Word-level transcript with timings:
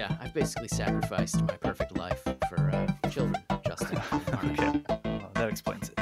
yeah, 0.00 0.16
I've 0.18 0.32
basically 0.32 0.68
sacrificed 0.68 1.42
my 1.42 1.56
perfect 1.58 1.94
life 1.94 2.22
for 2.48 2.70
uh, 2.72 3.08
children, 3.10 3.36
Justin. 3.66 4.00
Okay, 4.42 4.80
well, 5.04 5.30
that 5.34 5.50
explains 5.50 5.90
it. 5.90 5.98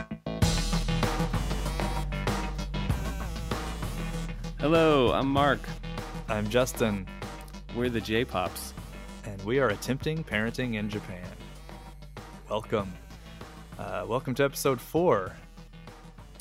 Hello, 4.61 5.11
I'm 5.13 5.27
Mark. 5.27 5.59
I'm 6.29 6.49
Justin, 6.49 7.09
We're 7.75 7.89
the 7.89 8.01
J 8.01 8.25
Pops. 8.25 8.73
and 9.25 9.43
we 9.43 9.59
are 9.59 9.71
attempting 9.71 10.23
parenting 10.23 10.75
in 10.75 10.89
Japan. 10.89 11.27
Welcome. 12.49 12.93
Uh, 13.81 14.05
welcome 14.07 14.33
to 14.37 14.45
episode 14.45 14.81
four. 14.81 15.33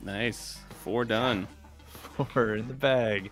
Nice. 0.04 0.60
Four 0.84 1.06
done. 1.06 1.48
Four 2.18 2.56
in 2.56 2.68
the 2.68 2.76
bag. 2.76 3.27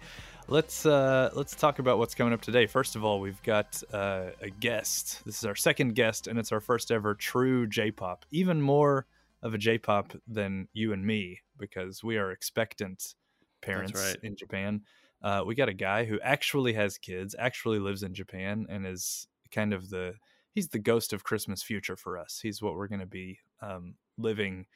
Let's 0.47 0.85
uh, 0.85 1.31
let's 1.33 1.55
talk 1.55 1.79
about 1.79 1.97
what's 1.97 2.13
coming 2.13 2.31
up 2.31 2.41
today. 2.41 2.67
First 2.67 2.95
of 2.95 3.03
all, 3.03 3.19
we've 3.19 3.41
got 3.41 3.81
uh, 3.91 4.27
a 4.39 4.51
guest. 4.51 5.25
This 5.25 5.39
is 5.39 5.45
our 5.45 5.55
second 5.55 5.95
guest, 5.95 6.27
and 6.27 6.37
it's 6.37 6.51
our 6.51 6.59
first 6.59 6.91
ever 6.91 7.15
true 7.15 7.65
J-pop. 7.65 8.25
Even 8.29 8.61
more 8.61 9.07
of 9.41 9.55
a 9.55 9.57
J-pop 9.57 10.13
than 10.27 10.67
you 10.71 10.93
and 10.93 11.03
me, 11.03 11.41
because 11.57 12.03
we 12.03 12.17
are 12.17 12.31
expectant 12.31 13.15
parents 13.63 13.99
right. 13.99 14.17
in 14.21 14.35
Japan. 14.35 14.81
Uh, 15.23 15.41
we 15.47 15.55
got 15.55 15.67
a 15.67 15.73
guy 15.73 16.05
who 16.05 16.19
actually 16.21 16.73
has 16.73 16.99
kids, 16.99 17.35
actually 17.39 17.79
lives 17.79 18.03
in 18.03 18.13
Japan, 18.13 18.67
and 18.69 18.85
is 18.85 19.27
kind 19.49 19.73
of 19.73 19.89
the 19.89 20.13
he's 20.53 20.67
the 20.67 20.77
ghost 20.77 21.11
of 21.11 21.23
Christmas 21.23 21.63
future 21.63 21.95
for 21.95 22.19
us. 22.19 22.39
He's 22.39 22.61
what 22.61 22.75
we're 22.75 22.87
going 22.87 22.99
to 22.99 23.07
be 23.07 23.39
um, 23.63 23.95
living 24.19 24.67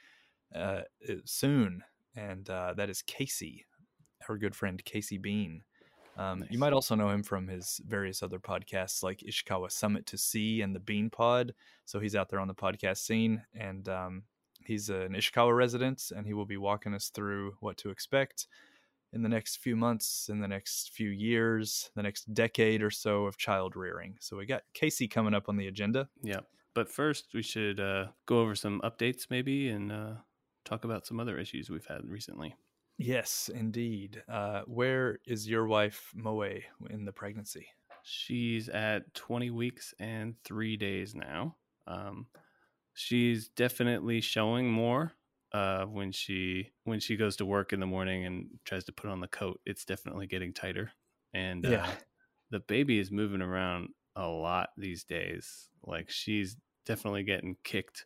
uh, 0.55 0.81
soon, 1.26 1.84
and 2.15 2.49
uh, 2.49 2.73
that 2.76 2.90
is 2.90 3.04
Casey, 3.04 3.67
our 4.27 4.38
good 4.38 4.55
friend 4.55 4.84
Casey 4.84 5.20
Bean. 5.20 5.62
Um, 6.19 6.43
You 6.49 6.59
might 6.59 6.73
also 6.73 6.95
know 6.95 7.09
him 7.09 7.23
from 7.23 7.47
his 7.47 7.79
various 7.87 8.21
other 8.21 8.39
podcasts 8.39 9.03
like 9.03 9.19
Ishikawa 9.19 9.71
Summit 9.71 10.05
to 10.07 10.17
Sea 10.17 10.61
and 10.61 10.76
the 10.76 10.79
Bean 10.79 11.09
Pod. 11.09 11.53
So 11.85 11.99
he's 11.99 12.15
out 12.15 12.29
there 12.29 12.41
on 12.41 12.48
the 12.49 12.53
podcast 12.53 12.98
scene, 12.98 13.41
and 13.55 13.87
um, 13.87 14.23
he's 14.65 14.89
an 14.89 15.13
Ishikawa 15.13 15.55
resident, 15.55 16.11
and 16.15 16.27
he 16.27 16.34
will 16.34 16.45
be 16.45 16.57
walking 16.57 16.93
us 16.93 17.09
through 17.09 17.55
what 17.61 17.77
to 17.77 17.89
expect 17.89 18.48
in 19.13 19.23
the 19.23 19.29
next 19.29 19.57
few 19.57 19.76
months, 19.76 20.29
in 20.29 20.39
the 20.39 20.48
next 20.48 20.91
few 20.91 21.09
years, 21.09 21.89
the 21.95 22.03
next 22.03 22.31
decade 22.33 22.83
or 22.83 22.91
so 22.91 23.26
of 23.26 23.37
child 23.37 23.76
rearing. 23.76 24.17
So 24.20 24.37
we 24.37 24.45
got 24.45 24.63
Casey 24.73 25.07
coming 25.07 25.33
up 25.33 25.49
on 25.49 25.57
the 25.57 25.67
agenda. 25.67 26.09
Yeah. 26.21 26.41
But 26.76 26.89
first, 26.89 27.33
we 27.33 27.41
should 27.41 27.79
uh, 27.79 28.07
go 28.26 28.41
over 28.41 28.55
some 28.55 28.81
updates 28.81 29.27
maybe 29.29 29.70
and 29.70 29.91
uh, 29.91 30.13
talk 30.63 30.83
about 30.83 31.07
some 31.07 31.20
other 31.20 31.39
issues 31.39 31.70
we've 31.70 31.87
had 31.87 32.07
recently. 32.07 32.55
Yes, 32.99 33.49
indeed. 33.49 34.23
Uh, 34.27 34.61
where 34.65 35.19
is 35.25 35.49
your 35.49 35.65
wife 35.65 36.11
Moe 36.15 36.41
in 36.43 37.05
the 37.05 37.11
pregnancy? 37.13 37.71
She's 38.01 38.69
at 38.69 39.13
20 39.13 39.49
weeks 39.49 39.93
and 39.99 40.41
three 40.43 40.77
days 40.77 41.13
now. 41.15 41.57
Um, 41.87 42.27
she's 42.93 43.49
definitely 43.49 44.21
showing 44.21 44.71
more 44.71 45.13
uh, 45.51 45.85
when 45.85 46.11
she 46.11 46.71
when 46.83 46.99
she 46.99 47.17
goes 47.17 47.35
to 47.37 47.45
work 47.45 47.73
in 47.73 47.79
the 47.79 47.85
morning 47.87 48.25
and 48.25 48.59
tries 48.65 48.85
to 48.85 48.93
put 48.93 49.09
on 49.09 49.20
the 49.21 49.27
coat. 49.27 49.61
It's 49.65 49.85
definitely 49.85 50.27
getting 50.27 50.53
tighter, 50.53 50.93
and 51.33 51.65
uh, 51.65 51.81
Yeah. 51.81 51.99
the 52.51 52.61
baby 52.61 52.99
is 52.99 53.11
moving 53.11 53.41
around 53.41 53.89
a 54.15 54.27
lot 54.27 54.71
these 54.77 55.03
days. 55.03 55.70
Like 55.83 56.09
she's 56.09 56.57
definitely 56.85 57.23
getting 57.23 57.57
kicked 57.63 58.05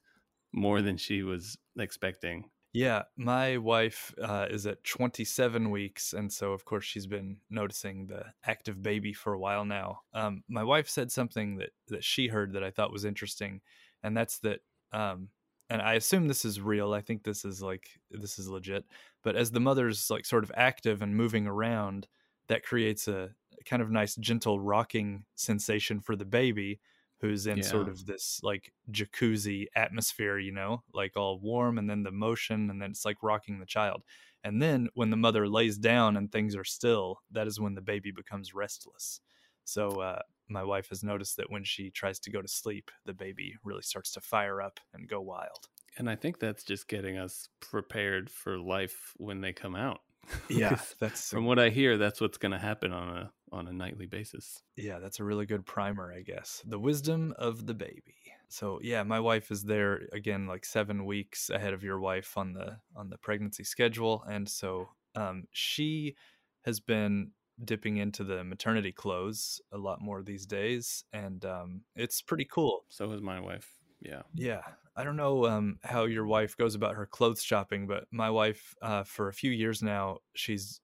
more 0.54 0.82
than 0.82 0.98
she 0.98 1.24
was 1.24 1.58
expecting. 1.78 2.52
Yeah, 2.76 3.04
my 3.16 3.58
wife 3.58 4.16
uh, 4.20 4.48
is 4.50 4.66
at 4.66 4.84
27 4.84 5.70
weeks, 5.70 6.14
and 6.14 6.32
so 6.34 6.54
of 6.54 6.66
course 6.66 6.84
she's 6.86 7.06
been 7.06 7.38
noticing 7.50 8.08
the 8.08 8.26
active 8.46 8.82
baby 8.82 9.14
for 9.14 9.34
a 9.34 9.40
while 9.40 9.64
now. 9.64 10.02
Um, 10.14 10.44
my 10.48 10.64
wife 10.64 10.90
said 10.90 11.12
something 11.12 11.58
that 11.58 11.70
that 11.90 12.04
she 12.04 12.28
heard 12.28 12.54
that 12.54 12.64
I 12.64 12.72
thought 12.72 12.92
was 12.92 13.06
interesting, 13.06 13.62
and 14.02 14.18
that's 14.18 14.40
that. 14.40 14.62
Um, 14.92 15.30
and 15.70 15.82
I 15.82 15.94
assume 15.94 16.28
this 16.28 16.46
is 16.46 16.60
real. 16.62 16.94
I 16.94 17.02
think 17.02 17.24
this 17.24 17.46
is 17.46 17.62
like 17.62 17.90
this 18.10 18.40
is 18.40 18.50
legit. 18.50 18.86
But 19.24 19.36
as 19.36 19.52
the 19.52 19.60
mother's 19.60 20.10
like 20.10 20.26
sort 20.26 20.44
of 20.44 20.52
active 20.56 21.02
and 21.04 21.16
moving 21.16 21.46
around, 21.48 22.08
that 22.48 22.64
creates 22.64 23.08
a 23.08 23.36
kind 23.66 23.82
of 23.84 23.92
nice, 23.92 24.16
gentle 24.16 24.60
rocking 24.60 25.26
sensation 25.36 26.00
for 26.00 26.16
the 26.16 26.26
baby, 26.26 26.80
who's 27.24 27.48
in 27.48 27.64
sort 27.64 27.88
of 27.88 28.06
this 28.06 28.42
like 28.44 28.74
jacuzzi 28.92 29.68
atmosphere, 29.78 30.38
you 30.38 30.52
know, 30.52 30.84
like 30.94 31.16
all 31.16 31.40
warm, 31.40 31.78
and 31.78 31.90
then 31.90 32.04
the 32.04 32.12
motion, 32.12 32.70
and 32.70 32.82
then 32.82 32.92
it's 32.92 33.06
like 33.06 33.24
rocking 33.24 33.60
the 33.60 33.66
child. 33.66 34.04
And 34.44 34.62
then 34.62 34.90
when 34.94 35.10
the 35.10 35.16
mother 35.16 35.48
lays 35.48 35.78
down 35.78 36.18
and 36.18 36.30
things 36.30 36.54
are 36.54 36.66
still, 36.66 37.22
that 37.32 37.48
is 37.48 37.62
when 37.62 37.76
the 37.76 37.82
baby 37.82 38.12
becomes 38.12 38.54
restless. 38.54 39.22
So 39.64 40.02
uh, 40.02 40.20
my 40.50 40.64
wife 40.64 40.90
has 40.90 41.02
noticed 41.02 41.38
that 41.38 41.50
when 41.50 41.64
she 41.64 41.90
tries 41.90 42.20
to 42.20 42.30
go 42.30 42.42
to 42.42 42.48
sleep, 42.50 42.92
the 43.06 43.14
baby 43.14 43.56
really 43.64 43.84
starts 43.84 44.12
to 44.12 44.20
fire 44.20 44.62
up 44.62 44.82
and 44.94 45.08
go 45.08 45.22
wild. 45.22 45.70
And 45.98 46.10
I 46.10 46.18
think 46.18 46.40
that's 46.40 46.66
just 46.66 46.90
getting 46.90 47.18
us 47.18 47.48
prepared 47.62 48.30
for 48.30 48.60
life 48.60 49.14
when 49.16 49.40
they 49.40 49.54
come 49.54 49.78
out. 49.78 50.02
Yeah, 50.50 50.80
that's 51.00 51.30
From 51.30 51.46
what 51.46 51.60
I 51.60 51.70
hear, 51.70 51.98
that's 51.98 52.20
what's 52.20 52.38
going 52.38 52.54
to 52.54 52.58
happen 52.58 52.92
on 52.92 53.18
a 53.18 53.32
on 53.54 53.68
a 53.68 53.74
nightly 53.74 54.06
basis. 54.06 54.62
yeah, 54.76 55.00
that's 55.00 55.20
a 55.20 55.24
really 55.24 55.46
good 55.46 55.66
primer, 55.66 56.14
I 56.14 56.22
guess. 56.22 56.62
The 56.66 56.80
wisdom 56.80 57.34
of 57.38 57.66
the 57.66 57.74
baby. 57.74 58.16
So 58.50 58.80
yeah, 58.84 59.04
my 59.04 59.20
wife 59.20 59.52
is 59.52 59.64
there 59.64 60.02
again, 60.12 60.46
like 60.46 60.66
seven 60.66 61.06
weeks 61.06 61.50
ahead 61.50 61.74
of 61.74 61.84
your 61.84 62.00
wife 62.00 62.38
on 62.38 62.54
the 62.54 62.78
on 62.96 63.10
the 63.10 63.18
pregnancy 63.18 63.64
schedule, 63.64 64.24
and 64.30 64.48
so 64.48 64.90
um, 65.16 65.46
she 65.52 66.16
has 66.66 66.80
been 66.80 67.32
dipping 67.66 67.98
into 67.98 68.24
the 68.24 68.44
maternity 68.44 68.92
clothes 68.92 69.62
a 69.72 69.78
lot 69.78 70.02
more 70.02 70.22
these 70.22 70.46
days, 70.46 71.04
and 71.14 71.46
um, 71.46 71.82
it's 71.96 72.22
pretty 72.22 72.46
cool. 72.46 72.86
So 72.90 73.12
is 73.12 73.22
my 73.22 73.40
wife. 73.40 73.70
Yeah. 74.02 74.22
Yeah. 74.36 74.62
I 74.96 75.04
don't 75.04 75.16
know 75.16 75.46
um, 75.48 75.80
how 75.84 76.06
your 76.06 76.26
wife 76.26 76.56
goes 76.58 76.76
about 76.76 76.96
her 76.96 77.06
clothes 77.06 77.42
shopping, 77.42 77.88
but 77.88 78.06
my 78.12 78.30
wife, 78.30 78.76
uh, 78.82 79.04
for 79.04 79.28
a 79.28 79.34
few 79.34 79.50
years 79.50 79.82
now, 79.82 80.18
she's 80.36 80.82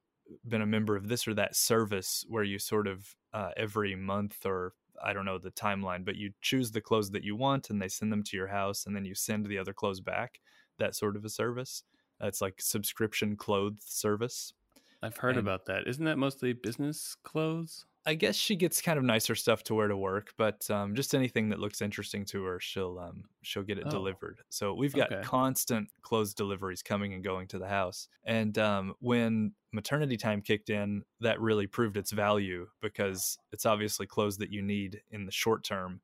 been 0.48 0.62
a 0.62 0.66
member 0.66 0.96
of 0.96 1.08
this 1.08 1.28
or 1.28 1.34
that 1.36 1.56
service 1.56 2.26
where 2.28 2.44
you 2.44 2.60
sort 2.60 2.88
of 2.88 3.16
uh, 3.34 3.52
every 3.58 3.96
month 3.96 4.46
or 4.46 4.74
I 5.04 5.14
don't 5.14 5.26
know 5.26 5.38
the 5.38 5.52
timeline, 5.52 6.04
but 6.04 6.16
you 6.18 6.32
choose 6.42 6.72
the 6.72 6.82
clothes 6.82 7.12
that 7.12 7.24
you 7.24 7.36
want 7.36 7.70
and 7.70 7.82
they 7.82 7.88
send 7.88 8.12
them 8.12 8.24
to 8.24 8.38
your 8.38 8.48
house 8.48 8.86
and 8.86 8.96
then 8.96 9.06
you 9.06 9.16
send 9.16 9.46
the 9.46 9.58
other 9.58 9.74
clothes 9.74 10.02
back. 10.02 10.40
That 10.78 10.96
sort 10.96 11.16
of 11.16 11.24
a 11.26 11.30
service. 11.30 11.84
It's 12.22 12.42
like 12.42 12.56
subscription 12.62 13.36
clothes 13.38 13.84
service. 13.86 14.54
I've 15.02 15.16
heard 15.18 15.38
And- 15.38 15.48
about 15.48 15.66
that. 15.68 15.88
Isn't 15.88 16.06
that 16.06 16.18
mostly 16.18 16.52
business 16.54 17.16
clothes? 17.24 17.86
I 18.06 18.16
guess 18.16 18.36
she 18.36 18.56
gets 18.56 18.82
kind 18.82 18.98
of 18.98 19.04
nicer 19.06 19.36
stuff 19.36 19.64
to 19.66 19.76
wear 19.76 19.88
to 19.88 19.98
work, 19.98 20.34
but 20.38 20.70
um, 20.72 20.96
just 20.96 21.14
anything 21.14 21.50
that 21.50 21.60
looks 21.60 21.82
interesting 21.82 22.26
to 22.26 22.44
her, 22.46 22.60
she'll 22.60 22.98
um, 22.98 23.26
she'll 23.44 23.64
get 23.64 23.78
it 23.78 23.88
Oh. 23.88 23.90
delivered. 23.90 24.42
So 24.50 24.74
we've 24.74 24.96
got 24.96 25.12
Okay. 25.12 25.22
constant 25.22 25.90
clothes 26.02 26.34
deliveries 26.34 26.82
coming 26.82 27.14
and 27.14 27.24
going 27.24 27.48
to 27.50 27.60
the 27.60 27.68
house. 27.68 28.08
And 28.24 28.58
um, 28.58 28.96
when 29.00 29.54
maternity 29.74 30.18
time 30.18 30.42
kicked 30.42 30.70
in, 30.70 31.04
that 31.20 31.40
really 31.42 31.68
proved 31.68 31.98
its 31.98 32.12
value 32.12 32.70
because 32.82 33.38
it's 33.52 33.66
obviously 33.66 34.08
clothes 34.08 34.38
that 34.38 34.50
you 34.52 34.62
need 34.62 35.04
in 35.12 35.26
the 35.26 35.32
short 35.32 35.64
term. 35.64 36.02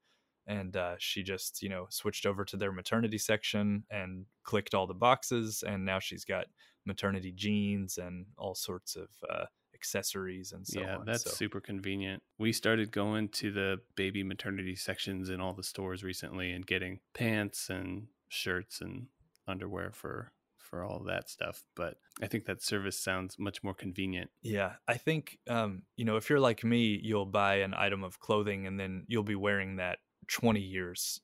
And 0.47 0.77
uh, 0.77 0.95
she 0.99 1.23
just 1.23 1.63
you 1.63 1.69
know 1.69 1.87
switched 1.89 2.25
over 2.25 2.45
to 2.45 2.57
their 2.57 2.71
maternity 2.71 3.17
section 3.17 3.85
and 3.89 4.27
clicked 4.43 4.75
all 4.75 4.85
the 4.85 4.93
boxes, 4.93 5.63
and 5.65 5.85
now 5.85 5.99
she's 5.99 6.25
got 6.25 6.47
maternity 6.85 7.31
jeans 7.31 7.97
and 7.97 8.27
all 8.37 8.53
sorts 8.53 8.95
of 8.95 9.09
uh, 9.27 9.45
accessories 9.75 10.51
and 10.51 10.65
so 10.65 10.81
yeah, 10.81 10.97
on. 10.97 11.05
that's 11.05 11.23
So- 11.25 11.29
super 11.31 11.59
convenient. 11.61 12.23
We 12.39 12.51
started 12.51 12.91
going 12.91 13.29
to 13.29 13.51
the 13.51 13.81
baby 13.95 14.23
maternity 14.23 14.75
sections 14.75 15.29
in 15.29 15.39
all 15.39 15.53
the 15.53 15.63
stores 15.63 16.03
recently 16.03 16.51
and 16.51 16.65
getting 16.65 16.99
pants 17.13 17.69
and 17.69 18.07
shirts 18.29 18.81
and 18.81 19.07
underwear 19.47 19.91
for 19.91 20.31
for 20.57 20.83
all 20.83 21.03
that 21.03 21.29
stuff. 21.29 21.63
But 21.75 21.97
I 22.23 22.27
think 22.27 22.45
that 22.45 22.63
service 22.63 22.99
sounds 22.99 23.37
much 23.37 23.63
more 23.63 23.75
convenient. 23.75 24.31
Yeah, 24.41 24.73
I 24.87 24.95
think 24.97 25.37
um, 25.47 25.83
you 25.95 26.05
know 26.05 26.15
if 26.17 26.29
you're 26.29 26.39
like 26.39 26.63
me, 26.63 26.99
you'll 27.03 27.27
buy 27.27 27.57
an 27.57 27.73
item 27.75 28.03
of 28.03 28.19
clothing 28.19 28.65
and 28.65 28.79
then 28.79 29.05
you'll 29.07 29.23
be 29.23 29.35
wearing 29.35 29.75
that 29.75 29.99
20 30.27 30.59
years 30.59 31.21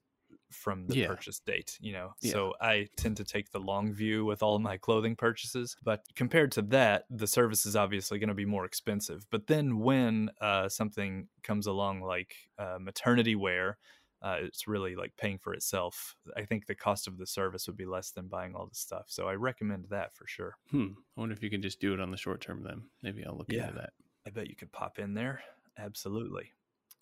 from 0.51 0.85
the 0.87 0.95
Yeah. 0.95 1.07
purchase 1.07 1.39
date. 1.39 1.77
You 1.81 1.93
know, 1.93 2.13
Yeah. 2.21 2.31
so 2.33 2.53
I 2.61 2.87
tend 2.97 3.17
to 3.17 3.23
take 3.23 3.51
the 3.51 3.59
long 3.59 3.93
view 3.93 4.25
with 4.25 4.43
all 4.43 4.59
my 4.59 4.77
clothing 4.77 5.15
purchases. 5.15 5.75
But 5.83 6.05
compared 6.15 6.51
to 6.53 6.61
that, 6.63 7.05
the 7.09 7.27
service 7.27 7.65
is 7.65 7.75
obviously 7.75 8.19
going 8.19 8.27
to 8.29 8.33
be 8.35 8.45
more 8.45 8.65
expensive. 8.65 9.25
But 9.29 9.47
then 9.47 9.79
when 9.79 10.29
uh, 10.41 10.69
something 10.69 11.27
comes 11.43 11.67
along 11.67 12.01
like 12.01 12.35
uh, 12.57 12.77
maternity 12.79 13.35
wear. 13.35 13.77
Uh, 14.23 14.37
it's 14.41 14.67
really 14.67 14.95
like 14.95 15.11
paying 15.17 15.39
for 15.39 15.51
itself. 15.51 16.15
I 16.37 16.45
think 16.45 16.67
the 16.67 16.75
cost 16.75 17.07
of 17.07 17.17
the 17.17 17.25
service 17.25 17.65
would 17.65 17.75
be 17.75 17.87
less 17.87 18.11
than 18.11 18.27
buying 18.27 18.53
all 18.53 18.67
the 18.67 18.75
stuff. 18.75 19.05
So 19.07 19.27
I 19.27 19.33
recommend 19.33 19.85
that 19.89 20.13
for 20.15 20.27
sure. 20.27 20.57
Hmm. 20.69 20.89
I 21.17 21.19
wonder 21.21 21.33
if 21.33 21.41
you 21.41 21.49
can 21.49 21.59
just 21.63 21.79
do 21.81 21.91
it 21.95 21.99
on 21.99 22.11
the 22.11 22.17
short 22.17 22.39
term 22.39 22.61
then. 22.61 22.83
Maybe 23.01 23.25
I'll 23.25 23.35
look 23.35 23.51
Yeah. 23.51 23.69
into 23.69 23.79
that. 23.79 23.93
I 24.27 24.29
bet 24.29 24.47
you 24.47 24.55
could 24.55 24.71
pop 24.71 24.99
in 24.99 25.15
there. 25.15 25.41
Absolutely. 25.75 26.53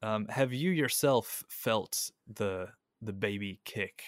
Um, 0.01 0.29
have 0.29 0.53
you 0.53 0.71
yourself 0.71 1.43
felt 1.49 2.09
the 2.25 2.69
the 3.01 3.13
baby 3.13 3.59
kick 3.65 4.03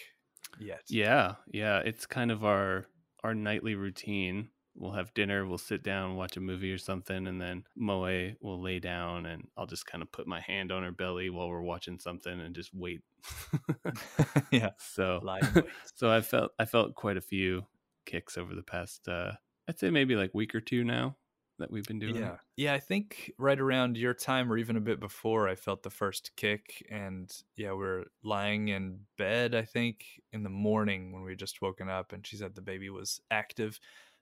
yet? 0.60 0.82
Yeah, 0.88 1.36
yeah. 1.52 1.80
It's 1.80 2.06
kind 2.06 2.32
of 2.32 2.44
our 2.46 2.86
our 3.24 3.34
nightly 3.36 3.76
routine. 3.76 4.50
we'll 4.76 4.94
have 4.94 5.14
dinner, 5.14 5.46
we'll 5.46 5.58
sit 5.58 5.84
down, 5.84 6.16
watch 6.16 6.38
a 6.38 6.42
movie 6.42 6.72
or 6.72 6.78
something, 6.78 7.28
and 7.28 7.40
then 7.42 7.64
Moe 7.76 8.32
will 8.42 8.62
lay 8.62 8.80
down 8.80 9.26
and 9.26 9.48
I'll 9.58 9.68
just 9.68 9.86
kind 9.86 10.02
of 10.02 10.12
put 10.12 10.28
my 10.28 10.40
hand 10.40 10.72
on 10.72 10.84
her 10.84 10.92
belly 10.92 11.30
while 11.30 11.50
we're 11.50 11.62
watching 11.62 12.00
something 12.00 12.40
and 12.40 12.56
just 12.56 12.74
wait. 12.74 13.02
yeah. 14.52 14.72
so 14.78 15.22
so 15.96 16.10
I 16.10 16.22
felt 16.22 16.52
I 16.58 16.66
felt 16.66 16.96
quite 16.96 17.18
a 17.18 17.22
few 17.22 17.66
kicks 18.06 18.38
over 18.38 18.56
the 18.56 18.64
past 18.64 19.08
uh 19.08 19.32
I'd 19.68 19.80
say 19.80 19.92
maybe 19.92 20.16
like 20.16 20.34
week 20.34 20.56
or 20.56 20.62
two 20.62 20.84
now 20.84 21.16
that 21.62 21.72
we've 21.72 21.86
been 21.86 22.00
doing. 22.00 22.16
Yeah. 22.16 22.38
Yeah, 22.58 22.74
I 22.74 22.80
think 22.80 23.32
right 23.38 23.60
around 23.60 23.98
your 23.98 24.14
time 24.14 24.52
or 24.52 24.58
even 24.58 24.76
a 24.76 24.82
bit 24.82 25.00
before 25.00 25.48
I 25.48 25.56
felt 25.56 25.84
the 25.84 25.90
first 25.90 26.32
kick 26.36 26.86
and 26.90 27.32
yeah, 27.56 27.72
we're 27.72 28.06
lying 28.24 28.68
in 28.68 29.02
bed 29.18 29.56
I 29.56 29.64
think 29.64 30.06
in 30.32 30.44
the 30.44 30.50
morning 30.50 31.12
when 31.12 31.24
we 31.24 31.36
just 31.36 31.62
woken 31.62 31.90
up 31.90 32.14
and 32.14 32.26
she 32.26 32.38
said 32.38 32.56
the 32.56 32.62
baby 32.62 32.90
was 32.90 33.22
active. 33.32 33.80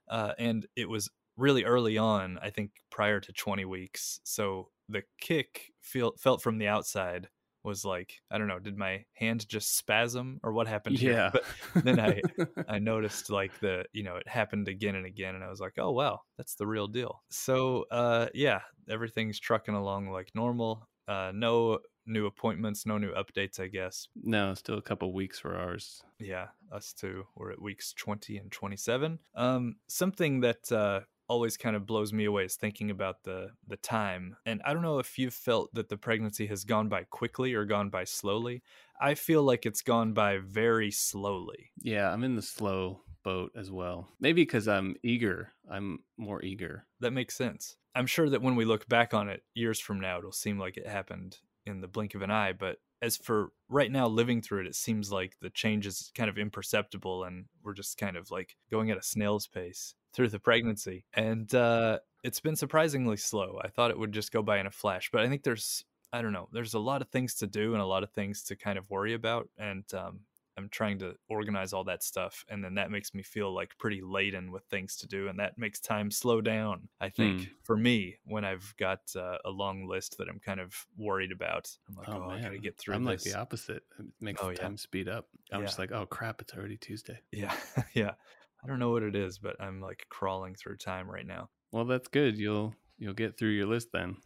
Uh, 0.08 0.32
and 0.38 0.66
it 0.76 0.88
was 0.88 1.10
really 1.36 1.64
early 1.64 1.96
on, 1.98 2.38
I 2.42 2.50
think 2.50 2.72
prior 2.90 3.20
to 3.20 3.32
20 3.32 3.64
weeks. 3.64 4.20
So 4.24 4.70
the 4.88 5.02
kick 5.20 5.72
feel, 5.80 6.12
felt 6.18 6.42
from 6.42 6.58
the 6.58 6.68
outside 6.68 7.28
was 7.62 7.84
like, 7.84 8.14
I 8.30 8.38
don't 8.38 8.48
know, 8.48 8.58
did 8.58 8.76
my 8.76 9.04
hand 9.14 9.48
just 9.48 9.76
spasm 9.76 10.40
or 10.42 10.52
what 10.52 10.66
happened 10.66 10.98
here? 10.98 11.12
Yeah. 11.12 11.30
But 11.32 11.84
then 11.84 12.00
I 12.00 12.20
I 12.68 12.78
noticed 12.78 13.30
like 13.30 13.58
the 13.60 13.84
you 13.92 14.02
know 14.02 14.16
it 14.16 14.28
happened 14.28 14.68
again 14.68 14.94
and 14.94 15.06
again 15.06 15.34
and 15.34 15.44
I 15.44 15.48
was 15.50 15.60
like 15.60 15.74
oh 15.78 15.90
wow 15.90 16.20
that's 16.36 16.54
the 16.54 16.66
real 16.66 16.86
deal 16.86 17.22
so 17.30 17.84
uh 17.90 18.26
yeah 18.34 18.60
everything's 18.88 19.38
trucking 19.38 19.74
along 19.74 20.10
like 20.10 20.30
normal 20.34 20.88
uh 21.08 21.32
no 21.34 21.78
new 22.06 22.26
appointments 22.26 22.86
no 22.86 22.98
new 22.98 23.12
updates 23.12 23.60
I 23.60 23.68
guess 23.68 24.08
no, 24.16 24.54
still 24.54 24.78
a 24.78 24.82
couple 24.82 25.12
weeks 25.12 25.38
for 25.38 25.56
ours. 25.56 26.02
yeah 26.18 26.46
us 26.72 26.92
too 26.92 27.24
we're 27.36 27.52
at 27.52 27.60
weeks 27.62 27.92
20 27.94 28.38
and 28.38 28.50
27 28.50 29.18
um 29.34 29.76
something 29.88 30.40
that 30.40 30.70
uh 30.72 31.00
always 31.30 31.56
kind 31.56 31.76
of 31.76 31.86
blows 31.86 32.12
me 32.12 32.24
away 32.24 32.44
is 32.44 32.56
thinking 32.56 32.90
about 32.90 33.22
the 33.22 33.50
the 33.68 33.76
time 33.76 34.36
and 34.44 34.60
i 34.64 34.72
don't 34.72 34.82
know 34.82 34.98
if 34.98 35.18
you've 35.18 35.32
felt 35.32 35.72
that 35.74 35.88
the 35.88 35.96
pregnancy 35.96 36.46
has 36.46 36.64
gone 36.64 36.88
by 36.88 37.04
quickly 37.04 37.54
or 37.54 37.64
gone 37.64 37.88
by 37.88 38.04
slowly 38.04 38.62
i 39.00 39.14
feel 39.14 39.42
like 39.42 39.64
it's 39.64 39.82
gone 39.82 40.12
by 40.12 40.38
very 40.38 40.90
slowly 40.90 41.70
Yeah, 41.82 42.12
I'm 42.12 42.24
in 42.24 42.36
the 42.36 42.42
slow 42.42 43.02
boat 43.22 43.52
as 43.56 43.70
well. 43.70 44.08
Maybe 44.20 44.42
because 44.42 44.68
I'm 44.68 44.96
eager. 45.02 45.52
I'm 45.70 46.00
more 46.16 46.42
eager. 46.42 46.86
that 47.00 47.12
makes 47.12 47.34
sense. 47.34 47.76
I'm 47.94 48.06
sure 48.06 48.28
that 48.30 48.42
when 48.42 48.56
we 48.56 48.64
look 48.64 48.88
back 48.88 49.14
on 49.14 49.28
it 49.28 49.42
years 49.54 49.80
from 49.80 50.00
now, 50.00 50.18
it'll 50.18 50.32
seem 50.32 50.58
like 50.58 50.76
it 50.76 50.86
happened 50.86 51.38
in 51.66 51.80
the 51.80 51.88
blink 51.88 52.14
of 52.14 52.22
an 52.22 52.30
eye. 52.30 52.52
But 52.52 52.78
as 53.02 53.16
for 53.16 53.52
right 53.68 53.90
now, 53.90 54.06
living 54.06 54.42
through 54.42 54.60
it, 54.62 54.66
it 54.66 54.74
seems 54.74 55.10
like 55.10 55.36
the 55.40 55.50
change 55.50 55.86
is 55.86 56.10
kind 56.14 56.30
of 56.30 56.38
imperceptible 56.38 57.24
and 57.24 57.46
we're 57.62 57.74
just 57.74 57.98
kind 57.98 58.16
of 58.16 58.30
like 58.30 58.56
going 58.70 58.90
at 58.90 58.98
a 58.98 59.02
snail's 59.02 59.46
pace 59.46 59.94
through 60.12 60.28
the 60.28 60.40
pregnancy. 60.40 61.04
And 61.14 61.52
uh, 61.54 62.00
it's 62.22 62.40
been 62.40 62.56
surprisingly 62.56 63.16
slow. 63.16 63.60
I 63.62 63.68
thought 63.68 63.90
it 63.90 63.98
would 63.98 64.12
just 64.12 64.32
go 64.32 64.42
by 64.42 64.58
in 64.58 64.66
a 64.66 64.70
flash, 64.70 65.10
but 65.12 65.22
I 65.22 65.28
think 65.28 65.42
there's, 65.42 65.84
I 66.12 66.22
don't 66.22 66.32
know, 66.32 66.48
there's 66.52 66.74
a 66.74 66.78
lot 66.80 67.02
of 67.02 67.08
things 67.08 67.34
to 67.36 67.46
do 67.46 67.72
and 67.74 67.82
a 67.82 67.86
lot 67.86 68.02
of 68.02 68.10
things 68.10 68.42
to 68.44 68.56
kind 68.56 68.78
of 68.78 68.88
worry 68.90 69.14
about. 69.14 69.48
And 69.58 69.84
um, 69.94 70.20
I'm 70.56 70.68
trying 70.68 70.98
to 70.98 71.14
organize 71.30 71.72
all 71.72 71.84
that 71.84 72.02
stuff, 72.02 72.44
and 72.48 72.62
then 72.62 72.74
that 72.74 72.90
makes 72.90 73.14
me 73.14 73.22
feel 73.22 73.54
like 73.54 73.78
pretty 73.78 74.02
laden 74.02 74.50
with 74.52 74.64
things 74.64 74.96
to 74.96 75.06
do, 75.06 75.28
and 75.28 75.38
that 75.38 75.56
makes 75.56 75.80
time 75.80 76.10
slow 76.10 76.40
down. 76.42 76.88
I 77.00 77.08
think 77.08 77.42
Hmm. 77.42 77.46
for 77.62 77.76
me 77.78 78.18
when 78.24 78.44
I've 78.44 78.74
got 78.76 79.00
uh, 79.16 79.38
a 79.44 79.50
long 79.50 79.86
list 79.86 80.18
that 80.18 80.28
I'm 80.28 80.40
kind 80.40 80.60
of 80.60 80.74
worried 80.98 81.32
about. 81.32 81.70
I'm 81.88 81.94
like, 81.94 82.08
oh, 82.08 82.28
I 82.28 82.40
gotta 82.42 82.58
get 82.58 82.76
through 82.76 82.96
I'm 82.96 83.04
like 83.04 83.20
the 83.22 83.38
opposite. 83.38 83.84
It 83.98 84.06
makes 84.20 84.42
Oh, 84.42 84.50
yeah. 84.50 84.56
time 84.56 84.76
speed 84.76 85.08
up. 85.08 85.28
I'm 85.52 85.62
just 85.62 85.78
like, 85.78 85.92
oh 85.92 86.04
crap, 86.04 86.42
it's 86.42 86.52
already 86.52 86.76
Tuesday. 86.76 87.20
yeah, 87.32 87.54
yeah. 87.94 88.14
I 88.62 88.66
don't 88.66 88.78
know 88.78 88.90
what 88.90 89.02
it 89.02 89.16
is, 89.16 89.38
but 89.38 89.56
I'm 89.60 89.80
like 89.80 90.06
crawling 90.08 90.54
through 90.54 90.76
time 90.76 91.10
right 91.10 91.26
now. 91.26 91.48
Well, 91.72 91.84
that's 91.84 92.08
good. 92.08 92.38
You'll 92.38 92.74
you'll 92.98 93.14
get 93.14 93.38
through 93.38 93.50
your 93.50 93.66
list 93.66 93.88
then. 93.92 94.16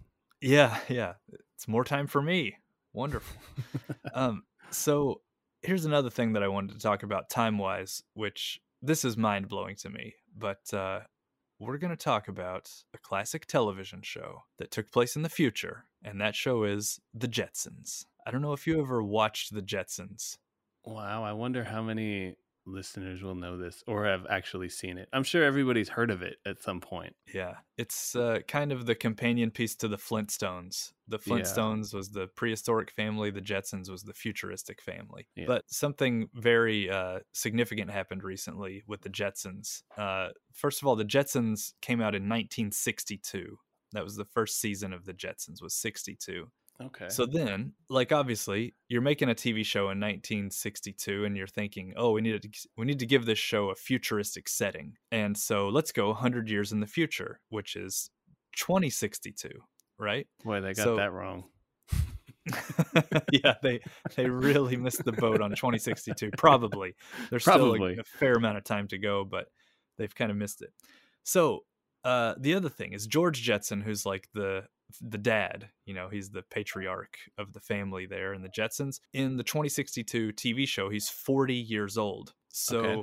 Yeah, 0.40 0.78
yeah. 0.88 1.14
It's 1.54 1.68
more 1.68 1.84
time 1.84 2.06
for 2.06 2.20
me. 2.20 2.56
Wonderful. 2.92 3.40
um, 4.14 4.42
so 4.70 5.20
here's 5.62 5.84
another 5.84 6.10
thing 6.10 6.32
that 6.34 6.42
I 6.42 6.48
wanted 6.48 6.74
to 6.74 6.80
talk 6.80 7.02
about 7.02 7.30
time 7.30 7.58
wise, 7.58 8.02
which 8.14 8.60
this 8.82 9.04
is 9.04 9.16
mind 9.16 9.48
blowing 9.48 9.76
to 9.76 9.88
me, 9.88 10.14
but 10.36 10.72
uh, 10.74 11.00
we're 11.58 11.78
going 11.78 11.96
to 11.96 12.02
talk 12.02 12.28
about 12.28 12.70
a 12.94 12.98
classic 12.98 13.46
television 13.46 14.00
show 14.02 14.42
that 14.58 14.70
took 14.70 14.90
place 14.90 15.16
in 15.16 15.22
the 15.22 15.28
future, 15.28 15.84
and 16.02 16.20
that 16.20 16.34
show 16.34 16.64
is 16.64 17.00
The 17.14 17.28
Jetsons. 17.28 18.04
I 18.26 18.30
don't 18.30 18.42
know 18.42 18.52
if 18.52 18.66
you 18.66 18.80
ever 18.80 19.02
watched 19.02 19.54
The 19.54 19.62
Jetsons. 19.62 20.36
Wow, 20.84 21.24
I 21.24 21.32
wonder 21.32 21.64
how 21.64 21.82
many 21.82 22.36
listeners 22.66 23.22
will 23.22 23.34
know 23.34 23.56
this 23.58 23.82
or 23.86 24.06
have 24.06 24.26
actually 24.28 24.68
seen 24.68 24.98
it. 24.98 25.08
I'm 25.12 25.24
sure 25.24 25.44
everybody's 25.44 25.88
heard 25.88 26.10
of 26.10 26.22
it 26.22 26.36
at 26.46 26.62
some 26.62 26.80
point. 26.80 27.14
Yeah, 27.32 27.54
it's 27.76 28.16
uh, 28.16 28.40
kind 28.48 28.72
of 28.72 28.86
the 28.86 28.94
companion 28.94 29.50
piece 29.50 29.74
to 29.76 29.88
the 29.88 29.96
Flintstones. 29.98 30.92
The 31.08 31.18
Yeah. 31.24 31.34
Flintstones 31.34 31.92
was 31.92 32.10
the 32.10 32.28
prehistoric 32.28 32.90
family, 32.90 33.30
the 33.30 33.40
Jetsons 33.40 33.90
was 33.90 34.02
the 34.02 34.14
futuristic 34.14 34.80
family. 34.80 35.28
Yeah. 35.36 35.44
But 35.46 35.62
something 35.68 36.28
very 36.34 36.88
uh, 36.90 37.20
significant 37.32 37.90
happened 37.90 38.24
recently 38.24 38.82
with 38.86 39.02
the 39.02 39.10
Jetsons. 39.10 39.82
Uh, 39.96 40.28
first 40.52 40.80
of 40.80 40.88
all, 40.88 40.96
the 40.96 41.04
Jetsons 41.04 41.72
came 41.82 42.00
out 42.00 42.14
in 42.14 42.28
1962. 42.28 43.58
That 43.92 44.04
was 44.04 44.16
the 44.16 44.24
first 44.24 44.60
season 44.60 44.92
of 44.92 45.04
the 45.04 45.12
Jetsons 45.14 45.62
was 45.62 45.74
62. 45.74 46.50
Okay. 46.82 47.08
So 47.08 47.24
then, 47.24 47.72
like 47.88 48.10
obviously, 48.10 48.74
you're 48.88 49.00
making 49.00 49.30
a 49.30 49.34
TV 49.34 49.64
show 49.64 49.90
in 49.90 50.00
1962 50.00 51.24
and 51.24 51.36
you're 51.36 51.46
thinking, 51.46 51.94
"Oh, 51.96 52.10
we 52.10 52.20
need 52.20 52.42
to 52.42 52.48
we 52.76 52.84
need 52.84 52.98
to 52.98 53.06
give 53.06 53.26
this 53.26 53.38
show 53.38 53.70
a 53.70 53.74
futuristic 53.74 54.48
setting." 54.48 54.96
And 55.12 55.36
so, 55.36 55.68
let's 55.68 55.92
go 55.92 56.08
100 56.08 56.48
years 56.48 56.72
in 56.72 56.80
the 56.80 56.86
future, 56.86 57.40
which 57.48 57.76
is 57.76 58.10
2062, 58.56 59.50
right? 59.98 60.26
Boy, 60.44 60.60
they 60.60 60.74
got 60.74 60.84
so- 60.84 60.96
that 60.96 61.12
wrong. 61.12 61.44
yeah, 63.32 63.54
they 63.62 63.80
they 64.16 64.28
really 64.28 64.76
missed 64.76 65.04
the 65.04 65.12
boat 65.12 65.40
on 65.40 65.50
2062. 65.50 66.30
Probably. 66.36 66.94
There's 67.30 67.42
still 67.42 67.78
like 67.78 67.98
a 67.98 68.04
fair 68.04 68.34
amount 68.34 68.58
of 68.58 68.64
time 68.64 68.86
to 68.88 68.98
go, 68.98 69.24
but 69.24 69.46
they've 69.96 70.14
kind 70.14 70.30
of 70.30 70.36
missed 70.36 70.60
it. 70.60 70.70
So, 71.22 71.64
uh, 72.04 72.34
the 72.38 72.54
other 72.54 72.68
thing 72.68 72.92
is 72.92 73.06
George 73.06 73.40
Jetson, 73.40 73.80
who's 73.80 74.04
like 74.04 74.28
the 74.34 74.64
the 75.00 75.18
dad. 75.18 75.70
You 75.86 75.94
know, 75.94 76.08
he's 76.08 76.30
the 76.30 76.42
patriarch 76.42 77.18
of 77.38 77.52
the 77.52 77.60
family 77.60 78.06
there 78.06 78.32
in 78.34 78.42
the 78.42 78.48
Jetsons. 78.48 79.00
In 79.12 79.36
the 79.36 79.44
2062 79.44 80.32
TV 80.32 80.66
show, 80.68 80.88
he's 80.90 81.08
40 81.08 81.54
years 81.54 81.96
old. 81.98 82.34
So 82.48 82.78
Okay. 82.78 83.02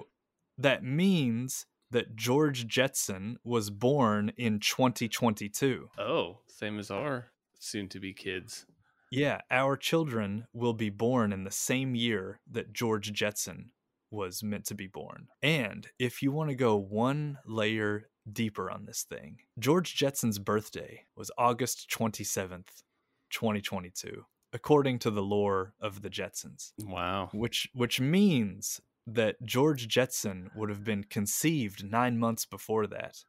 that 0.60 0.84
means 0.84 1.66
that 1.92 2.16
George 2.16 2.68
Jetson 2.68 3.38
was 3.44 3.70
born 3.70 4.32
in 4.38 4.60
2022. 4.60 5.90
Oh, 5.98 6.40
same 6.48 6.80
as 6.80 6.90
our 6.90 7.32
soon 7.60 7.90
to 7.90 8.00
be 8.00 8.14
kids. 8.14 8.66
Yeah, 9.12 9.42
our 9.52 9.76
children 9.76 10.46
will 10.54 10.74
be 10.74 10.90
born 10.90 11.34
in 11.34 11.44
the 11.44 11.52
same 11.52 11.96
year 11.96 12.40
that 12.50 12.72
George 12.72 13.12
Jetson 13.12 13.72
was 14.12 14.44
meant 14.44 14.66
to 14.66 14.76
be 14.76 14.88
born. 14.88 15.28
And 15.42 15.88
if 15.98 16.22
you 16.22 16.32
want 16.32 16.50
to 16.50 16.56
go 16.56 16.76
one 16.76 17.38
layer 17.46 18.10
deeper 18.32 18.70
on 18.70 18.86
this 18.86 19.04
thing, 19.04 19.38
George 19.58 19.96
Jetson's 19.96 20.38
birthday 20.38 21.06
was 21.16 21.32
August 21.38 21.90
27th, 21.90 22.84
2022, 23.32 24.26
according 24.54 25.00
to 25.00 25.10
the 25.12 25.24
lore 25.24 25.74
of 25.80 26.02
the 26.02 26.10
Jetsons, 26.10 26.74
Wow. 26.80 27.30
which 27.34 27.70
which 27.74 28.00
means 28.00 28.82
that 29.08 29.42
George 29.44 29.88
Jetson 29.88 30.52
would 30.56 30.70
have 30.70 30.84
been 30.84 31.04
conceived 31.06 31.84
9 31.84 32.20
months 32.20 32.46
before 32.46 32.86
that, 32.88 33.24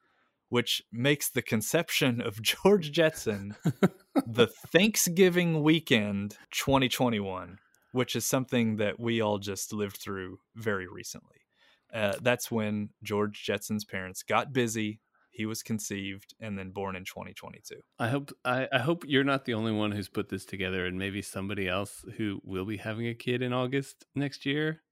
which 0.51 0.83
makes 0.93 1.31
the 1.31 1.41
conception 1.43 2.21
of 2.21 2.43
George 2.43 2.93
Jetson 2.93 3.55
the 4.27 4.47
Thanksgiving 4.47 5.63
weekend 5.63 6.37
2021, 6.51 7.59
which 7.93 8.17
is 8.17 8.25
something 8.25 8.77
that 8.77 8.99
we 8.99 9.21
all 9.21 9.39
just 9.39 9.73
lived 9.73 9.99
through 9.99 10.39
very 10.57 10.87
recently. 10.87 11.37
Uh, 11.93 12.15
that's 12.23 12.51
when 12.51 12.89
George 13.03 13.45
Jetson's 13.45 13.85
parents 13.85 14.23
got 14.23 14.53
busy. 14.53 15.01
He 15.31 15.47
was 15.47 15.63
conceived 15.63 16.35
and 16.41 16.59
then 16.59 16.71
born 16.71 16.97
in 16.97 17.05
2022. 17.05 17.77
I 17.99 18.09
hope 18.09 18.33
I, 18.45 18.69
I 18.73 18.79
hope 18.79 19.05
you're 19.07 19.25
not 19.25 19.45
the 19.45 19.55
only 19.55 19.73
one 19.73 19.93
who's 19.93 20.09
put 20.09 20.29
this 20.29 20.45
together, 20.45 20.85
and 20.85 20.99
maybe 20.99 21.23
somebody 21.23 21.69
else 21.69 22.05
who 22.17 22.41
will 22.45 22.67
be 22.67 22.79
having 22.79 23.07
a 23.07 23.15
kid 23.15 23.41
in 23.41 23.53
August 23.53 24.05
next 24.15 24.45
year 24.45 24.83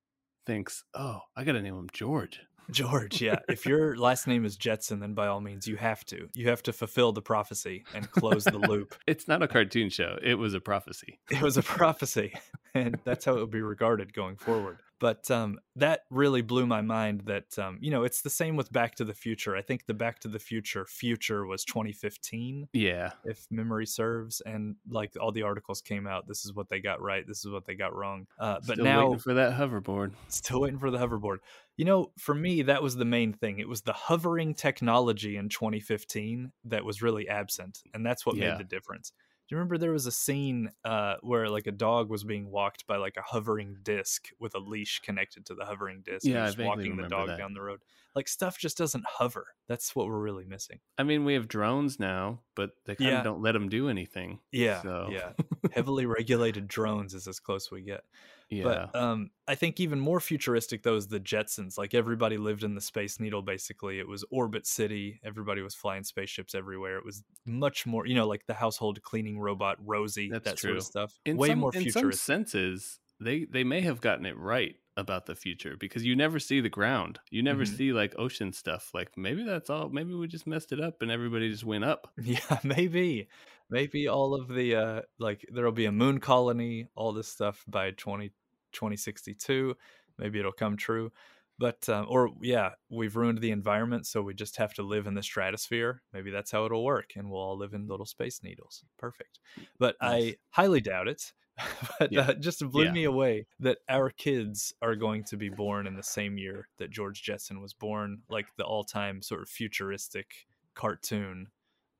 thinks, 0.46 0.84
"Oh, 0.94 1.20
I 1.36 1.44
got 1.44 1.52
to 1.52 1.62
name 1.62 1.74
him 1.74 1.88
George." 1.92 2.40
George, 2.70 3.20
yeah. 3.20 3.38
if 3.48 3.66
your 3.66 3.96
last 3.96 4.26
name 4.26 4.44
is 4.44 4.56
Jetson, 4.56 5.00
then 5.00 5.14
by 5.14 5.26
all 5.26 5.40
means, 5.40 5.66
you 5.66 5.76
have 5.76 6.04
to. 6.06 6.28
You 6.34 6.48
have 6.48 6.62
to 6.64 6.72
fulfill 6.72 7.12
the 7.12 7.22
prophecy 7.22 7.84
and 7.94 8.10
close 8.10 8.44
the 8.44 8.58
loop. 8.58 8.94
It's 9.06 9.26
not 9.26 9.42
a 9.42 9.48
cartoon 9.48 9.90
show; 9.90 10.18
it 10.22 10.34
was 10.34 10.54
a 10.54 10.60
prophecy. 10.60 11.18
It 11.30 11.42
was 11.42 11.56
a 11.56 11.62
prophecy, 11.62 12.32
and 12.74 12.98
that's 13.04 13.24
how 13.24 13.36
it 13.36 13.40
would 13.40 13.50
be 13.50 13.62
regarded 13.62 14.12
going 14.12 14.36
forward. 14.36 14.78
But 15.00 15.30
um, 15.30 15.58
that 15.76 16.00
really 16.10 16.42
blew 16.42 16.66
my 16.66 16.82
mind. 16.82 17.22
That 17.26 17.58
um, 17.58 17.78
you 17.80 17.90
know, 17.90 18.04
it's 18.04 18.20
the 18.22 18.30
same 18.30 18.54
with 18.54 18.70
Back 18.70 18.96
to 18.96 19.04
the 19.04 19.14
Future. 19.14 19.56
I 19.56 19.62
think 19.62 19.86
the 19.86 19.94
Back 19.94 20.20
to 20.20 20.28
the 20.28 20.38
Future 20.38 20.84
future 20.84 21.46
was 21.46 21.64
2015, 21.64 22.68
Yeah. 22.74 23.12
if 23.24 23.46
memory 23.50 23.86
serves, 23.86 24.42
and 24.42 24.76
like 24.88 25.14
all 25.18 25.32
the 25.32 25.42
articles 25.42 25.80
came 25.80 26.06
out. 26.06 26.28
This 26.28 26.44
is 26.44 26.54
what 26.54 26.68
they 26.68 26.80
got 26.80 27.00
right. 27.00 27.26
This 27.26 27.44
is 27.44 27.50
what 27.50 27.64
they 27.66 27.74
got 27.74 27.96
wrong. 27.96 28.26
Uh, 28.38 28.58
but 28.66 28.74
Still 28.74 28.84
now 28.84 29.06
waiting 29.06 29.18
for 29.20 29.34
that 29.34 29.54
hoverboard. 29.54 30.12
Still 30.28 30.60
waiting 30.60 30.78
for 30.78 30.90
the 30.90 30.98
hoverboard. 30.98 31.38
You 31.80 31.86
know, 31.86 32.12
for 32.18 32.34
me, 32.34 32.60
that 32.60 32.82
was 32.82 32.96
the 32.96 33.06
main 33.06 33.32
thing. 33.32 33.58
It 33.58 33.66
was 33.66 33.80
the 33.80 33.94
hovering 33.94 34.52
technology 34.52 35.38
in 35.38 35.48
2015 35.48 36.52
that 36.64 36.84
was 36.84 37.00
really 37.00 37.26
absent, 37.26 37.78
and 37.94 38.04
that's 38.04 38.26
what 38.26 38.36
Yeah. 38.36 38.50
made 38.50 38.58
the 38.60 38.64
difference. 38.64 39.12
Do 39.48 39.54
you 39.54 39.56
remember 39.56 39.78
there 39.78 39.90
was 39.90 40.04
a 40.04 40.12
scene 40.12 40.70
uh, 40.84 41.14
where 41.22 41.48
like 41.48 41.66
a 41.66 41.72
dog 41.72 42.10
was 42.10 42.22
being 42.22 42.50
walked 42.50 42.86
by 42.86 42.96
like 42.98 43.16
a 43.16 43.22
hovering 43.22 43.78
disc 43.82 44.28
with 44.38 44.54
a 44.54 44.58
leash 44.58 45.00
connected 45.00 45.46
to 45.46 45.54
the 45.54 45.64
hovering 45.64 46.02
disc? 46.02 46.26
Yeah, 46.26 46.44
just 46.44 46.58
walking 46.58 46.98
the 46.98 47.08
dog 47.08 47.28
that. 47.28 47.38
down 47.38 47.54
the 47.54 47.62
road. 47.62 47.80
Like 48.14 48.28
stuff 48.28 48.58
just 48.58 48.76
doesn't 48.76 49.06
hover. 49.06 49.46
That's 49.66 49.96
what 49.96 50.06
we're 50.06 50.20
really 50.20 50.44
missing. 50.44 50.80
I 50.98 51.02
mean, 51.04 51.24
we 51.24 51.32
have 51.32 51.48
drones 51.48 51.98
now, 51.98 52.42
but 52.54 52.72
they 52.84 52.94
kind 52.94 53.16
of 53.16 53.24
don't 53.24 53.40
let 53.40 53.52
them 53.52 53.70
do 53.70 53.88
anything. 53.88 54.40
Yeah, 54.52 54.82
So- 54.82 55.08
yeah. 55.10 55.32
Heavily 55.72 56.04
regulated 56.04 56.68
drones 56.68 57.14
is 57.14 57.26
as 57.26 57.40
close 57.40 57.70
we 57.70 57.80
get. 57.80 58.04
Yeah. 58.50 58.64
But 58.92 58.96
um, 58.96 59.30
I 59.46 59.54
think 59.54 59.78
even 59.78 60.00
more 60.00 60.18
futuristic 60.20 60.82
though 60.82 60.96
is 60.96 61.06
the 61.06 61.20
Jetsons. 61.20 61.78
Like 61.78 61.94
everybody 61.94 62.36
lived 62.36 62.64
in 62.64 62.74
the 62.74 62.80
Space 62.80 63.20
Needle. 63.20 63.42
Basically, 63.42 63.98
it 64.00 64.08
was 64.08 64.24
Orbit 64.30 64.66
City. 64.66 65.20
Everybody 65.24 65.62
was 65.62 65.74
flying 65.74 66.02
spaceships 66.04 66.54
everywhere. 66.54 66.96
It 66.98 67.04
was 67.04 67.22
much 67.46 67.86
more, 67.86 68.06
you 68.06 68.14
know, 68.16 68.26
like 68.26 68.46
the 68.46 68.54
household 68.54 69.00
cleaning 69.02 69.38
robot 69.38 69.76
Rosie, 69.84 70.28
That's 70.30 70.44
that 70.44 70.58
sort 70.58 70.70
true. 70.72 70.78
of 70.78 70.84
stuff. 70.84 71.18
in 71.24 71.36
Way 71.36 71.48
some, 71.50 71.58
more 71.60 71.74
in 71.74 71.90
some 71.92 72.12
senses, 72.12 72.98
they 73.20 73.44
they 73.44 73.62
may 73.64 73.82
have 73.82 74.00
gotten 74.00 74.26
it 74.26 74.36
right 74.36 74.74
about 74.96 75.24
the 75.26 75.34
future 75.36 75.76
because 75.78 76.04
you 76.04 76.16
never 76.16 76.38
see 76.40 76.60
the 76.60 76.68
ground. 76.68 77.20
You 77.30 77.42
never 77.42 77.62
Mhm. 77.64 77.76
see 77.76 77.92
like 77.92 78.14
ocean 78.18 78.52
stuff. 78.52 78.90
Like 78.92 79.16
maybe 79.16 79.44
that's 79.44 79.70
all. 79.70 79.88
Maybe 79.88 80.12
we 80.14 80.26
just 80.26 80.46
messed 80.46 80.72
it 80.72 80.80
up 80.80 81.00
and 81.02 81.10
everybody 81.10 81.50
just 81.50 81.64
went 81.64 81.84
up. 81.84 82.12
Yeah, 82.22 82.58
maybe, 82.64 83.28
maybe 83.70 84.08
all 84.08 84.34
of 84.34 84.48
the 84.48 84.74
uh, 84.74 85.02
like 85.18 85.46
there'll 85.52 85.72
be 85.72 85.86
a 85.86 85.92
moon 85.92 86.18
colony, 86.18 86.88
all 86.96 87.12
this 87.12 87.28
stuff 87.28 87.64
by 87.68 87.92
20, 87.92 88.32
2062. 88.72 89.74
Maybe 90.18 90.38
it'll 90.38 90.52
come 90.52 90.76
true. 90.76 91.12
But 91.58 91.86
um, 91.90 92.06
or 92.08 92.30
yeah, 92.40 92.70
we've 92.88 93.16
ruined 93.16 93.38
the 93.42 93.50
environment, 93.50 94.06
so 94.06 94.22
we 94.22 94.32
just 94.32 94.56
have 94.56 94.72
to 94.74 94.82
live 94.82 95.06
in 95.06 95.14
the 95.14 95.22
stratosphere. 95.22 96.02
Maybe 96.12 96.30
that's 96.30 96.50
how 96.50 96.64
it'll 96.64 96.84
work, 96.84 97.10
and 97.16 97.30
we'll 97.30 97.40
all 97.40 97.58
live 97.58 97.74
in 97.74 97.86
little 97.86 98.06
space 98.06 98.42
needles. 98.42 98.82
Perfect. 98.98 99.40
But 99.78 99.96
I 100.00 100.36
highly 100.50 100.80
doubt 100.80 101.08
it. 101.08 101.32
but 101.98 102.10
Yeah. 102.10 102.22
uh, 102.28 102.32
just 102.34 102.66
blew 102.70 102.84
Yeah. 102.84 102.92
me 102.92 103.04
away 103.04 103.46
that 103.58 103.78
our 103.90 104.08
kids 104.08 104.72
are 104.80 104.96
going 104.96 105.24
to 105.24 105.36
be 105.36 105.50
born 105.50 105.86
in 105.86 105.94
the 105.96 106.02
same 106.02 106.38
year 106.38 106.68
that 106.78 106.88
George 106.90 107.22
Jetson 107.22 107.60
was 107.60 107.74
born, 107.74 108.22
like 108.30 108.46
the 108.56 108.64
all-time 108.64 109.20
sort 109.20 109.42
of 109.42 109.48
futuristic 109.50 110.46
cartoon. 110.74 111.48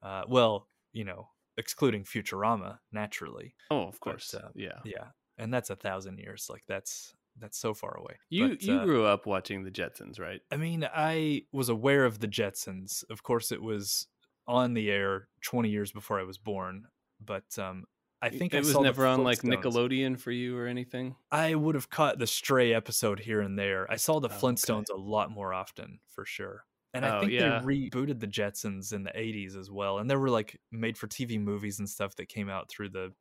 Uh, 0.03 0.23
well, 0.27 0.69
you 0.95 1.05
know, 1.05 1.29
excluding 1.59 2.05
Futurama, 2.05 2.79
naturally. 2.93 3.55
Oh, 3.71 3.83
of 3.83 4.01
course. 4.01 4.33
uh, 4.33 4.49
yeah. 4.55 4.79
Yeah, 4.87 5.09
and 5.41 5.53
that's 5.53 5.71
a 5.71 5.77
thousand 5.77 6.19
years. 6.19 6.47
Like 6.51 6.63
that's 6.69 7.15
that's 7.39 7.59
so 7.59 7.73
far 7.75 7.97
away. 7.97 8.17
You 8.29 8.51
But, 8.51 8.63
you 8.63 8.75
uh, 8.75 8.85
grew 8.85 9.05
up 9.07 9.27
watching 9.27 9.65
the 9.65 9.71
Jetsons, 9.71 10.21
right? 10.21 10.41
I 10.51 10.57
mean, 10.57 10.87
I 10.93 11.43
was 11.53 11.69
aware 11.69 12.05
of 12.05 12.19
the 12.21 12.29
Jetsons. 12.29 13.03
Of 13.09 13.23
course, 13.23 13.51
it 13.51 13.63
was 13.63 14.07
on 14.47 14.75
the 14.75 14.91
air 14.91 15.29
20 15.43 15.69
years 15.71 15.93
before 15.93 16.21
I 16.21 16.25
was 16.25 16.39
born. 16.39 16.87
But 17.21 17.59
um, 17.59 17.85
I 18.23 18.29
think 18.31 18.53
it 18.53 18.59
I 18.59 18.61
was 18.61 18.79
never 18.79 19.07
on 19.07 19.23
like 19.25 19.43
Nickelodeon 19.43 20.19
for 20.19 20.31
you 20.31 20.57
or 20.59 20.67
anything. 20.67 21.17
I 21.31 21.55
would 21.55 21.75
have 21.75 21.89
caught 21.89 22.19
the 22.19 22.27
stray 22.27 22.75
episode 22.75 23.21
here 23.21 23.41
and 23.41 23.59
there. 23.59 23.91
I 23.91 23.97
saw 23.97 24.21
the 24.21 24.29
Oh, 24.29 24.33
okay. 24.33 24.41
Flintstones 24.47 24.91
a 24.93 24.97
lot 24.97 25.31
more 25.31 25.55
often, 25.55 26.01
for 26.09 26.25
sure. 26.27 26.65
And 26.93 27.07
I 27.07 27.17
Oh, 27.17 27.21
think 27.21 27.33
yeah. 27.33 27.61
they 27.61 27.65
rebooted 27.65 28.19
the 28.19 28.27
Jetsons 28.27 28.93
in 28.93 29.05
the 29.05 29.13
80s 29.17 29.57
as 29.57 29.71
well. 29.71 29.99
And 29.99 30.11
there 30.11 30.19
were 30.19 30.31
like 30.31 30.61
made 30.73 30.99
for 30.99 31.07
TV 31.07 31.39
movies 31.41 31.79
and 31.79 31.89
stuff 31.89 32.17
that 32.17 32.29
came 32.29 32.49
out 32.51 32.69
through 32.69 32.91
the 32.91 33.15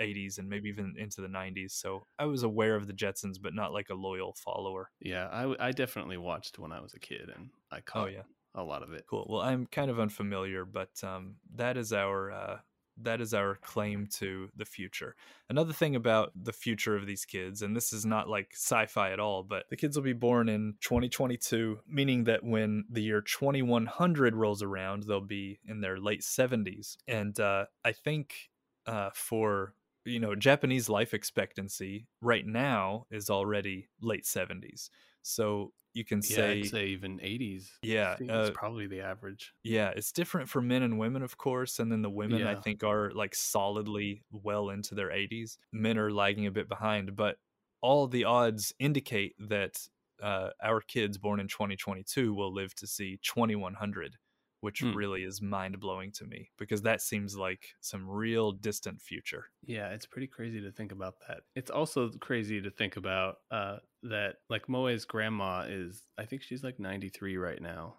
80s 0.00 0.38
and 0.38 0.48
maybe 0.48 0.68
even 0.68 0.94
into 0.98 1.20
the 1.20 1.28
90s. 1.28 1.72
So 1.72 2.06
I 2.18 2.24
was 2.26 2.42
aware 2.42 2.76
of 2.76 2.86
the 2.86 2.92
Jetsons, 2.92 3.36
but 3.40 3.54
not 3.54 3.72
like 3.72 3.90
a 3.90 3.94
loyal 3.94 4.34
follower. 4.34 4.90
Yeah, 5.00 5.28
I 5.60 5.72
definitely 5.72 6.16
watched 6.16 6.58
when 6.58 6.72
I 6.72 6.80
was 6.80 6.94
a 6.94 7.00
kid, 7.00 7.30
and 7.34 7.50
I 7.70 7.80
caught 7.80 8.08
Oh, 8.08 8.10
yeah. 8.10 8.22
a 8.54 8.62
lot 8.62 8.82
of 8.82 8.92
it. 8.92 9.04
Cool. 9.08 9.26
Well, 9.28 9.40
I'm 9.42 9.66
kind 9.66 9.90
of 9.90 9.98
unfamiliar, 10.00 10.64
but 10.64 10.90
um, 11.02 11.36
that 11.54 11.76
is 11.76 11.92
our 11.92 12.30
uh, 12.30 12.58
that 13.02 13.20
is 13.20 13.34
our 13.34 13.56
claim 13.56 14.06
to 14.06 14.48
the 14.54 14.64
future. 14.64 15.16
Another 15.50 15.72
thing 15.72 15.96
about 15.96 16.30
the 16.40 16.52
future 16.52 16.94
of 16.94 17.06
these 17.06 17.24
kids, 17.24 17.60
and 17.60 17.74
this 17.74 17.92
is 17.92 18.06
not 18.06 18.28
like 18.28 18.52
sci-fi 18.54 19.10
at 19.10 19.18
all, 19.18 19.42
but 19.42 19.64
the 19.68 19.76
kids 19.76 19.96
will 19.96 20.04
be 20.04 20.12
born 20.12 20.48
in 20.48 20.74
2022, 20.80 21.80
meaning 21.88 22.22
that 22.24 22.44
when 22.44 22.84
the 22.88 23.02
year 23.02 23.20
2100 23.20 24.36
rolls 24.36 24.62
around, 24.62 25.02
they'll 25.02 25.20
be 25.20 25.58
in 25.66 25.80
their 25.80 25.98
late 25.98 26.20
70s. 26.22 26.96
And 27.08 27.38
uh, 27.40 27.66
I 27.84 27.90
think 27.90 28.50
uh, 28.86 29.10
for 29.14 29.74
you 30.04 30.20
know 30.20 30.34
Japanese 30.34 30.88
life 30.88 31.14
expectancy 31.14 32.08
right 32.20 32.46
now 32.46 33.06
is 33.10 33.30
already 33.30 33.88
late 34.00 34.26
70s. 34.26 34.90
So 35.22 35.72
you 35.94 36.04
can 36.04 36.22
Yeah, 36.22 36.54
say 36.64 36.86
even 36.88 37.20
80s. 37.22 37.78
Yeah, 37.82 38.18
uh, 38.28 38.40
it's 38.40 38.50
probably 38.50 38.86
the 38.86 39.00
average. 39.00 39.54
yeah, 39.62 39.90
it's 39.96 40.12
different 40.12 40.48
for 40.50 40.60
men 40.60 40.82
and 40.82 40.98
women, 40.98 41.22
of 41.22 41.38
course. 41.38 41.78
And 41.78 41.90
then 41.90 42.02
the 42.02 42.10
women, 42.10 42.44
I 42.44 42.54
think, 42.54 42.84
are 42.84 43.10
like 43.12 43.34
solidly 43.34 44.22
well 44.30 44.68
into 44.70 44.94
their 44.94 45.10
80s. 45.10 45.56
Men 45.72 45.98
are 45.98 46.10
lagging 46.10 46.46
a 46.46 46.50
bit 46.50 46.68
behind, 46.68 47.16
but 47.16 47.38
all 47.80 48.06
the 48.06 48.24
odds 48.24 48.74
indicate 48.78 49.34
that 49.38 49.88
uh, 50.22 50.50
our 50.62 50.80
kids 50.80 51.16
born 51.18 51.40
in 51.40 51.48
2022 51.48 52.34
will 52.34 52.52
live 52.52 52.74
to 52.76 52.86
see 52.86 53.18
2100, 53.22 54.16
which 54.64 54.80
Hmm. 54.80 54.92
really 54.94 55.22
is 55.24 55.42
mind 55.42 55.78
blowing 55.78 56.10
to 56.12 56.24
me 56.24 56.50
because 56.58 56.82
that 56.82 57.02
seems 57.02 57.36
like 57.36 57.74
some 57.80 58.08
real 58.08 58.50
distant 58.52 59.00
future. 59.00 59.44
Yeah, 59.62 59.90
it's 59.90 60.06
pretty 60.06 60.26
crazy 60.26 60.60
to 60.62 60.72
think 60.72 60.90
about 60.92 61.16
that. 61.28 61.42
It's 61.54 61.70
also 61.70 62.10
crazy 62.20 62.60
to 62.62 62.70
think 62.70 62.96
about 62.96 63.36
uh, 63.50 63.78
that, 64.04 64.36
like 64.48 64.68
Moe's 64.68 65.04
grandma 65.04 65.66
is, 65.68 66.02
I 66.18 66.24
think 66.24 66.42
she's 66.42 66.64
like 66.64 66.78
93 66.80 67.36
right 67.36 67.60
now. 67.60 67.96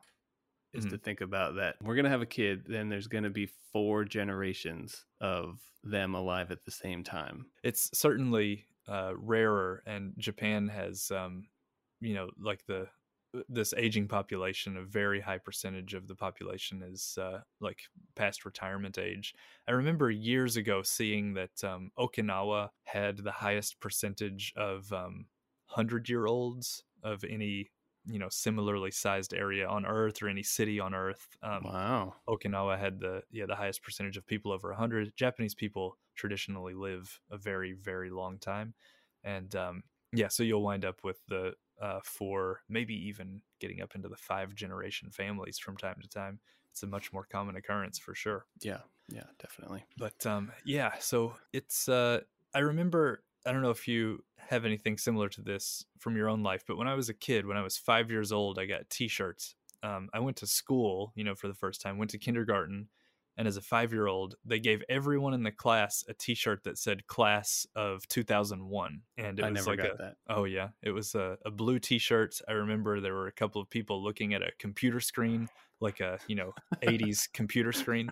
Is 0.74 0.86
Mhm. 0.86 0.90
to 0.90 0.98
think 0.98 1.22
about 1.22 1.56
that 1.56 1.78
we're 1.82 1.96
gonna 1.96 2.10
have 2.10 2.22
a 2.24 2.26
kid, 2.26 2.66
then 2.66 2.90
there's 2.90 3.08
gonna 3.08 3.30
be 3.30 3.46
four 3.72 4.04
generations 4.04 5.06
of 5.22 5.62
them 5.84 6.16
alive 6.16 6.52
at 6.52 6.66
the 6.66 6.72
same 6.72 7.04
time. 7.04 7.46
It's 7.64 7.98
certainly 7.98 8.68
uh, 8.88 9.14
rarer, 9.18 9.82
and 9.86 10.14
Japan 10.18 10.68
has, 10.68 11.10
um, 11.12 11.48
you 12.02 12.14
know, 12.14 12.30
like 12.38 12.66
the 12.66 12.90
this 13.50 13.74
aging 13.78 14.08
population, 14.08 14.78
a 14.78 14.84
very 14.84 15.20
high 15.20 15.38
percentage 15.38 15.94
of 15.94 16.08
the 16.08 16.16
population 16.16 16.82
is 16.84 17.18
uh, 17.22 17.40
like 17.60 17.80
past 18.16 18.46
retirement 18.46 18.98
age. 18.98 19.34
I 19.68 19.72
remember 19.72 20.10
years 20.12 20.58
ago 20.58 20.82
seeing 20.84 21.34
that 21.34 21.64
um, 21.64 21.92
Okinawa 21.98 22.70
had 22.84 23.18
the 23.18 23.32
highest 23.32 23.80
percentage 23.80 24.54
of 24.56 24.92
um, 24.94 25.26
hundred 25.68 26.10
year 26.10 26.26
olds 26.26 26.84
of 27.04 27.24
any 27.24 27.70
you 28.08 28.20
know 28.20 28.30
similarly 28.30 28.92
sized 28.92 29.34
area 29.34 29.68
on 29.68 29.86
Earth 29.86 30.22
or 30.22 30.30
any 30.30 30.44
city 30.44 30.80
on 30.80 30.94
Earth. 30.94 31.28
Um, 31.42 31.64
wow. 31.64 32.14
Okinawa 32.28 32.80
had 32.80 33.00
the 33.00 33.24
yeah 33.32 33.46
the 33.48 33.56
highest 33.56 33.84
percentage 33.84 34.18
of 34.18 34.26
people 34.26 34.52
over 34.52 34.70
100. 34.70 35.16
Japanese 35.16 35.56
people 35.56 35.98
traditionally 36.16 36.74
live 36.74 37.20
a 37.32 37.38
very 37.38 37.74
very 37.74 38.10
long 38.10 38.38
time, 38.38 38.74
and 39.24 39.56
um, 39.56 39.84
yeah, 40.14 40.28
so 40.30 40.44
you'll 40.44 40.64
wind 40.64 40.86
up 40.86 41.04
with 41.04 41.20
the 41.28 41.54
uh, 41.82 42.00
four, 42.04 42.62
maybe 42.70 42.94
even 43.08 43.42
getting 43.60 43.82
up 43.82 43.96
into 43.96 44.08
the 44.08 44.18
five 44.18 44.56
generation 44.56 45.10
families 45.12 45.58
from 45.58 45.78
time 45.78 45.98
to 46.02 46.08
time. 46.08 46.40
It's 46.72 46.84
a 46.84 46.88
much 46.88 47.14
more 47.14 47.26
common 47.30 47.56
occurrence 47.56 47.98
for 47.98 48.14
sure. 48.16 48.46
Yeah. 48.62 48.80
Yeah. 49.10 49.24
Definitely. 49.40 49.86
But 49.98 50.26
um, 50.26 50.52
yeah, 50.66 50.94
so 51.00 51.36
it's 51.54 51.88
uh, 51.88 52.22
I 52.54 52.60
remember 52.60 53.24
I 53.46 53.52
don't 53.52 53.62
know 53.62 53.70
if 53.70 53.88
you 53.88 54.24
have 54.38 54.66
anything 54.66 54.98
similar 54.98 55.30
to 55.30 55.42
this 55.42 55.86
from 56.00 56.16
your 56.16 56.30
own 56.30 56.44
life, 56.44 56.64
but 56.68 56.78
when 56.78 56.88
I 56.88 56.96
was 56.96 57.10
a 57.10 57.14
kid, 57.14 57.46
when 57.46 57.58
I 57.58 57.62
was 57.62 57.78
five 57.78 58.10
years 58.10 58.32
old, 58.32 58.58
I 58.60 58.66
got 58.66 58.90
T-shirts. 58.90 59.56
Um, 59.84 60.10
I 60.14 60.20
went 60.20 60.38
to 60.38 60.48
school, 60.48 61.14
you 61.16 61.24
know, 61.24 61.36
for 61.36 61.48
the 61.48 61.54
first 61.54 61.82
time. 61.82 61.98
Went 61.98 62.12
to 62.12 62.18
kindergarten, 62.18 62.88
and 63.38 63.48
as 63.48 63.58
a 63.58 63.62
five-year-old, 63.62 64.36
they 64.46 64.60
gave 64.60 64.82
everyone 64.88 65.34
in 65.34 65.44
the 65.44 65.52
class 65.52 66.04
a 66.08 66.14
T-shirt 66.14 66.64
that 66.64 66.78
said 66.78 67.06
"Class 67.08 67.68
of 67.76 68.08
2001," 68.08 69.02
and 69.18 69.40
it 69.40 69.44
I 69.44 69.50
was 69.50 69.56
never 69.56 69.70
like 69.72 69.80
got 69.80 69.96
a 69.96 70.04
that. 70.04 70.16
Oh 70.30 70.46
yeah, 70.46 70.70
it 70.82 70.92
was 70.92 71.16
a, 71.16 71.38
a 71.46 71.52
blue 71.52 71.80
T-shirt. 71.80 72.40
I 72.48 72.54
remember 72.54 73.02
there 73.02 73.14
were 73.14 73.28
a 73.28 73.34
couple 73.34 73.62
of 73.62 73.70
people 73.70 74.04
looking 74.04 74.34
at 74.34 74.42
a 74.42 74.52
computer 74.58 75.00
screen, 75.00 75.50
like 75.82 76.00
a 76.00 76.18
you 76.28 76.36
know 76.36 76.54
80s 76.82 77.28
computer 77.34 77.74
screen, 77.74 78.10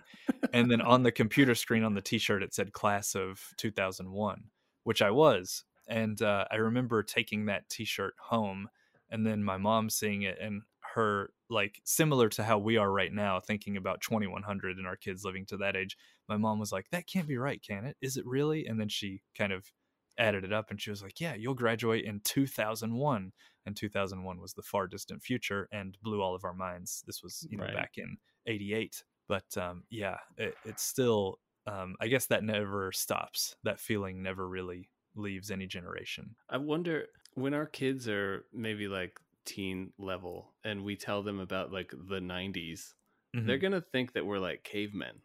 and 0.52 0.70
then 0.70 0.80
on 0.80 1.02
the 1.02 1.12
computer 1.12 1.54
screen 1.54 1.84
on 1.84 1.94
the 1.94 2.02
T-shirt 2.02 2.42
it 2.42 2.54
said 2.54 2.72
"Class 2.72 3.14
of 3.14 3.40
2001," 3.56 4.44
which 4.82 5.00
I 5.00 5.10
was, 5.10 5.64
and 5.88 6.20
uh, 6.20 6.44
I 6.50 6.56
remember 6.56 7.02
taking 7.02 7.46
that 7.46 7.68
T-shirt 7.70 8.14
home, 8.20 8.68
and 9.10 9.26
then 9.26 9.42
my 9.42 9.56
mom 9.56 9.88
seeing 9.88 10.22
it 10.22 10.38
and 10.38 10.62
her 10.94 11.30
like 11.54 11.80
similar 11.84 12.28
to 12.28 12.44
how 12.44 12.58
we 12.58 12.76
are 12.76 12.90
right 12.90 13.12
now 13.12 13.40
thinking 13.40 13.76
about 13.76 14.00
2100 14.02 14.76
and 14.76 14.86
our 14.86 14.96
kids 14.96 15.24
living 15.24 15.46
to 15.46 15.56
that 15.56 15.76
age 15.76 15.96
my 16.28 16.36
mom 16.36 16.58
was 16.58 16.72
like 16.72 16.86
that 16.90 17.06
can't 17.06 17.28
be 17.28 17.38
right 17.38 17.62
can 17.66 17.84
it 17.84 17.96
is 18.02 18.16
it 18.16 18.26
really 18.26 18.66
and 18.66 18.80
then 18.80 18.88
she 18.88 19.22
kind 19.36 19.52
of 19.52 19.72
added 20.18 20.44
it 20.44 20.52
up 20.52 20.70
and 20.70 20.80
she 20.80 20.90
was 20.90 21.02
like, 21.02 21.20
Yeah, 21.20 21.34
you'll 21.34 21.54
graduate 21.54 22.04
in 22.04 22.20
2001. 22.24 23.32
And 23.66 23.76
2001 23.76 24.40
was 24.40 24.52
the 24.54 24.62
far 24.62 24.86
distant 24.86 25.22
future 25.22 25.68
and 25.72 25.96
blew 26.02 26.20
all 26.20 26.34
of 26.34 26.44
our 26.44 26.54
minds. 26.54 27.02
This 27.06 27.22
was, 27.22 27.46
you 27.50 27.56
know, 27.58 27.64
Right. 27.64 27.74
back 27.74 27.92
in 27.96 28.16
88. 28.46 29.02
But 29.26 29.56
um, 29.56 29.84
yeah, 29.90 30.18
it, 30.36 30.54
it's 30.64 30.82
still, 30.82 31.40
um, 31.66 31.96
I 32.00 32.08
guess 32.08 32.26
that 32.26 32.44
never 32.44 32.92
stops. 32.92 33.56
That 33.64 33.80
feeling 33.80 34.22
never 34.22 34.46
really 34.48 34.90
leaves 35.16 35.50
any 35.50 35.66
generation. 35.66 36.36
I 36.50 36.58
wonder 36.58 37.06
when 37.34 37.54
our 37.54 37.66
kids 37.66 38.06
are 38.08 38.44
maybe 38.52 38.86
like 38.86 39.18
teen 39.44 39.92
level 39.98 40.54
and 40.64 40.84
we 40.84 40.96
tell 40.96 41.22
them 41.22 41.40
about 41.40 41.72
like 41.72 41.90
the 41.90 42.20
90s, 42.20 42.94
they're 43.32 43.58
Mhm. 43.58 43.60
going 43.60 43.72
to 43.72 43.80
think 43.80 44.12
that 44.14 44.26
we're 44.26 44.38
like 44.38 44.62
cavemen. 44.64 45.22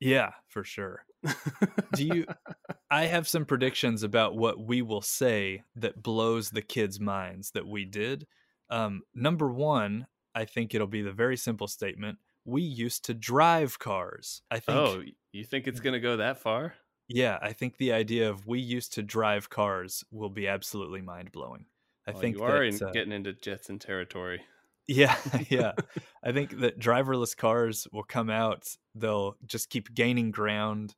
Yeah, 0.00 0.32
for 0.48 0.64
sure. 0.64 1.04
Do 1.94 2.04
you? 2.06 2.26
I 2.90 3.04
have 3.06 3.28
some 3.28 3.44
predictions 3.44 4.02
about 4.02 4.36
what 4.36 4.58
we 4.58 4.80
will 4.82 5.02
say 5.02 5.62
that 5.76 6.02
blows 6.02 6.50
the 6.50 6.62
kids' 6.62 6.98
minds 6.98 7.50
that 7.52 7.66
we 7.66 7.84
did. 7.84 8.26
Um, 8.70 9.02
number 9.14 9.52
one, 9.52 10.06
I 10.34 10.46
think 10.46 10.74
it'll 10.74 10.86
be 10.86 11.02
the 11.02 11.12
very 11.12 11.36
simple 11.36 11.66
statement: 11.68 12.18
we 12.46 12.62
used 12.62 13.04
to 13.06 13.14
drive 13.14 13.78
cars. 13.78 14.40
I 14.50 14.58
think. 14.60 14.78
oh, 14.78 15.02
you 15.32 15.44
think 15.44 15.66
it's 15.68 15.80
going 15.80 15.92
to 15.92 16.00
go 16.00 16.16
that 16.16 16.38
far? 16.38 16.74
Yeah, 17.08 17.38
I 17.42 17.52
think 17.52 17.76
the 17.76 17.92
idea 17.92 18.30
of 18.30 18.46
we 18.46 18.60
used 18.60 18.94
to 18.94 19.02
drive 19.02 19.50
cars 19.50 20.02
will 20.10 20.30
be 20.30 20.48
absolutely 20.48 21.02
mind 21.02 21.30
blowing. 21.32 21.66
I 22.06 22.12
Well, 22.12 22.20
think 22.20 22.36
you 22.36 22.42
are 22.42 22.60
that, 22.60 22.64
in, 22.64 22.82
uh, 22.82 22.90
getting 22.92 23.12
into 23.12 23.32
Jetson 23.32 23.78
territory. 23.78 24.42
yeah, 24.86 25.16
yeah. 25.48 25.72
I 26.22 26.32
think 26.32 26.60
that 26.60 26.78
driverless 26.78 27.36
cars 27.36 27.86
will 27.92 28.04
come 28.04 28.30
out. 28.30 28.66
They'll 28.94 29.36
just 29.46 29.70
keep 29.70 29.94
gaining 29.94 30.30
ground. 30.30 30.94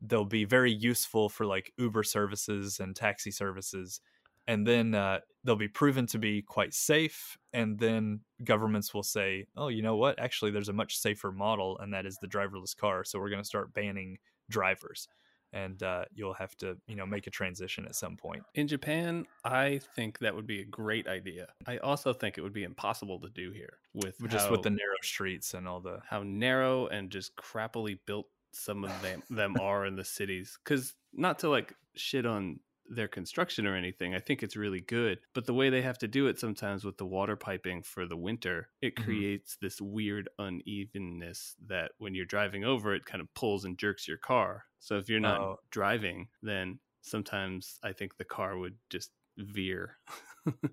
They'll 0.00 0.24
be 0.24 0.44
very 0.44 0.72
useful 0.72 1.28
for 1.28 1.46
like 1.46 1.72
Uber 1.78 2.02
services 2.02 2.80
and 2.80 2.94
taxi 2.94 3.30
services. 3.30 4.00
And 4.46 4.66
then 4.66 4.94
uh, 4.94 5.20
they'll 5.42 5.56
be 5.56 5.68
proven 5.68 6.06
to 6.08 6.18
be 6.18 6.42
quite 6.42 6.74
safe. 6.74 7.38
And 7.54 7.78
then 7.78 8.20
governments 8.44 8.92
will 8.92 9.02
say, 9.02 9.46
oh, 9.56 9.68
you 9.68 9.80
know 9.80 9.96
what? 9.96 10.18
Actually, 10.18 10.50
there's 10.50 10.68
a 10.68 10.74
much 10.74 10.98
safer 10.98 11.32
model, 11.32 11.78
and 11.78 11.94
that 11.94 12.04
is 12.04 12.18
the 12.20 12.28
driverless 12.28 12.76
car. 12.76 13.04
So 13.04 13.18
we're 13.18 13.30
going 13.30 13.40
to 13.42 13.46
start 13.46 13.72
banning 13.72 14.18
drivers. 14.50 15.08
And 15.54 15.80
uh, 15.84 16.04
you'll 16.12 16.34
have 16.34 16.56
to, 16.58 16.76
you 16.88 16.96
know, 16.96 17.06
make 17.06 17.28
a 17.28 17.30
transition 17.30 17.86
at 17.86 17.94
some 17.94 18.16
point. 18.16 18.42
In 18.54 18.66
Japan, 18.66 19.24
I 19.44 19.80
think 19.94 20.18
that 20.18 20.34
would 20.34 20.48
be 20.48 20.60
a 20.60 20.64
great 20.64 21.06
idea. 21.06 21.46
I 21.64 21.78
also 21.78 22.12
think 22.12 22.36
it 22.36 22.40
would 22.40 22.52
be 22.52 22.64
impossible 22.64 23.20
to 23.20 23.28
do 23.28 23.52
here 23.52 23.78
with 23.94 24.16
Just 24.28 24.46
how, 24.46 24.50
with 24.50 24.62
the 24.62 24.70
narrow 24.70 24.96
streets 25.02 25.54
and 25.54 25.68
all 25.68 25.80
the. 25.80 26.00
how 26.10 26.24
narrow 26.24 26.88
and 26.88 27.08
just 27.08 27.36
crappily 27.36 27.98
built 28.04 28.26
some 28.52 28.84
of 28.84 28.90
them 29.00 29.22
them 29.30 29.54
are 29.60 29.86
in 29.86 29.94
the 29.94 30.04
cities. 30.04 30.58
Because 30.64 30.94
not 31.12 31.38
to 31.38 31.48
like 31.48 31.74
shit 31.94 32.26
on 32.26 32.58
their 32.86 33.08
construction 33.08 33.66
or 33.66 33.74
anything, 33.76 34.14
I 34.14 34.20
think 34.20 34.42
it's 34.42 34.56
really 34.56 34.80
good. 34.80 35.20
But 35.34 35.46
the 35.46 35.54
way 35.54 35.70
they 35.70 35.82
have 35.82 35.98
to 35.98 36.08
do 36.08 36.26
it 36.26 36.38
sometimes 36.38 36.84
with 36.84 36.98
the 36.98 37.06
water 37.06 37.36
piping 37.36 37.82
for 37.82 38.06
the 38.06 38.16
winter, 38.16 38.70
it 38.80 38.96
Mhm. 38.96 39.24
creates 39.24 39.56
this 39.56 39.80
weird 39.80 40.28
unevenness 40.38 41.56
that 41.66 41.92
when 41.98 42.14
you're 42.14 42.26
driving 42.26 42.64
over, 42.64 42.94
it 42.94 43.06
kind 43.06 43.20
of 43.22 43.32
pulls 43.34 43.64
and 43.64 43.78
jerks 43.78 44.06
your 44.08 44.18
car. 44.18 44.66
So 44.80 44.98
if 44.98 45.08
you're 45.08 45.20
not 45.20 45.40
Oh. 45.40 45.58
driving, 45.70 46.28
then 46.42 46.80
sometimes 47.02 47.78
I 47.82 47.92
think 47.92 48.16
the 48.16 48.24
car 48.24 48.58
would 48.58 48.78
just 48.90 49.12
veer. 49.38 49.98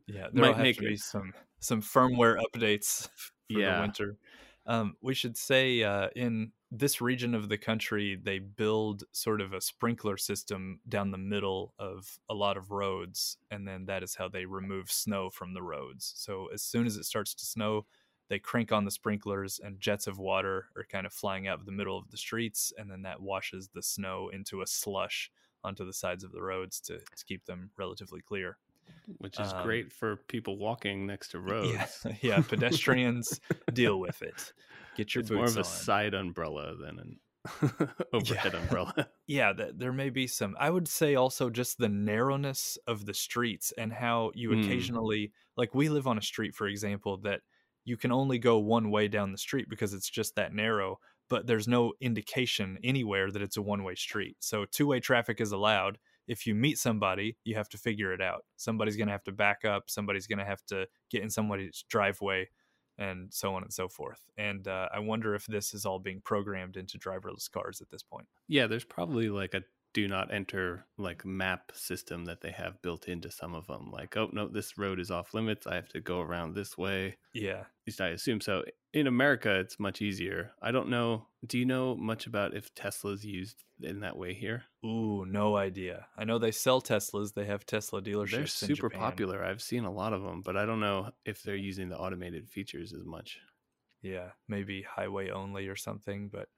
Yeah, 0.07 0.29
Might 0.33 0.55
there'll 0.55 0.57
have 0.57 0.63
make 0.63 0.77
to 0.77 0.93
it. 0.93 0.95
some 0.95 1.33
some 1.59 1.81
firmware 1.81 2.41
updates 2.53 3.09
for 3.51 3.61
Yeah. 3.61 3.63
the 3.63 3.73
winter. 3.73 4.17
Um, 4.65 4.95
we 5.01 5.13
should 5.13 5.37
say 5.37 5.83
uh, 5.83 6.09
in 6.15 6.51
this 6.69 7.01
region 7.01 7.35
of 7.35 7.49
the 7.49 7.57
country, 7.57 8.17
they 8.21 8.39
build 8.39 9.03
sort 9.11 9.41
of 9.41 9.53
a 9.53 9.61
sprinkler 9.61 10.17
system 10.17 10.79
down 10.87 11.11
the 11.11 11.17
middle 11.17 11.73
of 11.79 12.19
a 12.29 12.33
lot 12.33 12.57
of 12.57 12.71
roads, 12.71 13.37
and 13.49 13.67
then 13.67 13.85
that 13.85 14.03
is 14.03 14.15
how 14.15 14.29
they 14.29 14.45
remove 14.45 14.91
snow 14.91 15.29
from 15.29 15.53
the 15.53 15.63
roads. 15.63 16.13
So 16.15 16.47
as 16.53 16.61
soon 16.61 16.85
as 16.85 16.95
it 16.95 17.05
starts 17.05 17.33
to 17.35 17.45
snow, 17.45 17.85
they 18.29 18.39
crank 18.39 18.71
on 18.71 18.85
the 18.85 18.91
sprinklers, 18.91 19.59
and 19.61 19.81
jets 19.81 20.07
of 20.07 20.17
water 20.17 20.67
are 20.77 20.85
kind 20.85 21.05
of 21.05 21.11
flying 21.11 21.47
out 21.47 21.59
of 21.59 21.65
the 21.65 21.71
middle 21.73 21.97
of 21.97 22.09
the 22.11 22.17
streets, 22.17 22.71
and 22.77 22.89
then 22.89 23.01
that 23.01 23.21
washes 23.21 23.69
the 23.73 23.83
snow 23.83 24.29
into 24.31 24.61
a 24.61 24.67
slush 24.67 25.31
onto 25.63 25.85
the 25.85 25.93
sides 25.93 26.23
of 26.23 26.31
the 26.31 26.41
roads 26.41 26.79
to, 26.79 26.97
to 26.97 27.25
keep 27.25 27.45
them 27.45 27.71
relatively 27.77 28.21
clear. 28.21 28.57
Which 29.17 29.39
is 29.39 29.51
Um, 29.53 29.63
great 29.63 29.91
for 29.91 30.15
people 30.27 30.57
walking 30.57 31.05
next 31.05 31.29
to 31.29 31.39
roads. 31.39 31.71
Yeah, 32.05 32.15
yeah. 32.21 32.41
Pedestrians 32.41 33.39
deal 33.73 33.99
with 33.99 34.21
it. 34.21 34.53
Get 34.95 35.15
your 35.15 35.21
it's 35.21 35.31
more 35.31 35.45
of 35.45 35.57
a 35.57 35.63
side 35.63 36.13
umbrella 36.13 36.75
than 36.75 36.99
an 36.99 37.19
overhead 38.13 38.53
umbrella. 38.55 39.09
yeah, 39.27 39.53
th- 39.53 39.73
there 39.75 39.93
may 39.93 40.09
be 40.09 40.27
some. 40.27 40.55
I 40.59 40.69
would 40.69 40.87
say 40.87 41.15
also 41.15 41.49
just 41.49 41.77
the 41.77 41.89
narrowness 41.89 42.77
of 42.87 43.05
the 43.05 43.13
streets 43.13 43.71
and 43.77 43.91
how 43.91 44.31
you 44.35 44.49
Mm. 44.49 44.63
occasionally, 44.63 45.31
like, 45.57 45.73
we 45.73 45.89
live 45.89 46.07
on 46.07 46.17
a 46.17 46.21
street, 46.21 46.53
for 46.55 46.67
example, 46.67 47.17
that 47.19 47.41
you 47.83 47.97
can 47.97 48.11
only 48.11 48.37
go 48.37 48.59
one 48.59 48.91
way 48.91 49.07
down 49.07 49.31
the 49.31 49.37
street 49.37 49.67
because 49.69 49.93
it's 49.93 50.09
just 50.09 50.35
that 50.35 50.53
narrow. 50.53 50.99
But 51.29 51.47
there's 51.47 51.67
no 51.67 51.93
indication 52.01 52.77
anywhere 52.83 53.31
that 53.31 53.41
it's 53.41 53.57
a 53.57 53.61
one 53.61 53.83
way 53.83 53.95
street. 53.95 54.35
So 54.39 54.65
two 54.65 54.85
way 54.87 54.99
traffic 54.99 55.39
is 55.41 55.51
allowed. 55.53 55.97
If 56.31 56.47
you 56.47 56.55
meet 56.55 56.77
somebody, 56.77 57.35
you 57.43 57.55
have 57.55 57.67
to 57.69 57.77
figure 57.77 58.13
it 58.13 58.21
out. 58.21 58.45
Somebody's 58.55 58.95
going 58.95 59.07
to 59.07 59.11
have 59.11 59.25
to 59.25 59.33
back 59.33 59.65
up. 59.65 59.89
Somebody's 59.89 60.27
going 60.27 60.39
to 60.39 60.45
have 60.45 60.65
to 60.67 60.87
get 61.09 61.23
in 61.23 61.29
somebody's 61.29 61.83
driveway 61.89 62.47
and 62.97 63.33
so 63.33 63.53
on 63.53 63.63
and 63.63 63.73
so 63.73 63.89
forth. 63.89 64.21
And 64.37 64.65
uh, 64.65 64.87
I 64.93 64.99
wonder 64.99 65.35
if 65.35 65.45
this 65.45 65.73
is 65.73 65.85
all 65.85 65.99
being 65.99 66.21
programmed 66.23 66.77
into 66.77 66.97
driverless 66.97 67.51
cars 67.51 67.81
at 67.81 67.89
this 67.89 68.01
point. 68.01 68.27
yeah, 68.47 68.67
there's 68.67 68.85
probably 68.85 69.27
like 69.27 69.53
a 69.53 69.63
do 69.93 70.07
not 70.07 70.33
enter 70.33 70.85
like 70.97 71.25
map 71.25 71.71
system 71.73 72.25
that 72.25 72.41
they 72.41 72.51
have 72.51 72.81
built 72.81 73.07
into 73.07 73.29
some 73.29 73.53
of 73.53 73.67
them. 73.67 73.89
Like, 73.91 74.15
oh 74.15 74.29
no, 74.31 74.47
this 74.47 74.77
road 74.77 74.99
is 74.99 75.11
off 75.11 75.33
limits. 75.33 75.67
I 75.67 75.75
have 75.75 75.89
to 75.89 75.99
go 75.99 76.21
around 76.21 76.53
this 76.55 76.77
way. 76.77 77.17
Yeah. 77.33 77.59
At 77.61 77.87
least 77.87 78.01
I 78.01 78.09
assume 78.09 78.41
so. 78.41 78.63
In 78.93 79.07
America, 79.07 79.59
it's 79.59 79.79
much 79.79 80.01
easier. 80.01 80.51
I 80.61 80.71
don't 80.71 80.89
know. 80.89 81.27
Do 81.45 81.57
you 81.57 81.65
know 81.65 81.95
much 81.95 82.25
about 82.27 82.53
if 82.53 82.73
Tesla's 82.75 83.25
used 83.25 83.63
in 83.81 84.01
that 84.01 84.17
way 84.17 84.33
here? 84.33 84.63
Ooh, 84.85 85.25
no 85.25 85.55
idea. 85.57 86.07
I 86.17 86.25
know 86.25 86.37
they 86.37 86.51
sell 86.51 86.81
Teslas. 86.81 87.33
They 87.33 87.45
have 87.45 87.65
Tesla 87.65 88.01
dealerships. 88.01 88.31
They're 88.31 88.47
super 88.47 88.89
popular. 88.89 89.43
I've 89.43 89.61
seen 89.61 89.85
a 89.85 89.91
lot 89.91 90.13
of 90.13 90.21
them, 90.23 90.41
but 90.41 90.57
I 90.57 90.65
don't 90.65 90.79
know 90.79 91.11
if 91.25 91.41
they're 91.43 91.55
using 91.55 91.89
the 91.89 91.97
automated 91.97 92.49
features 92.49 92.93
as 92.93 93.05
much. 93.05 93.39
Yeah, 94.01 94.29
maybe 94.47 94.81
highway 94.81 95.29
only 95.29 95.67
or 95.67 95.75
something. 95.75 96.29
But 96.31 96.49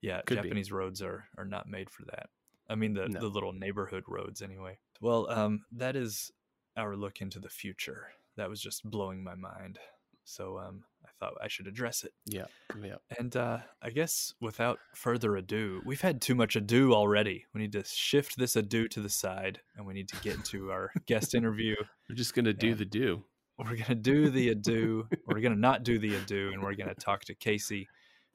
yeah, 0.00 0.20
Could 0.22 0.42
be. 0.42 0.48
Japanese 0.48 0.72
roads 0.72 1.02
are 1.02 1.24
are 1.36 1.44
not 1.44 1.68
made 1.68 1.90
for 1.90 2.04
that. 2.06 2.30
I 2.72 2.74
mean 2.74 2.94
the 2.94 3.08
No. 3.08 3.20
the 3.20 3.28
little 3.28 3.52
neighborhood 3.52 4.04
roads 4.08 4.40
anyway. 4.42 4.78
Well, 5.00 5.28
um, 5.30 5.64
that 5.72 5.94
is 5.94 6.30
our 6.76 6.96
look 6.96 7.20
into 7.20 7.38
the 7.38 7.50
future. 7.50 8.08
That 8.36 8.48
was 8.48 8.60
just 8.62 8.82
blowing 8.88 9.22
my 9.22 9.34
mind. 9.34 9.78
So 10.24 10.58
um, 10.58 10.84
I 11.04 11.08
thought 11.18 11.34
I 11.42 11.48
should 11.48 11.66
address 11.66 12.04
it. 12.04 12.12
Yeah, 12.24 12.46
yeah. 12.82 12.96
And 13.18 13.36
uh, 13.36 13.58
I 13.82 13.90
guess 13.90 14.32
without 14.40 14.78
further 14.94 15.36
ado, 15.36 15.82
we've 15.84 16.00
had 16.00 16.22
too 16.22 16.34
much 16.36 16.54
ado 16.56 16.94
already. 16.94 17.44
We 17.52 17.60
need 17.60 17.72
to 17.72 17.84
shift 17.84 18.38
this 18.38 18.54
ado 18.56 18.88
to 18.88 19.00
the 19.00 19.08
side, 19.10 19.60
and 19.76 19.84
we 19.84 19.94
need 19.94 20.08
to 20.08 20.16
get 20.22 20.36
into 20.36 20.70
our 20.70 20.92
guest 21.06 21.34
interview. 21.34 21.74
We're 22.08 22.14
just 22.14 22.34
gonna 22.34 22.52
do 22.54 22.74
the 22.74 22.84
do. 22.84 23.24
We're 23.58 23.76
gonna 23.76 23.96
do 23.96 24.30
the 24.30 24.48
ado. 24.50 25.08
we're 25.26 25.40
gonna 25.40 25.56
not 25.56 25.82
do 25.82 25.98
the 25.98 26.14
ado, 26.14 26.50
and 26.54 26.62
we're 26.62 26.74
gonna 26.76 26.94
talk 26.94 27.24
to 27.26 27.34
Casey. 27.34 27.88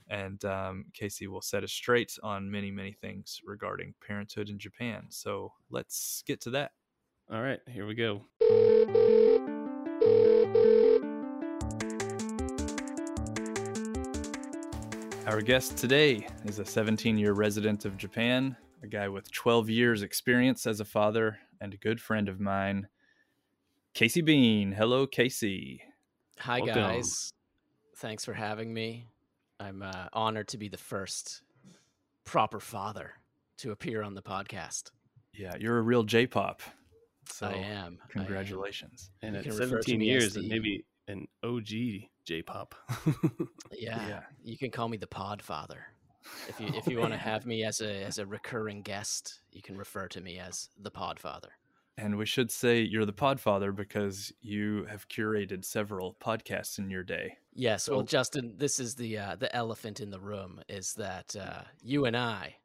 And 0.10 0.43
um, 0.46 0.86
Casey 0.93 1.28
will 1.28 1.41
set 1.41 1.63
us 1.63 1.72
straight 1.72 2.17
on 2.24 2.50
many, 2.50 2.72
many 2.72 2.93
things 2.93 3.41
regarding 3.46 3.93
parenthood 4.06 4.50
in 4.50 4.58
Japan. 4.58 5.08
So 5.10 5.54
let's 5.70 6.24
get 6.26 6.41
to 6.41 6.50
that. 6.52 6.72
All 7.32 7.41
right, 7.41 7.60
here 7.67 7.86
we 7.86 7.93
go. 7.93 8.22
Our 15.28 15.41
guest 15.41 15.78
today 15.78 16.26
is 16.46 16.60
a 16.60 16.65
17 16.65 17.17
year 17.17 17.34
resident 17.34 17.84
of 17.84 17.98
Japan, 17.98 18.56
a 18.82 18.88
guy 18.88 19.10
with 19.10 19.30
12 19.34 19.70
years' 19.70 20.02
experience 20.02 20.65
as 20.65 20.80
a 20.80 20.86
father, 20.86 21.38
and 21.60 21.74
a 21.74 21.78
good 21.78 22.00
friend 22.00 22.30
of 22.30 22.39
mine, 22.39 22.88
Casey 23.93 24.22
Bean. 24.22 24.72
Hello, 24.72 25.06
Casey. 25.06 25.82
Hi, 26.39 26.60
Welcome. 26.60 26.76
guys. 26.76 27.34
Thanks 27.98 28.24
for 28.24 28.34
having 28.34 28.74
me. 28.74 29.08
I'm 29.60 29.82
uh, 29.82 30.08
honored 30.13 30.48
to 30.50 30.58
be 30.58 30.67
the 30.70 30.78
first 30.78 31.41
proper 32.26 32.60
father 32.60 33.13
to 33.58 33.72
appear 33.72 34.04
on 34.04 34.13
the 34.13 34.22
podcast. 34.22 34.91
Yeah, 35.34 35.56
you're 35.60 35.78
a 35.78 35.82
real 35.82 36.04
J 36.04 36.28
pop. 36.28 36.62
So 37.30 37.48
I 37.48 37.54
am. 37.54 37.58
I 37.60 37.86
am. 37.86 38.00
congratulations. 38.10 39.12
And 39.22 39.34
You 39.34 39.39
at 39.39 39.43
can 39.46 39.52
refer 39.54 39.78
to 39.78 39.84
17 39.84 40.02
years, 40.02 40.34
the- 40.34 40.48
maybe 40.48 40.86
an 41.08 41.28
OG 41.43 42.08
J-pop. 42.26 42.76
Yeah, 43.72 44.08
Yeah. 44.08 44.20
You 44.43 44.58
can 44.58 44.72
call 44.72 44.88
me 44.89 44.98
the 44.98 45.08
Pod 45.08 45.41
Father. 45.41 45.86
If 46.50 46.60
you 46.60 46.67
if 46.74 46.88
you 46.88 47.00
want 47.00 47.13
to 47.13 47.17
have 47.17 47.46
me 47.46 47.63
as 47.63 47.80
a 47.82 48.04
as 48.04 48.17
a 48.17 48.26
recurring 48.26 48.82
guest, 48.82 49.39
you 49.52 49.62
can 49.62 49.78
refer 49.78 50.08
to 50.10 50.22
me 50.22 50.39
as 50.39 50.70
the 50.80 50.91
Pod 50.91 51.20
Father. 51.20 51.50
And 51.97 52.17
we 52.17 52.25
should 52.27 52.51
say 52.51 52.81
you're 52.81 53.05
the 53.05 53.13
podfather 53.13 53.75
because 53.75 54.31
you 54.41 54.86
have 54.89 55.10
curated 55.10 55.65
several 55.65 56.15
podcasts 56.21 56.77
in 56.77 56.89
your 56.91 57.03
day. 57.03 57.38
Yes, 57.53 57.89
well, 57.89 58.03
Justin, 58.03 58.53
this 58.57 58.79
is 58.79 58.93
the 58.95 59.17
uh, 59.17 59.36
the 59.36 59.53
elephant 59.55 59.99
in 59.99 60.12
the 60.12 60.19
room 60.19 60.62
is 60.69 60.93
that 60.93 61.36
uh, 61.36 61.63
you 61.81 62.05
and 62.05 62.15
I 62.15 62.57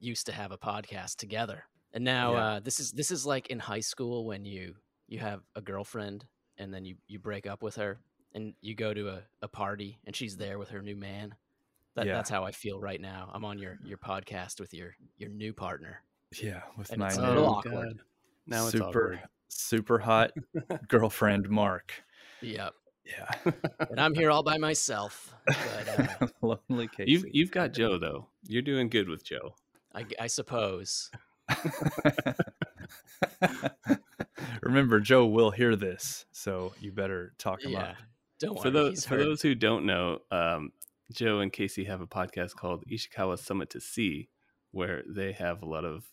used 0.00 0.26
to 0.26 0.32
have 0.32 0.50
a 0.50 0.58
podcast 0.58 1.16
together 1.16 1.64
And 1.92 2.02
now 2.04 2.32
Yeah. 2.32 2.44
uh, 2.46 2.60
this 2.60 2.80
is 2.80 2.90
this 2.92 3.10
is 3.10 3.24
like 3.26 3.46
in 3.48 3.58
high 3.60 3.80
school 3.80 4.24
when 4.24 4.44
you 4.44 4.74
you 5.06 5.18
have 5.20 5.42
a 5.54 5.60
girlfriend 5.60 6.24
and 6.58 6.72
then 6.74 6.84
you 6.84 6.96
you 7.06 7.18
break 7.18 7.46
up 7.46 7.62
with 7.62 7.76
her 7.76 8.00
and 8.34 8.54
you 8.60 8.74
go 8.74 8.92
to 8.94 9.08
a, 9.08 9.22
a 9.42 9.48
party 9.48 9.98
and 10.04 10.16
she's 10.16 10.36
there 10.36 10.58
with 10.58 10.70
her 10.70 10.82
new 10.82 10.96
man. 10.96 11.34
That, 11.94 12.06
Yeah. 12.06 12.14
That's 12.14 12.30
how 12.30 12.44
I 12.44 12.52
feel 12.52 12.80
right 12.80 13.00
now. 13.00 13.30
I'm 13.32 13.44
on 13.44 13.58
your 13.58 13.78
your 13.84 13.98
podcast 13.98 14.58
with 14.58 14.72
your 14.74 14.96
your 15.18 15.28
new 15.30 15.52
partner. 15.52 16.02
Yeah, 16.42 16.62
with 16.78 16.90
And 16.90 16.98
my 16.98 17.08
it's 17.08 17.18
a 17.18 17.20
new 17.22 17.26
little 17.28 17.46
Oh, 17.46 17.54
awkward. 17.58 17.72
God. 17.98 18.00
Now 18.50 18.64
it's 18.64 18.72
super 18.72 18.84
awkward. 18.88 19.20
super 19.48 19.98
hot 19.98 20.32
girlfriend 20.88 21.48
Mark. 21.48 21.92
Yep. 22.42 22.74
Yeah, 23.04 23.52
And 23.90 23.98
I'm 23.98 24.14
here 24.14 24.30
all 24.30 24.42
by 24.44 24.58
myself. 24.58 25.34
But 25.46 26.20
uh, 26.22 26.26
lonely 26.68 26.86
Casey. 26.88 27.10
You've 27.10 27.24
you've 27.32 27.50
got 27.50 27.72
Joe 27.72 27.98
though. 27.98 28.26
You're 28.46 28.62
doing 28.62 28.88
good 28.88 29.08
with 29.08 29.24
Joe. 29.24 29.56
I, 29.94 30.04
I 30.20 30.26
suppose. 30.28 31.10
Remember, 34.62 35.00
Joe 35.00 35.26
will 35.26 35.50
hear 35.50 35.74
this, 35.76 36.24
so 36.32 36.72
you 36.80 36.92
better 36.92 37.32
talk 37.38 37.62
him 37.62 37.72
Yeah. 37.72 37.80
up. 37.82 37.96
Don't 38.38 38.54
worry. 38.54 38.62
For 38.62 38.70
those 38.70 39.04
for 39.06 39.16
those 39.16 39.42
who 39.42 39.54
don't 39.54 39.84
know, 39.86 40.18
um, 40.30 40.72
Joe 41.12 41.40
and 41.40 41.52
Casey 41.52 41.84
have 41.84 42.00
a 42.00 42.06
podcast 42.06 42.54
called 42.54 42.84
Ishikawa 42.90 43.38
Summit 43.38 43.70
to 43.70 43.80
Sea, 43.80 44.28
where 44.70 45.02
they 45.08 45.32
have 45.32 45.62
a 45.62 45.66
lot 45.66 45.84
of 45.84 46.04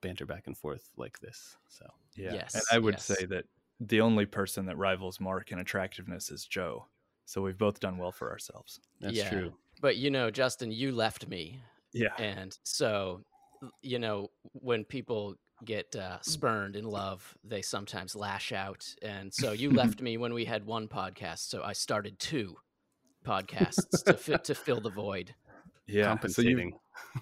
banter 0.00 0.26
back 0.26 0.46
and 0.46 0.56
forth 0.56 0.90
like 0.96 1.18
this. 1.20 1.56
So 1.68 1.86
Yeah, 2.16 2.30
and 2.30 2.34
Yes, 2.36 2.64
I 2.72 2.78
would 2.78 2.94
yes. 2.94 3.04
say 3.06 3.26
that 3.26 3.44
the 3.80 4.00
only 4.00 4.26
person 4.26 4.66
that 4.66 4.76
rivals 4.76 5.20
Mark 5.20 5.52
in 5.52 5.58
attractiveness 5.60 6.30
is 6.30 6.44
Joe. 6.46 6.86
So 7.26 7.42
we've 7.42 7.58
both 7.58 7.78
done 7.80 7.98
well 7.98 8.12
for 8.12 8.30
ourselves. 8.30 8.80
that's 9.00 9.16
Yeah. 9.16 9.28
true. 9.28 9.52
But 9.80 9.96
you 9.96 10.10
know, 10.10 10.30
Justin, 10.30 10.72
you 10.72 10.92
left 10.92 11.28
me 11.28 11.60
Yeah, 11.92 12.14
And 12.18 12.56
so, 12.64 13.22
you 13.82 13.98
know, 13.98 14.28
when 14.52 14.84
people 14.84 15.36
get 15.64 15.94
uh, 15.96 16.20
spurned 16.22 16.76
in 16.76 16.84
love, 16.84 17.36
they 17.44 17.62
sometimes 17.62 18.14
lash 18.14 18.52
out. 18.52 18.86
And 19.02 19.32
so 19.32 19.52
you 19.52 19.70
left 19.82 20.00
me 20.02 20.16
when 20.16 20.32
we 20.34 20.44
had 20.44 20.64
one 20.64 20.88
podcast. 20.88 21.48
So 21.48 21.62
I 21.62 21.72
started 21.72 22.18
two 22.18 22.56
podcasts 23.26 24.02
to, 24.04 24.14
fi- 24.16 24.36
to 24.36 24.54
fill 24.54 24.80
the 24.80 24.90
void. 24.90 25.34
Yeah. 25.88 26.02
So 26.04 26.08
Compensating. 26.08 26.74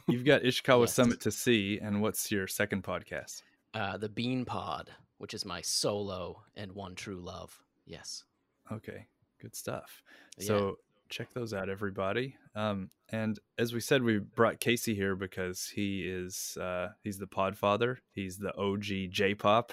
you've, 0.08 0.16
you've 0.16 0.24
got 0.24 0.42
Ishikawa 0.42 0.80
Yes. 0.82 0.92
Summit 0.94 1.20
to 1.22 1.30
Sea, 1.30 1.78
and 1.80 2.02
what's 2.02 2.30
your 2.30 2.46
second 2.46 2.82
podcast? 2.82 3.42
Uh, 3.74 3.96
the 3.96 4.08
Bean 4.08 4.44
Pod, 4.44 4.90
which 5.18 5.34
is 5.34 5.44
my 5.44 5.60
solo 5.60 6.42
and 6.56 6.72
one 6.72 6.94
true 6.94 7.20
love. 7.20 7.58
Yes. 7.86 8.24
Okay, 8.72 9.06
good 9.40 9.54
stuff. 9.54 10.02
Yeah. 10.38 10.46
So 10.46 10.78
check 11.08 11.32
those 11.32 11.54
out, 11.54 11.68
everybody. 11.68 12.34
Um, 12.54 12.90
and 13.10 13.38
as 13.58 13.72
we 13.72 13.80
said, 13.80 14.02
we 14.02 14.18
brought 14.18 14.58
Casey 14.58 14.94
here 14.94 15.14
because 15.14 15.66
he 15.72 16.02
is 16.02 16.58
uh, 16.60 16.88
he's 17.04 17.18
the 17.18 17.26
Podfather. 17.26 17.98
He's 18.12 18.38
the 18.38 18.56
OG 18.56 19.10
J-pop. 19.10 19.72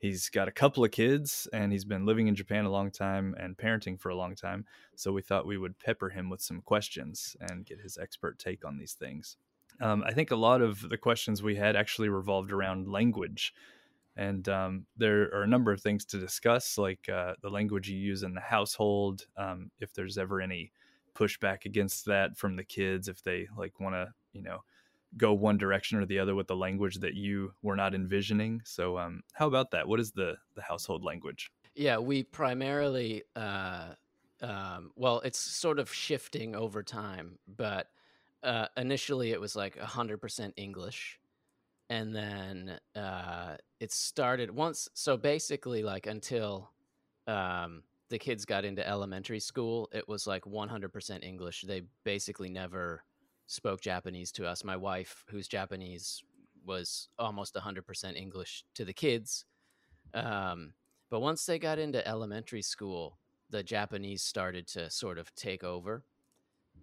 He's 0.00 0.28
got 0.28 0.48
a 0.48 0.52
couple 0.52 0.84
of 0.84 0.90
kids, 0.90 1.46
and 1.52 1.70
he's 1.70 1.84
been 1.84 2.06
living 2.06 2.26
in 2.26 2.34
Japan 2.34 2.64
a 2.64 2.70
long 2.70 2.90
time 2.90 3.36
and 3.38 3.56
parenting 3.56 4.00
for 4.00 4.08
a 4.08 4.16
long 4.16 4.34
time. 4.34 4.64
So 4.96 5.12
we 5.12 5.22
thought 5.22 5.46
we 5.46 5.58
would 5.58 5.78
pepper 5.78 6.08
him 6.08 6.28
with 6.28 6.40
some 6.40 6.62
questions 6.62 7.36
and 7.40 7.64
get 7.64 7.80
his 7.80 7.98
expert 7.98 8.38
take 8.38 8.64
on 8.64 8.78
these 8.78 8.94
things. 8.94 9.36
Um, 9.80 10.02
I 10.04 10.12
think 10.12 10.30
a 10.30 10.36
lot 10.36 10.62
of 10.62 10.88
the 10.88 10.98
questions 10.98 11.42
we 11.42 11.56
had 11.56 11.76
actually 11.76 12.08
revolved 12.08 12.50
around 12.50 12.88
language 12.88 13.54
and 14.16 14.48
um, 14.48 14.86
there 14.96 15.22
are 15.34 15.42
a 15.42 15.48
number 15.48 15.72
of 15.72 15.80
things 15.80 16.04
to 16.04 16.18
discuss 16.18 16.76
like 16.76 17.08
uh, 17.08 17.34
the 17.42 17.48
language 17.48 17.88
you 17.88 17.96
use 17.96 18.22
in 18.22 18.34
the 18.34 18.40
household 18.40 19.26
um, 19.36 19.70
if 19.80 19.92
there's 19.94 20.18
ever 20.18 20.40
any 20.40 20.72
pushback 21.14 21.64
against 21.64 22.04
that 22.06 22.36
from 22.36 22.56
the 22.56 22.64
kids 22.64 23.08
if 23.08 23.22
they 23.22 23.48
like 23.56 23.80
want 23.80 23.94
to 23.94 24.12
you 24.32 24.42
know 24.42 24.58
go 25.16 25.32
one 25.32 25.58
direction 25.58 25.98
or 25.98 26.06
the 26.06 26.18
other 26.18 26.34
with 26.34 26.46
the 26.46 26.56
language 26.56 26.96
that 26.96 27.14
you 27.14 27.52
were 27.62 27.76
not 27.76 27.94
envisioning 27.94 28.60
so 28.64 28.98
um, 28.98 29.22
how 29.32 29.46
about 29.46 29.70
that 29.70 29.86
what 29.86 30.00
is 30.00 30.12
the 30.12 30.36
the 30.54 30.62
household 30.62 31.04
language 31.04 31.50
Yeah, 31.74 31.98
we 31.98 32.22
primarily, 32.24 33.22
uh, 33.36 33.94
um, 34.42 34.90
well, 34.96 35.20
it's 35.20 35.38
sort 35.38 35.78
of 35.78 35.92
shifting 35.92 36.56
over 36.56 36.82
time, 36.82 37.38
but 37.46 37.88
uh, 38.42 38.66
initially 38.76 39.30
it 39.32 39.40
was 39.40 39.54
like 39.54 39.76
100% 39.76 40.52
English. 40.56 41.18
And 41.88 42.14
then 42.14 42.78
uh, 42.94 43.56
it 43.80 43.92
started 43.92 44.50
once. 44.50 44.88
So 44.94 45.16
basically, 45.16 45.82
like 45.82 46.06
until 46.06 46.70
um, 47.26 47.82
the 48.10 48.18
kids 48.18 48.44
got 48.44 48.64
into 48.64 48.86
elementary 48.86 49.40
school, 49.40 49.88
it 49.92 50.08
was 50.08 50.26
like 50.26 50.44
100% 50.44 51.24
English. 51.24 51.62
They 51.66 51.82
basically 52.04 52.48
never 52.48 53.02
spoke 53.50 53.80
Japanese 53.80 54.30
to 54.32 54.46
us. 54.46 54.62
My 54.62 54.76
wife, 54.76 55.24
who's 55.28 55.48
Japanese, 55.48 56.22
was 56.64 57.08
almost 57.18 57.54
100% 57.54 58.16
English 58.16 58.64
to 58.74 58.84
the 58.84 58.92
kids. 58.92 59.44
Um, 60.14 60.74
but 61.10 61.20
once 61.20 61.44
they 61.44 61.58
got 61.58 61.80
into 61.80 62.06
elementary 62.06 62.62
school, 62.62 63.18
the 63.50 63.64
Japanese 63.64 64.22
started 64.22 64.68
to 64.68 64.88
sort 64.88 65.18
of 65.18 65.34
take 65.34 65.64
over. 65.64 66.04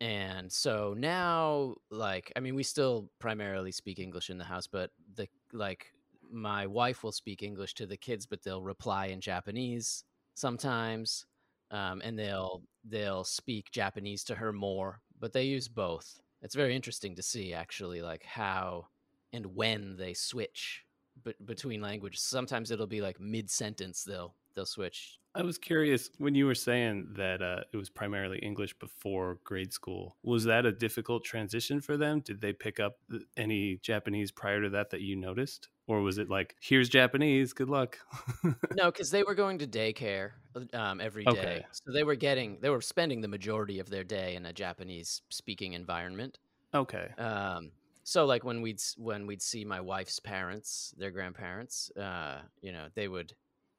And 0.01 0.51
so 0.51 0.93
now, 0.95 1.75
like, 1.89 2.33
I 2.35 2.41
mean, 2.41 2.53
we 2.53 2.63
still 2.63 3.09
primarily 3.17 3.71
speak 3.71 3.97
English 3.97 4.29
in 4.29 4.37
the 4.37 4.43
house, 4.43 4.67
but 4.67 4.91
the, 5.15 5.29
like, 5.53 5.93
my 6.29 6.67
wife 6.67 7.01
will 7.01 7.13
speak 7.13 7.41
English 7.41 7.75
to 7.75 7.85
the 7.85 7.95
kids, 7.95 8.25
but 8.25 8.43
they'll 8.43 8.61
reply 8.61 9.07
in 9.07 9.21
Japanese 9.21 10.03
sometimes. 10.35 11.25
Um, 11.71 12.01
and 12.03 12.19
they'll, 12.19 12.61
they'll 12.83 13.23
speak 13.23 13.71
Japanese 13.71 14.25
to 14.25 14.35
her 14.35 14.51
more, 14.51 14.99
but 15.19 15.31
they 15.31 15.43
use 15.43 15.69
both. 15.69 16.19
It's 16.41 16.55
very 16.55 16.75
interesting 16.75 17.15
to 17.15 17.23
see 17.23 17.53
actually, 17.53 18.01
like, 18.01 18.23
how 18.23 18.87
and 19.33 19.55
when 19.55 19.97
they 19.97 20.13
switch 20.13 20.85
be- 21.23 21.33
between 21.43 21.81
languages. 21.81 22.21
Sometimes 22.21 22.71
it'll 22.71 22.87
be 22.87 23.01
like 23.01 23.19
mid 23.19 23.49
sentence 23.49 24.03
they'll 24.03 24.35
they'll 24.55 24.65
switch. 24.65 25.19
I 25.37 25.43
was 25.43 25.59
curious 25.59 26.09
when 26.17 26.33
you 26.33 26.47
were 26.47 26.55
saying 26.55 27.13
that 27.13 27.43
uh, 27.43 27.63
it 27.71 27.77
was 27.77 27.91
primarily 27.91 28.39
English 28.39 28.77
before 28.79 29.39
grade 29.43 29.71
school. 29.71 30.17
Was 30.23 30.45
that 30.45 30.65
a 30.65 30.71
difficult 30.71 31.23
transition 31.23 31.79
for 31.79 31.95
them? 31.95 32.21
Did 32.21 32.41
they 32.41 32.53
pick 32.53 32.79
up 32.79 32.97
any 33.37 33.77
Japanese 33.77 34.31
prior 34.31 34.61
to 34.63 34.69
that 34.71 34.89
that 34.89 35.01
you 35.01 35.15
noticed, 35.15 35.69
or 35.85 36.01
was 36.01 36.17
it 36.17 36.27
like, 36.29 36.55
"Here's 36.59 36.89
Japanese, 36.89 37.53
good 37.53 37.69
luck"? 37.69 37.99
No, 38.69 38.91
because 38.91 39.11
they 39.11 39.23
were 39.23 39.35
going 39.35 39.59
to 39.59 39.67
daycare 39.67 40.33
um, 40.73 40.99
every 40.99 41.25
day, 41.25 41.61
Okay. 41.61 41.67
so 41.71 41.91
they 41.93 42.03
were 42.03 42.15
getting 42.15 42.59
they 42.59 42.69
were 42.69 42.81
spending 42.81 43.21
the 43.21 43.27
majority 43.29 43.79
of 43.79 43.89
their 43.89 44.03
day 44.03 44.35
in 44.35 44.45
a 44.45 44.51
Japanese 44.53 45.21
speaking 45.29 45.71
environment. 45.73 46.39
okay, 46.73 47.15
Um, 47.17 47.73
so 48.03 48.25
like 48.25 48.43
when 48.45 48.61
we'd 48.61 48.81
when 48.97 49.27
we'd 49.27 49.41
see 49.43 49.65
my 49.65 49.81
wife's 49.81 50.19
parents, 50.19 50.93
their 50.97 51.11
grandparents, 51.11 51.91
uh, 51.97 52.43
you 52.61 52.71
know, 52.73 52.89
they 52.95 53.07
would 53.07 53.35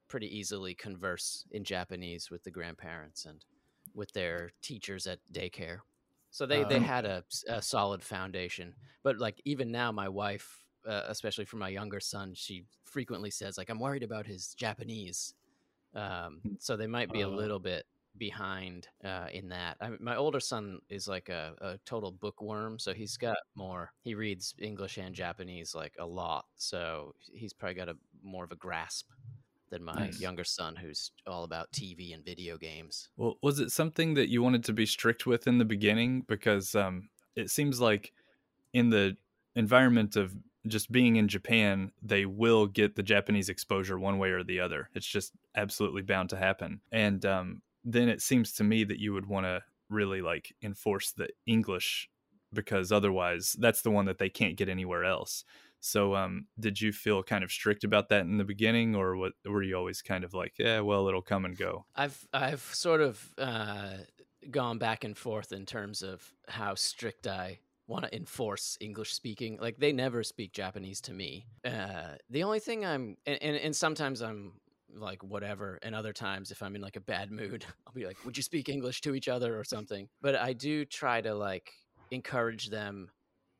pretty 0.09 0.37
easily 0.37 0.75
converse 0.75 1.47
in 1.51 1.64
Japanese 1.64 2.31
with 2.31 2.42
the 2.44 2.51
grandparents 2.51 3.25
and 3.25 3.44
with 3.94 4.12
their 4.12 4.53
teachers 4.62 5.07
at 5.07 5.21
daycare. 5.33 5.81
So 6.31 6.47
they 6.47 6.64
they 6.64 6.79
Um, 6.79 6.81
had 6.81 7.05
a, 7.07 7.25
solid 7.62 8.03
foundation. 8.03 8.77
But 9.03 9.18
like 9.18 9.40
even 9.44 9.71
now, 9.73 9.92
my 9.92 10.09
wife, 10.09 10.66
uh, 10.87 11.05
especially 11.07 11.44
for 11.47 11.57
my 11.57 11.68
younger 11.71 12.01
son, 12.01 12.35
she 12.35 12.66
frequently 12.85 13.31
says 13.31 13.57
like, 13.59 13.71
"I'm 13.71 13.81
worried 13.81 14.03
about 14.03 14.27
his 14.27 14.55
Japanese." 14.55 15.35
Um, 15.94 16.44
so 16.59 16.77
they 16.77 16.87
might 16.87 17.12
be 17.12 17.23
a 17.23 17.29
Oh. 17.29 17.31
little 17.31 17.59
bit 17.59 17.87
behind 18.16 18.88
uh, 19.05 19.29
in 19.33 19.49
that. 19.51 19.77
I 19.81 19.90
mean, 19.90 19.99
my 20.03 20.16
older 20.16 20.40
son 20.40 20.81
is 20.88 21.09
like 21.09 21.29
a, 21.29 21.55
a 21.61 21.79
total 21.85 22.12
bookworm, 22.12 22.79
so 22.79 22.92
he's 22.94 23.16
got 23.16 23.38
more. 23.55 23.92
He 24.03 24.14
reads 24.14 24.55
English 24.59 24.99
and 24.99 25.14
Japanese 25.14 25.75
like 25.75 25.94
a 25.99 26.07
lot, 26.07 26.47
so 26.57 27.14
he's 27.33 27.53
probably 27.55 27.75
got 27.75 27.88
a 27.88 27.97
more 28.23 28.44
of 28.44 28.53
a 28.53 28.57
grasp 28.57 29.11
than 29.70 29.83
my 29.85 30.07
Nice. 30.07 30.18
younger 30.18 30.44
son, 30.44 30.76
who's 30.76 31.12
all 31.26 31.44
about 31.44 31.72
TV 31.72 32.12
and 32.12 32.24
video 32.24 32.57
games. 32.59 33.09
Well, 33.16 33.38
was 33.42 33.59
it 33.61 33.70
something 33.70 34.14
that 34.14 34.28
you 34.28 34.42
wanted 34.42 34.64
to 34.64 34.72
be 34.72 34.87
strict 34.87 35.26
with 35.26 35.46
in 35.46 35.59
the 35.59 35.64
beginning? 35.64 36.22
Because 36.22 36.74
um, 36.74 37.11
it 37.35 37.50
seems 37.50 37.81
like 37.81 38.12
in 38.72 38.90
the 38.90 39.16
environment 39.54 40.16
of 40.16 40.37
just 40.66 40.92
being 40.92 41.16
in 41.16 41.28
Japan, 41.28 41.92
they 42.02 42.26
will 42.26 42.66
get 42.66 42.94
the 42.94 43.02
Japanese 43.02 43.48
exposure 43.48 43.98
one 43.98 44.18
way 44.18 44.31
or 44.31 44.44
the 44.44 44.61
other. 44.61 44.90
It's 44.94 45.07
just 45.07 45.33
absolutely 45.57 46.02
bound 46.02 46.31
to 46.31 46.37
happen. 46.37 46.81
And 46.92 47.24
um, 47.24 47.62
then 47.85 48.09
it 48.09 48.22
seems 48.22 48.52
to 48.54 48.64
me 48.64 48.85
that 48.85 48.98
you 49.00 49.12
would 49.14 49.26
want 49.26 49.46
to 49.46 49.62
really 49.88 50.20
like 50.20 50.54
enforce 50.62 51.12
the 51.12 51.28
English 51.46 52.11
because 52.52 52.92
otherwise 52.92 53.57
that's 53.59 53.83
the 53.83 53.90
one 53.90 54.07
that 54.07 54.18
they 54.18 54.28
can't 54.28 54.57
get 54.57 54.68
anywhere 54.68 55.04
else. 55.04 55.44
So, 55.81 56.14
um, 56.17 56.47
did 56.59 56.81
you 56.81 56.93
feel 56.93 57.23
kind 57.23 57.45
of 57.45 57.53
strict 57.53 57.85
about 57.85 58.09
that 58.09 58.23
in 58.23 58.37
the 58.37 58.45
beginning, 58.45 58.97
or 58.97 59.17
what? 59.17 59.33
Were 59.45 59.62
you 59.62 59.77
always 59.77 60.03
kind 60.03 60.25
of 60.25 60.35
like, 60.35 60.55
yeah, 60.59 60.81
well, 60.81 61.07
it'll 61.09 61.23
come 61.23 61.45
and 61.45 61.57
go? 61.57 61.87
I've 61.95 62.27
I've 62.33 62.62
sort 62.62 63.01
of 63.01 63.35
uh, 63.38 63.99
gone 64.51 64.79
back 64.79 65.05
and 65.05 65.17
forth 65.17 65.53
in 65.53 65.67
terms 65.67 66.03
of 66.03 66.33
how 66.49 66.75
strict 66.75 67.27
I 67.27 67.61
want 67.87 68.05
to 68.05 68.14
enforce 68.14 68.77
English 68.81 69.12
speaking. 69.12 69.59
Like 69.61 69.79
they 69.79 69.93
never 69.93 70.23
speak 70.23 70.53
Japanese 70.53 71.01
to 71.03 71.12
me. 71.12 71.47
Uh, 71.64 72.17
the 72.29 72.43
only 72.43 72.61
thing 72.61 72.85
I'm 72.85 73.17
and, 73.27 73.43
and 73.43 73.57
and 73.57 73.77
sometimes 73.77 74.21
I'm 74.21 74.55
like 74.95 75.23
whatever, 75.23 75.79
and 75.83 75.95
other 75.95 76.12
times 76.12 76.51
if 76.51 76.62
I'm 76.62 76.75
in 76.75 76.83
like 76.83 76.97
a 76.97 77.01
bad 77.01 77.31
mood, 77.31 77.64
I'll 77.87 77.93
be 77.93 78.07
like, 78.07 78.25
"Would 78.25 78.37
you 78.37 78.43
speak 78.43 78.69
English 78.69 79.01
to 79.03 79.14
each 79.14 79.29
other 79.29 79.59
or 79.59 79.64
something?" 79.64 80.09
But 80.21 80.37
I 80.37 80.53
do 80.53 80.85
try 80.85 81.21
to 81.21 81.35
like 81.35 81.73
encourage 82.11 82.71
them 82.71 83.11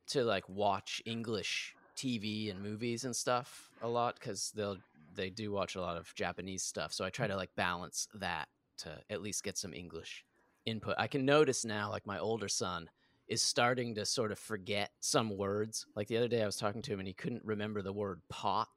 to 0.07 0.23
like 0.23 0.47
watch 0.49 1.01
English 1.05 1.75
TV 1.99 2.49
and 2.49 2.61
movies 2.61 3.03
and 3.03 3.15
stuff 3.15 3.69
a 3.81 3.87
lot 3.87 4.15
because 4.15 4.51
they'll 4.55 4.77
they 5.15 5.29
do 5.29 5.51
watch 5.51 5.75
a 5.75 5.81
lot 5.81 5.97
of 5.97 6.13
Japanese 6.15 6.63
stuff. 6.63 6.93
So 6.93 7.03
I 7.03 7.09
try 7.09 7.27
to 7.27 7.35
like 7.35 7.49
balance 7.55 8.07
that 8.15 8.47
to 8.79 8.97
at 9.09 9.21
least 9.21 9.43
get 9.43 9.57
some 9.57 9.73
English 9.73 10.23
input. 10.65 10.95
I 10.97 11.07
can 11.07 11.25
notice 11.25 11.65
now, 11.65 11.89
like 11.89 12.05
my 12.05 12.19
older 12.19 12.47
son 12.47 12.89
is 13.27 13.41
starting 13.41 13.93
to 13.95 14.05
sort 14.05 14.31
of 14.31 14.39
forget 14.39 14.91
some 15.01 15.37
words. 15.37 15.85
Like 15.95 16.07
the 16.07 16.17
other 16.17 16.27
day, 16.27 16.41
I 16.41 16.45
was 16.45 16.55
talking 16.55 16.81
to 16.83 16.93
him 16.93 16.99
and 16.99 17.07
he 17.07 17.13
couldn't 17.13 17.43
remember 17.43 17.81
the 17.81 17.93
word 17.93 18.21
pot, 18.29 18.69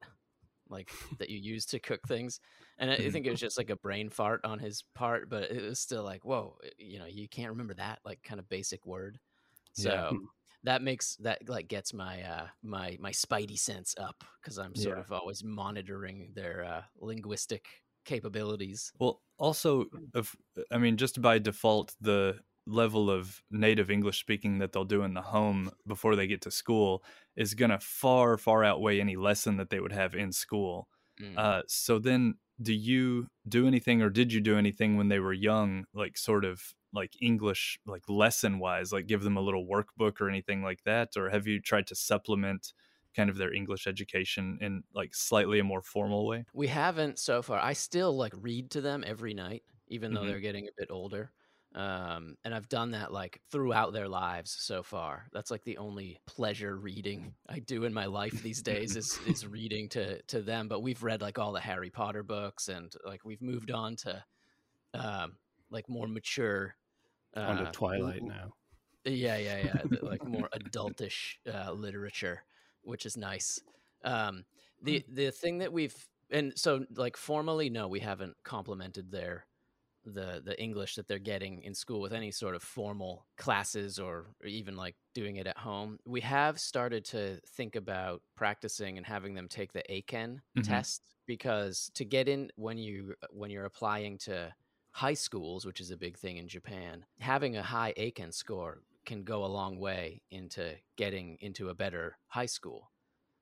like 0.69 0.91
that 1.19 1.29
you 1.29 1.39
use 1.39 1.65
to 1.67 1.79
cook 1.79 2.01
things. 2.07 2.39
And 2.77 2.91
I 2.91 2.97
mm-hmm. 2.97 3.11
think 3.11 3.25
it 3.25 3.31
was 3.31 3.39
just 3.39 3.57
like 3.57 3.69
a 3.69 3.77
brain 3.77 4.09
fart 4.09 4.41
on 4.43 4.59
his 4.59 4.83
part, 4.95 5.29
but 5.29 5.49
it 5.49 5.63
was 5.63 5.79
still 5.79 6.03
like, 6.03 6.25
whoa, 6.25 6.57
you 6.77 6.99
know, 6.99 7.05
you 7.05 7.29
can't 7.29 7.51
remember 7.51 7.75
that 7.75 7.99
like 8.03 8.21
kind 8.23 8.39
of 8.39 8.49
basic 8.49 8.85
word. 8.85 9.17
So 9.73 10.09
Yeah. 10.11 10.17
That 10.63 10.81
makes 10.81 11.15
that 11.17 11.47
like 11.49 11.67
gets 11.67 11.93
my 11.93 12.21
uh 12.23 12.47
my 12.61 12.97
my 12.99 13.11
spidey 13.11 13.57
sense 13.57 13.95
up 13.97 14.23
because 14.41 14.57
I'm 14.57 14.75
sort 14.75 14.97
Yeah. 14.97 14.99
of 14.99 15.11
always 15.11 15.43
monitoring 15.43 16.31
their 16.33 16.63
uh 16.63 16.83
linguistic 16.97 17.83
capabilities. 18.05 18.93
Well, 18.99 19.23
also, 19.37 19.85
of 20.13 20.35
I 20.71 20.77
mean, 20.77 20.97
just 20.97 21.21
by 21.21 21.39
default, 21.39 21.95
the 21.99 22.39
level 22.65 23.09
of 23.09 23.43
native 23.51 23.91
English 23.91 24.19
speaking 24.19 24.59
that 24.59 24.71
they'll 24.71 24.85
do 24.85 25.03
in 25.03 25.13
the 25.13 25.21
home 25.21 25.71
before 25.85 26.15
they 26.15 26.27
get 26.27 26.41
to 26.43 26.51
school 26.51 27.03
is 27.35 27.53
going 27.55 27.71
to 27.71 27.79
far, 27.79 28.37
far 28.37 28.63
outweigh 28.63 28.99
any 29.01 29.17
lesson 29.17 29.57
that 29.57 29.69
they 29.69 29.79
would 29.81 29.91
have 29.91 30.15
in 30.15 30.31
school. 30.31 30.87
Mm. 31.19 31.35
Uh, 31.35 31.63
so 31.67 31.99
then, 31.99 32.35
do 32.61 32.73
you 32.73 33.27
do 33.47 33.67
anything, 33.67 34.01
or 34.01 34.09
did 34.09 34.31
you 34.33 34.41
do 34.41 34.57
anything 34.57 34.97
when 34.97 35.07
they 35.09 35.19
were 35.19 35.33
young, 35.33 35.85
like 35.93 36.17
sort 36.17 36.45
of 36.45 36.61
like 36.93 37.13
English, 37.21 37.79
like 37.85 38.07
lesson 38.09 38.59
wise, 38.59 38.93
like 38.93 39.07
give 39.07 39.23
them 39.23 39.37
a 39.37 39.41
little 39.41 39.65
workbook 39.67 40.21
or 40.21 40.29
anything 40.29 40.61
like 40.63 40.83
that, 40.83 41.09
or 41.17 41.29
have 41.29 41.47
you 41.47 41.59
tried 41.61 41.87
to 41.87 41.95
supplement? 41.95 42.73
kind 43.15 43.29
of 43.29 43.37
their 43.37 43.53
english 43.53 43.85
education 43.85 44.57
in 44.59 44.83
like 44.91 45.13
slightly 45.13 45.59
a 45.59 45.63
more 45.63 45.83
formal 45.83 46.25
way 46.25 46.45
We 46.53 46.67
haven't 46.67 47.19
so 47.19 47.41
far. 47.41 47.59
I 47.59 47.73
still 47.73 48.15
like 48.15 48.33
read 48.35 48.71
to 48.71 48.81
them 48.81 49.03
every 49.05 49.33
night, 49.33 49.63
even 49.87 50.13
though 50.13 50.25
Mhm. 50.25 50.25
they're 50.25 50.39
getting 50.39 50.67
a 50.67 50.71
bit 50.77 50.91
older. 50.91 51.33
Um, 51.75 52.35
and 52.43 52.53
I've 52.53 52.69
done 52.69 52.91
that 52.91 53.11
like 53.11 53.41
throughout 53.51 53.93
their 53.93 54.07
lives 54.07 54.55
so 54.59 54.83
far. 54.83 55.25
That's 55.33 55.49
like 55.49 55.63
the 55.63 55.77
only 55.79 56.19
pleasure 56.27 56.77
reading 56.77 57.33
I 57.49 57.59
do 57.59 57.83
in 57.85 57.93
my 57.93 58.05
life 58.05 58.43
these 58.43 58.61
days 58.61 58.95
is 58.95 59.19
is 59.27 59.47
reading 59.47 59.89
to 59.89 60.21
to 60.23 60.41
them. 60.41 60.67
But 60.67 60.81
we've 60.81 61.01
read 61.01 61.21
like 61.21 61.39
all 61.39 61.51
the 61.51 61.59
Harry 61.59 61.89
Potter 61.89 62.21
books, 62.23 62.67
and 62.69 62.93
like 63.05 63.25
we've 63.25 63.41
moved 63.41 63.71
on 63.71 63.95
to 63.97 64.23
um, 64.93 65.33
like 65.71 65.89
more 65.89 66.07
mature. 66.07 66.75
uh, 67.35 67.71
Twilight 67.71 68.21
now. 68.21 68.53
yeah, 69.05 69.37
yeah, 69.37 69.57
yeah. 69.57 69.81
the- 69.83 70.05
like 70.05 70.23
more 70.27 70.49
adultish 70.55 71.37
uh, 71.51 71.71
literature, 71.71 72.43
which 72.83 73.05
is 73.07 73.17
nice. 73.17 73.59
Um, 74.03 74.45
the 74.83 75.03
the 75.11 75.31
thing 75.31 75.57
that 75.59 75.73
we've 75.73 75.95
and 76.29 76.53
so 76.55 76.85
like 76.95 77.17
formally, 77.17 77.69
no, 77.71 77.87
we 77.87 77.99
haven't 78.01 78.35
complemented 78.43 79.11
their 79.11 79.45
the 80.05 80.41
the 80.43 80.59
English 80.61 80.95
that 80.95 81.07
they're 81.07 81.19
getting 81.19 81.61
in 81.63 81.73
school 81.73 82.01
with 82.01 82.13
any 82.13 82.31
sort 82.31 82.55
of 82.55 82.63
formal 82.63 83.27
classes 83.37 83.99
or, 83.99 84.35
or 84.41 84.47
even 84.47 84.75
like 84.75 84.95
doing 85.13 85.37
it 85.37 85.47
at 85.47 85.57
home. 85.57 85.97
We 86.05 86.21
have 86.21 86.59
started 86.59 87.05
to 87.05 87.39
think 87.47 87.75
about 87.75 88.21
practicing 88.35 88.97
and 88.97 89.05
having 89.05 89.33
them 89.35 89.47
take 89.47 89.73
the 89.73 89.83
Eiken 89.89 90.39
Mhm. 90.55 90.83
test 90.83 91.15
because 91.25 91.89
to 91.95 92.05
get 92.05 92.27
in 92.27 92.51
when 92.55 92.77
you 92.77 93.15
when 93.31 93.49
you're 93.51 93.65
applying 93.65 94.17
to 94.19 94.53
high 94.91 95.13
schools, 95.13 95.65
which 95.65 95.81
is 95.81 95.91
a 95.91 95.97
big 95.97 96.17
thing 96.17 96.37
in 96.37 96.47
Japan, 96.47 97.05
having 97.19 97.55
a 97.57 97.63
high 97.63 97.93
Eiken 97.97 98.33
score 98.33 98.83
can 99.05 99.23
go 99.23 99.43
a 99.43 99.47
long 99.47 99.79
way 99.79 100.21
into 100.31 100.77
getting 100.97 101.37
into 101.41 101.69
a 101.69 101.75
better 101.75 102.17
high 102.27 102.45
school. 102.45 102.91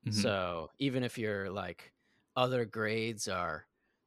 Mhm. 0.04 0.32
So 0.32 0.70
even 0.78 1.02
if 1.02 1.18
your 1.18 1.50
like 1.50 1.92
other 2.36 2.64
grades 2.64 3.28
are 3.28 3.66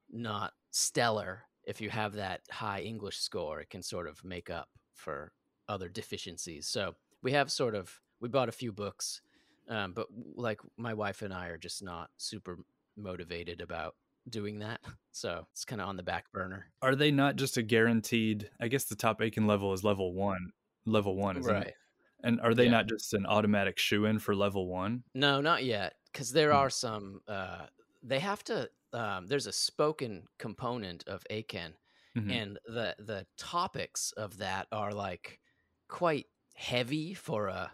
not 0.09 0.53
stellar, 0.71 1.47
if 1.67 1.81
you 1.81 1.89
have 1.89 2.13
that 2.13 2.41
high 2.51 2.81
English 2.81 3.17
score, 3.19 3.59
it 3.61 3.69
can 3.69 3.81
sort 3.83 4.07
of 4.07 4.23
make 4.23 4.49
up 4.49 4.69
for 4.93 5.31
other 5.67 5.89
deficiencies. 5.89 6.67
So 6.67 6.95
we 7.23 7.31
have 7.33 7.51
sort 7.51 7.75
of 7.75 7.99
we 8.21 8.29
bought 8.29 8.49
a 8.49 8.53
few 8.53 8.71
books, 8.71 9.21
um, 9.69 9.93
but 9.93 10.07
like 10.35 10.59
my 10.77 10.93
wife 10.93 11.21
and 11.21 11.33
I 11.33 11.47
are 11.47 11.57
just 11.57 11.83
not 11.83 12.09
super 12.17 12.59
motivated 12.97 13.61
about 13.61 13.95
doing 14.29 14.59
that. 14.59 14.81
So 15.15 15.47
it's 15.53 15.63
kind 15.63 15.79
of 15.81 15.87
on 15.87 15.95
the 15.95 16.03
back 16.03 16.29
burner. 16.33 16.65
are 16.81 16.93
they 16.93 17.09
not 17.09 17.37
just 17.37 17.55
a 17.55 17.63
guaranteed 17.63 18.49
i 18.59 18.67
guess 18.67 18.83
the 18.83 18.95
top 18.97 19.21
Eiken 19.21 19.47
level 19.47 19.71
is 19.71 19.81
level 19.81 20.13
one 20.13 20.49
level 20.85 21.15
one 21.15 21.37
isn't 21.37 21.55
it? 21.55 21.73
and 22.21 22.41
are 22.41 22.53
they 22.53 22.65
Yeah. 22.65 22.71
not 22.71 22.87
just 22.89 23.13
an 23.13 23.25
automatic 23.25 23.79
shoe 23.79 24.03
in 24.03 24.19
for 24.19 24.35
level 24.35 24.67
one 24.67 25.03
No, 25.13 25.39
not 25.39 25.63
yet, 25.63 25.93
because 26.11 26.31
there 26.33 26.49
Hmm. 26.51 26.57
are 26.57 26.69
some. 26.69 27.21
Uh, 27.29 27.67
they 28.03 28.19
have 28.19 28.43
to. 28.45 28.69
Um, 28.95 29.27
there's 29.27 29.47
a 29.47 29.51
spoken 29.53 30.27
component 30.39 31.07
of 31.07 31.25
Eiken, 31.31 31.75
Mhm. 32.15 32.39
and 32.39 32.59
the 32.65 32.95
the 32.99 33.27
topics 33.37 34.11
of 34.13 34.37
that 34.37 34.67
are 34.71 34.93
like 34.93 35.41
quite 35.89 36.27
heavy 36.55 37.13
for 37.13 37.47
a 37.47 37.73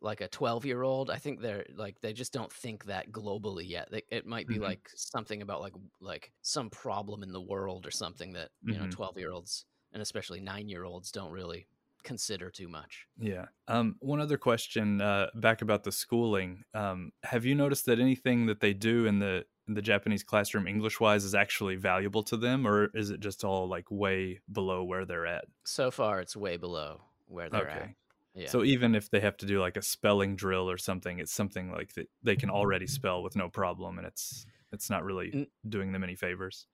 like 0.00 0.20
a 0.20 0.28
12 0.28 0.64
year 0.66 0.82
old. 0.82 1.10
I 1.10 1.16
think 1.18 1.40
they're 1.40 1.66
like 1.74 2.00
they 2.00 2.12
just 2.12 2.32
don't 2.32 2.52
think 2.52 2.84
that 2.86 3.10
globally 3.12 3.68
yet. 3.68 3.90
They, 3.90 4.02
it 4.10 4.26
might 4.26 4.48
be 4.48 4.58
Mhm. 4.58 4.70
like 4.70 4.90
something 4.94 5.42
about 5.42 5.60
like 5.62 5.74
like 6.00 6.32
some 6.42 6.70
problem 6.70 7.22
in 7.22 7.32
the 7.32 7.42
world 7.42 7.86
or 7.86 7.90
something 7.90 8.32
that 8.34 8.50
you 8.66 8.78
know 8.78 8.86
Mhm. 8.86 8.98
12 8.98 9.18
year 9.18 9.32
olds 9.32 9.66
and 9.92 10.02
especially 10.02 10.40
nine 10.40 10.68
year 10.68 10.84
olds 10.84 11.10
don't 11.12 11.32
really 11.32 11.68
consider 12.04 12.50
too 12.50 12.68
much. 12.68 13.08
yeah 13.16 13.46
um 13.66 13.96
one 14.00 14.20
other 14.20 14.38
question 14.38 15.00
uh 15.00 15.28
back 15.34 15.60
about 15.62 15.82
the 15.84 15.90
schooling 15.92 16.62
um 16.74 17.10
have 17.24 17.44
you 17.44 17.54
noticed 17.54 17.86
that 17.86 17.98
anything 17.98 18.46
that 18.46 18.60
they 18.60 18.72
do 18.72 19.06
in 19.06 19.18
the 19.18 19.44
in 19.68 19.74
the 19.74 19.82
japanese 19.82 20.22
classroom 20.22 20.66
english 20.66 20.98
wise 21.00 21.24
is 21.24 21.34
actually 21.34 21.76
valuable 21.76 22.22
to 22.22 22.36
them 22.36 22.66
or 22.66 22.86
is 22.94 23.10
it 23.10 23.20
just 23.20 23.44
all 23.44 23.68
like 23.68 23.90
way 23.90 24.40
below 24.50 24.82
where 24.84 25.04
they're 25.04 25.26
at 25.26 25.44
So 25.64 25.90
far, 25.90 26.20
it's 26.20 26.36
way 26.36 26.56
below 26.56 27.02
where 27.26 27.50
they're 27.50 27.68
at. 27.68 27.82
okay 27.82 27.96
Yeah. 28.34 28.48
so 28.48 28.64
even 28.64 28.94
if 28.94 29.10
they 29.10 29.20
have 29.20 29.36
to 29.38 29.46
do 29.46 29.60
like 29.60 29.76
a 29.76 29.82
spelling 29.82 30.36
drill 30.36 30.70
or 30.70 30.78
something 30.78 31.18
it's 31.18 31.32
something 31.32 31.70
like 31.70 31.92
that 31.94 32.08
they 32.22 32.36
can 32.36 32.50
already 32.50 32.86
spell 32.86 33.22
with 33.22 33.36
no 33.36 33.48
problem 33.48 33.98
and 33.98 34.06
it's 34.06 34.46
it's 34.72 34.90
not 34.90 35.04
really 35.04 35.48
doing 35.68 35.92
them 35.92 36.02
any 36.04 36.14
favors 36.14 36.66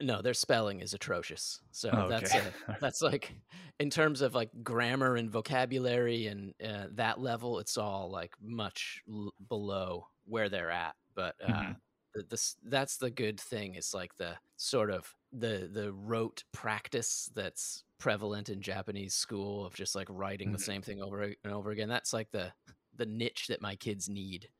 No, 0.00 0.20
their 0.20 0.34
spelling 0.34 0.80
is 0.80 0.92
atrocious. 0.92 1.62
So 1.70 1.90
Oh, 1.90 2.06
that's 2.06 2.34
okay. 2.34 2.40
a, 2.48 2.54
that's 2.80 3.00
like 3.00 3.34
in 3.80 3.88
terms 3.88 4.20
of 4.20 4.34
like 4.34 4.50
grammar 4.62 5.16
and 5.16 5.30
vocabulary 5.30 6.26
and 6.26 6.52
uh, 6.62 6.88
that 6.92 7.18
level, 7.18 7.58
it's 7.60 7.78
all 7.78 8.10
like 8.10 8.34
much 8.38 9.02
l- 9.08 9.32
below 9.48 10.08
where 10.26 10.50
they're 10.50 10.70
at. 10.70 10.96
But 11.14 11.36
uh, 11.42 11.72
Mhm. 11.72 11.80
The, 12.16 12.22
this 12.24 12.56
that's 12.64 12.98
the 12.98 13.10
good 13.10 13.40
thing. 13.40 13.74
It's 13.74 13.94
like 13.94 14.16
the 14.16 14.38
sort 14.56 14.90
of 14.90 15.14
the 15.32 15.68
the 15.72 15.92
rote 15.92 16.44
practice 16.52 17.30
that's 17.34 17.84
prevalent 17.98 18.48
in 18.48 18.60
Japanese 18.62 19.14
school 19.14 19.64
of 19.66 19.74
just 19.74 19.94
like 19.94 20.08
writing 20.10 20.52
the 20.52 20.58
Mhm. 20.58 20.70
same 20.70 20.82
thing 20.82 21.02
over 21.02 21.22
and 21.22 21.52
over 21.52 21.70
again. 21.70 21.88
That's 21.88 22.12
like 22.12 22.30
the 22.32 22.54
the 22.94 23.06
niche 23.06 23.48
that 23.48 23.60
my 23.62 23.76
kids 23.76 24.08
need 24.08 24.50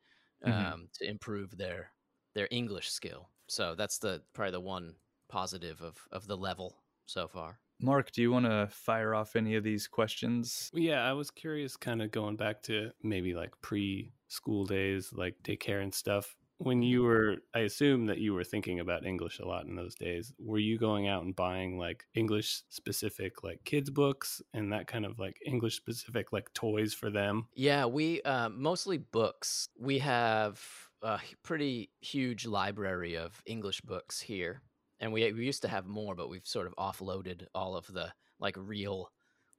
Mhm. 0.45 0.73
um, 0.73 0.89
to 0.95 1.05
improve 1.09 1.57
their 1.57 1.93
their 2.35 2.47
English 2.51 2.89
skill. 2.91 3.31
So 3.49 3.75
that's 3.75 3.99
the 3.99 4.23
probably 4.33 4.51
the 4.51 4.61
one 4.61 4.97
positive 5.29 5.81
of 5.81 6.07
of 6.11 6.27
the 6.27 6.37
level 6.37 6.83
so 7.07 7.27
far. 7.27 7.61
Mark, 7.79 8.11
do 8.11 8.21
you 8.21 8.31
want 8.31 8.45
to 8.45 8.67
fire 8.71 9.13
off 9.13 9.35
any 9.35 9.55
of 9.55 9.63
these 9.63 9.87
questions? 9.87 10.71
Yeah, 10.73 11.03
I 11.07 11.13
was 11.13 11.29
curious, 11.31 11.77
kind 11.77 12.01
of 12.01 12.11
going 12.11 12.35
back 12.35 12.63
to 12.63 12.91
maybe 13.03 13.33
like 13.33 13.59
pre 13.61 14.13
school 14.27 14.65
days, 14.65 15.13
like 15.13 15.41
daycare 15.43 15.81
and 15.83 15.93
stuff. 15.93 16.35
When 16.59 16.81
you 16.81 17.03
were, 17.03 17.37
I 17.53 17.59
assume 17.59 18.07
that 18.07 18.17
you 18.17 18.33
were 18.33 18.43
thinking 18.43 18.79
about 18.79 19.05
English 19.05 19.39
a 19.39 19.45
lot 19.45 19.65
in 19.65 19.75
those 19.75 19.93
days. 19.93 20.33
Were 20.39 20.57
you 20.57 20.79
going 20.79 21.07
out 21.07 21.23
and 21.23 21.35
buying 21.35 21.77
like 21.77 22.05
English 22.15 22.63
specific, 22.69 23.43
like 23.43 23.63
kids' 23.63 23.91
books 23.91 24.41
and 24.53 24.73
that 24.73 24.87
kind 24.87 25.05
of 25.05 25.19
like 25.19 25.37
English 25.45 25.75
specific, 25.75 26.33
like 26.33 26.51
toys 26.53 26.93
for 26.93 27.11
them? 27.11 27.47
Yeah, 27.53 27.85
we 27.85 28.21
uh, 28.23 28.49
mostly 28.49 28.97
books. 28.97 29.69
We 29.79 29.99
have 29.99 30.59
a 31.03 31.19
pretty 31.43 31.91
huge 32.01 32.45
library 32.47 33.17
of 33.17 33.41
English 33.45 33.81
books 33.81 34.19
here, 34.19 34.61
and 34.99 35.13
we 35.13 35.31
we 35.33 35.45
used 35.45 35.61
to 35.61 35.67
have 35.67 35.85
more, 35.85 36.15
but 36.15 36.29
we've 36.29 36.47
sort 36.47 36.67
of 36.67 36.75
offloaded 36.75 37.45
all 37.53 37.75
of 37.75 37.85
the 37.87 38.13
like 38.39 38.55
real, 38.57 39.11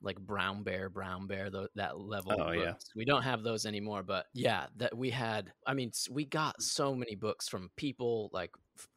like 0.03 0.19
Brown 0.19 0.63
Bear, 0.63 0.89
Brown 0.89 1.27
Bear, 1.27 1.51
tho- 1.51 1.69
that 1.75 1.99
level. 1.99 2.35
Oh, 2.39 2.49
of 2.51 2.57
yeah. 2.57 2.73
we 2.95 3.05
don't 3.05 3.23
have 3.23 3.43
those 3.43 3.67
anymore. 3.67 4.03
But 4.03 4.27
yeah, 4.33 4.67
that 4.77 4.97
we 4.97 5.11
had. 5.11 5.53
I 5.67 5.75
mean, 5.75 5.93
we 6.11 6.25
got 6.25 6.63
so 6.63 6.95
many 6.95 7.15
books 7.15 7.49
from 7.49 7.71
people 7.77 8.31
like 8.33 8.51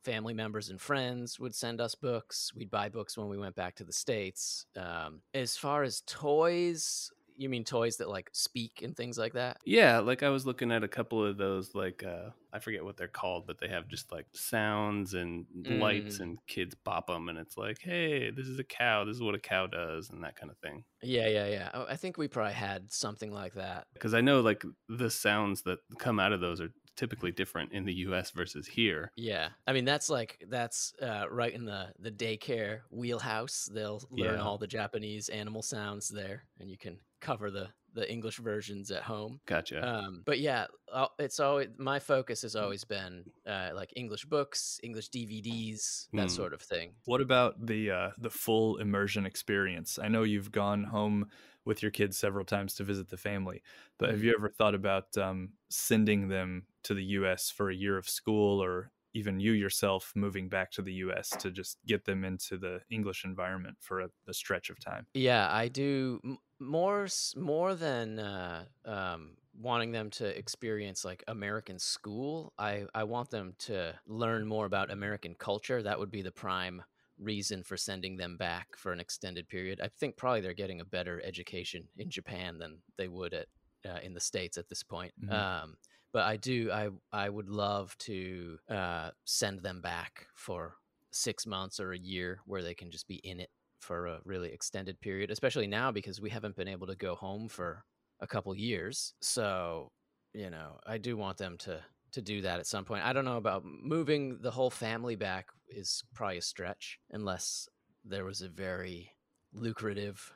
family 0.03 0.33
members 0.33 0.69
and 0.69 0.79
friends 0.79 1.39
would 1.39 1.55
send 1.55 1.81
us 1.81 1.95
books. 1.95 2.51
We'd 2.55 2.71
buy 2.71 2.89
books 2.89 3.17
when 3.17 3.29
we 3.29 3.37
went 3.37 3.55
back 3.55 3.75
to 3.75 3.83
the 3.83 3.93
states. 3.93 4.65
Um, 4.75 5.21
as 5.33 5.57
far 5.57 5.83
as 5.83 6.03
toys. 6.05 7.11
You 7.41 7.49
mean 7.49 7.63
toys 7.63 7.97
that 7.97 8.07
like 8.09 8.29
speak 8.33 8.81
and 8.83 8.95
things 8.95 9.17
like 9.17 9.33
that? 9.33 9.57
Yeah, 9.65 9.99
like 9.99 10.21
I 10.23 10.29
was 10.29 10.45
looking 10.45 10.71
at 10.71 10.83
a 10.83 10.87
couple 10.87 11.25
of 11.25 11.37
those, 11.37 11.73
like 11.73 12.03
uh, 12.03 12.29
I 12.53 12.59
forget 12.59 12.83
what 12.83 12.97
they're 12.97 13.07
called, 13.07 13.47
but 13.47 13.59
they 13.59 13.67
have 13.67 13.87
just 13.87 14.11
like 14.11 14.27
sounds 14.33 15.13
and 15.13 15.45
lights, 15.65 16.17
Mm. 16.17 16.21
and 16.21 16.37
kids 16.47 16.75
bop 16.75 17.07
them, 17.07 17.29
and 17.29 17.37
it's 17.39 17.57
like, 17.57 17.79
hey, 17.81 18.29
this 18.31 18.47
is 18.47 18.59
a 18.59 18.63
cow. 18.63 19.05
This 19.05 19.15
is 19.15 19.21
what 19.23 19.35
a 19.35 19.39
cow 19.39 19.65
does, 19.67 20.09
and 20.09 20.23
that 20.23 20.35
kind 20.35 20.51
of 20.51 20.57
thing. 20.59 20.83
Yeah, 21.01 21.27
yeah, 21.27 21.47
yeah. 21.47 21.69
Oh, 21.73 21.85
I 21.89 21.95
think 21.95 22.17
we 22.17 22.27
probably 22.27 22.53
had 22.53 22.91
something 22.93 23.31
like 23.31 23.55
that. 23.55 23.87
because 23.93 24.13
I 24.13 24.21
know 24.21 24.41
like 24.41 24.63
the 24.87 25.09
sounds 25.09 25.63
that 25.63 25.79
come 25.97 26.19
out 26.19 26.33
of 26.33 26.41
those 26.41 26.61
are 26.61 26.69
typically 26.95 27.31
different 27.31 27.71
in 27.71 27.85
the 27.85 27.93
U.S. 28.05 28.31
versus 28.31 28.67
here. 28.67 29.11
Yeah, 29.15 29.49
I 29.67 29.73
mean 29.73 29.85
that's 29.85 30.09
like 30.09 30.43
that's 30.49 30.93
uh, 31.01 31.25
right 31.29 31.53
in 31.53 31.65
the 31.65 31.93
the 31.99 32.11
daycare 32.11 32.81
wheelhouse. 32.89 33.69
They'll 33.73 34.01
learn 34.11 34.35
Yeah. 34.35 34.43
all 34.43 34.57
the 34.57 34.67
Japanese 34.67 35.29
animal 35.29 35.61
sounds 35.61 36.07
there, 36.09 36.43
and 36.59 36.69
you 36.69 36.77
can 36.77 36.99
cover 37.19 37.51
the 37.51 37.69
the 37.93 38.09
English 38.11 38.37
versions 38.37 38.91
at 38.91 39.03
home. 39.03 39.41
Gotcha. 39.45 39.87
Um, 39.87 40.21
but 40.25 40.39
yeah, 40.39 40.67
uh, 40.91 41.07
it's 41.19 41.39
always 41.39 41.69
my 41.77 41.99
focus 41.99 42.43
has 42.43 42.55
always 42.55 42.83
been 42.83 43.25
uh, 43.45 43.71
like 43.73 43.93
English 43.95 44.25
books, 44.25 44.79
English 44.83 45.09
DVDs, 45.09 46.09
that 46.15 46.29
Hmm. 46.29 46.35
sort 46.35 46.53
of 46.53 46.61
thing. 46.61 46.95
What 47.05 47.21
about 47.21 47.65
the 47.65 47.91
uh, 47.91 48.11
the 48.17 48.29
full 48.29 48.77
immersion 48.77 49.25
experience? 49.25 49.99
I 49.99 50.07
know 50.07 50.23
you've 50.23 50.51
gone 50.51 50.83
home 50.85 51.29
with 51.65 51.81
your 51.81 51.91
kids 51.91 52.17
several 52.17 52.45
times 52.45 52.75
to 52.75 52.83
visit 52.83 53.09
the 53.09 53.17
family, 53.17 53.63
but 53.97 54.09
have 54.11 54.23
you 54.23 54.33
ever 54.37 54.49
thought 54.49 54.75
about 54.75 55.17
um, 55.17 55.53
sending 55.69 56.27
them 56.29 56.67
to 56.83 56.93
the 56.93 57.03
U.S. 57.05 57.49
for 57.51 57.69
a 57.69 57.75
year 57.75 57.97
of 57.97 58.09
school, 58.09 58.61
or 58.63 58.91
even 59.13 59.39
you 59.39 59.51
yourself 59.53 60.13
moving 60.15 60.49
back 60.49 60.71
to 60.71 60.81
the 60.81 60.93
U.S. 60.95 61.35
to 61.37 61.51
just 61.51 61.79
get 61.85 62.05
them 62.05 62.23
into 62.23 62.57
the 62.57 62.81
English 62.89 63.25
environment 63.25 63.77
for 63.81 64.01
a, 64.01 64.09
a 64.27 64.33
stretch 64.33 64.69
of 64.69 64.79
time? 64.79 65.07
Yeah, 65.13 65.51
I 65.53 65.67
do 65.67 66.21
m- 66.23 66.37
more 66.59 67.07
more 67.35 67.75
than 67.75 68.19
uh, 68.19 68.65
um, 68.85 69.37
wanting 69.53 69.91
them 69.91 70.09
to 70.11 70.37
experience 70.37 71.03
like 71.03 71.23
American 71.27 71.79
school. 71.79 72.53
I 72.57 72.85
I 72.95 73.03
want 73.03 73.29
them 73.29 73.55
to 73.59 73.99
learn 74.05 74.45
more 74.47 74.65
about 74.65 74.89
American 74.91 75.35
culture. 75.35 75.83
That 75.83 75.99
would 75.99 76.11
be 76.11 76.21
the 76.21 76.31
prime 76.31 76.83
reason 77.17 77.61
for 77.63 77.75
sending 77.77 78.17
them 78.17 78.37
back 78.37 78.75
for 78.77 78.91
an 78.93 78.99
extended 79.01 79.47
period. 79.49 79.81
I 79.81 79.89
think 79.89 80.15
probably 80.17 80.41
they're 80.41 80.53
getting 80.53 80.79
a 80.81 80.85
better 80.85 81.21
education 81.23 81.89
in 81.97 82.09
Japan 82.09 82.57
than 82.57 82.81
they 82.97 83.07
would 83.09 83.33
at 83.33 83.47
uh, 83.85 83.99
in 84.01 84.13
the 84.13 84.19
states 84.21 84.57
at 84.57 84.69
this 84.69 84.83
point. 84.83 85.13
Mhm. 85.17 85.41
Um, 85.41 85.75
but 86.13 86.23
I 86.23 86.37
do 86.37 86.71
I 86.71 86.89
I 87.11 87.29
would 87.29 87.49
love 87.49 87.97
to 87.99 88.57
uh, 88.69 89.11
send 89.25 89.61
them 89.61 89.81
back 89.81 90.27
for 90.35 90.75
six 91.11 91.45
months 91.45 91.79
or 91.79 91.91
a 91.91 91.97
year 91.99 92.39
where 92.45 92.61
they 92.61 92.73
can 92.73 92.91
just 92.91 93.07
be 93.07 93.15
in 93.15 93.39
it 93.39 93.49
for 93.79 94.07
a 94.07 94.19
really 94.23 94.51
extended 94.53 94.99
period, 95.01 95.31
especially 95.31 95.67
now 95.67 95.91
because 95.91 96.21
we 96.21 96.29
haven't 96.29 96.55
been 96.55 96.67
able 96.67 96.87
to 96.87 96.95
go 96.95 97.15
home 97.15 97.49
for 97.49 97.83
a 98.19 98.27
couple 98.27 98.55
years. 98.55 99.13
So, 99.21 99.91
you 100.33 100.49
know, 100.49 100.79
I 100.85 100.97
do 100.97 101.17
want 101.17 101.37
them 101.37 101.57
to 101.59 101.81
to 102.13 102.21
do 102.21 102.41
that 102.41 102.59
at 102.59 102.67
some 102.67 102.85
point. 102.85 103.05
I 103.05 103.13
don't 103.13 103.25
know 103.25 103.37
about 103.37 103.63
moving 103.65 104.39
the 104.41 104.51
whole 104.51 104.69
family 104.69 105.15
back 105.15 105.47
is 105.69 106.03
probably 106.13 106.37
a 106.37 106.41
stretch 106.41 106.99
unless 107.11 107.69
there 108.03 108.25
was 108.25 108.41
a 108.41 108.49
very 108.49 109.11
lucrative 109.53 110.33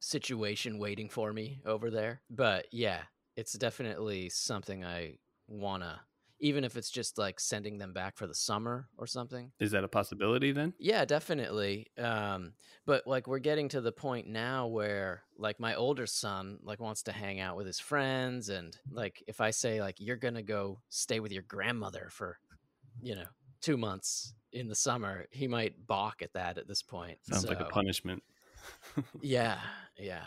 situation 0.00 0.78
waiting 0.78 1.08
for 1.08 1.32
me 1.32 1.60
over 1.64 1.90
there. 1.90 2.20
But 2.28 2.66
yeah, 2.72 3.02
it's 3.36 3.52
definitely 3.54 4.28
something 4.30 4.84
I 4.84 5.18
want 5.48 5.82
to 5.82 6.00
even 6.40 6.64
if 6.64 6.76
it's 6.76 6.90
just 6.90 7.16
like 7.16 7.40
sending 7.40 7.78
them 7.78 7.92
back 7.92 8.16
for 8.16 8.26
the 8.26 8.34
summer 8.34 8.88
or 8.98 9.06
something. 9.06 9.50
Is 9.60 9.70
that 9.70 9.84
a 9.84 9.88
possibility 9.88 10.52
then? 10.52 10.74
Yeah, 10.78 11.04
definitely. 11.04 11.86
Um, 11.96 12.52
but 12.84 13.06
like 13.06 13.26
we're 13.26 13.38
getting 13.38 13.68
to 13.70 13.80
the 13.80 13.92
point 13.92 14.26
now 14.26 14.66
where 14.66 15.22
like 15.38 15.58
my 15.60 15.74
older 15.74 16.06
son 16.06 16.58
like 16.62 16.80
wants 16.80 17.04
to 17.04 17.12
hang 17.12 17.40
out 17.40 17.56
with 17.56 17.66
his 17.66 17.80
friends 17.80 18.48
and 18.48 18.76
like 18.90 19.22
if 19.26 19.40
I 19.40 19.52
say 19.52 19.80
like 19.80 19.96
you're 19.98 20.16
going 20.16 20.34
to 20.34 20.42
go 20.42 20.80
stay 20.90 21.20
with 21.20 21.32
your 21.32 21.44
grandmother 21.44 22.08
for 22.10 22.38
you 23.00 23.14
know, 23.14 23.26
2 23.62 23.76
months 23.76 24.34
in 24.52 24.68
the 24.68 24.74
summer, 24.74 25.26
he 25.30 25.48
might 25.48 25.86
balk 25.86 26.22
at 26.22 26.32
that 26.34 26.58
at 26.58 26.68
this 26.68 26.82
point. 26.82 27.18
Sounds 27.22 27.46
like 27.46 27.60
a 27.60 27.64
punishment. 27.64 28.22
Yeah, 29.20 29.58
yeah. 29.98 30.24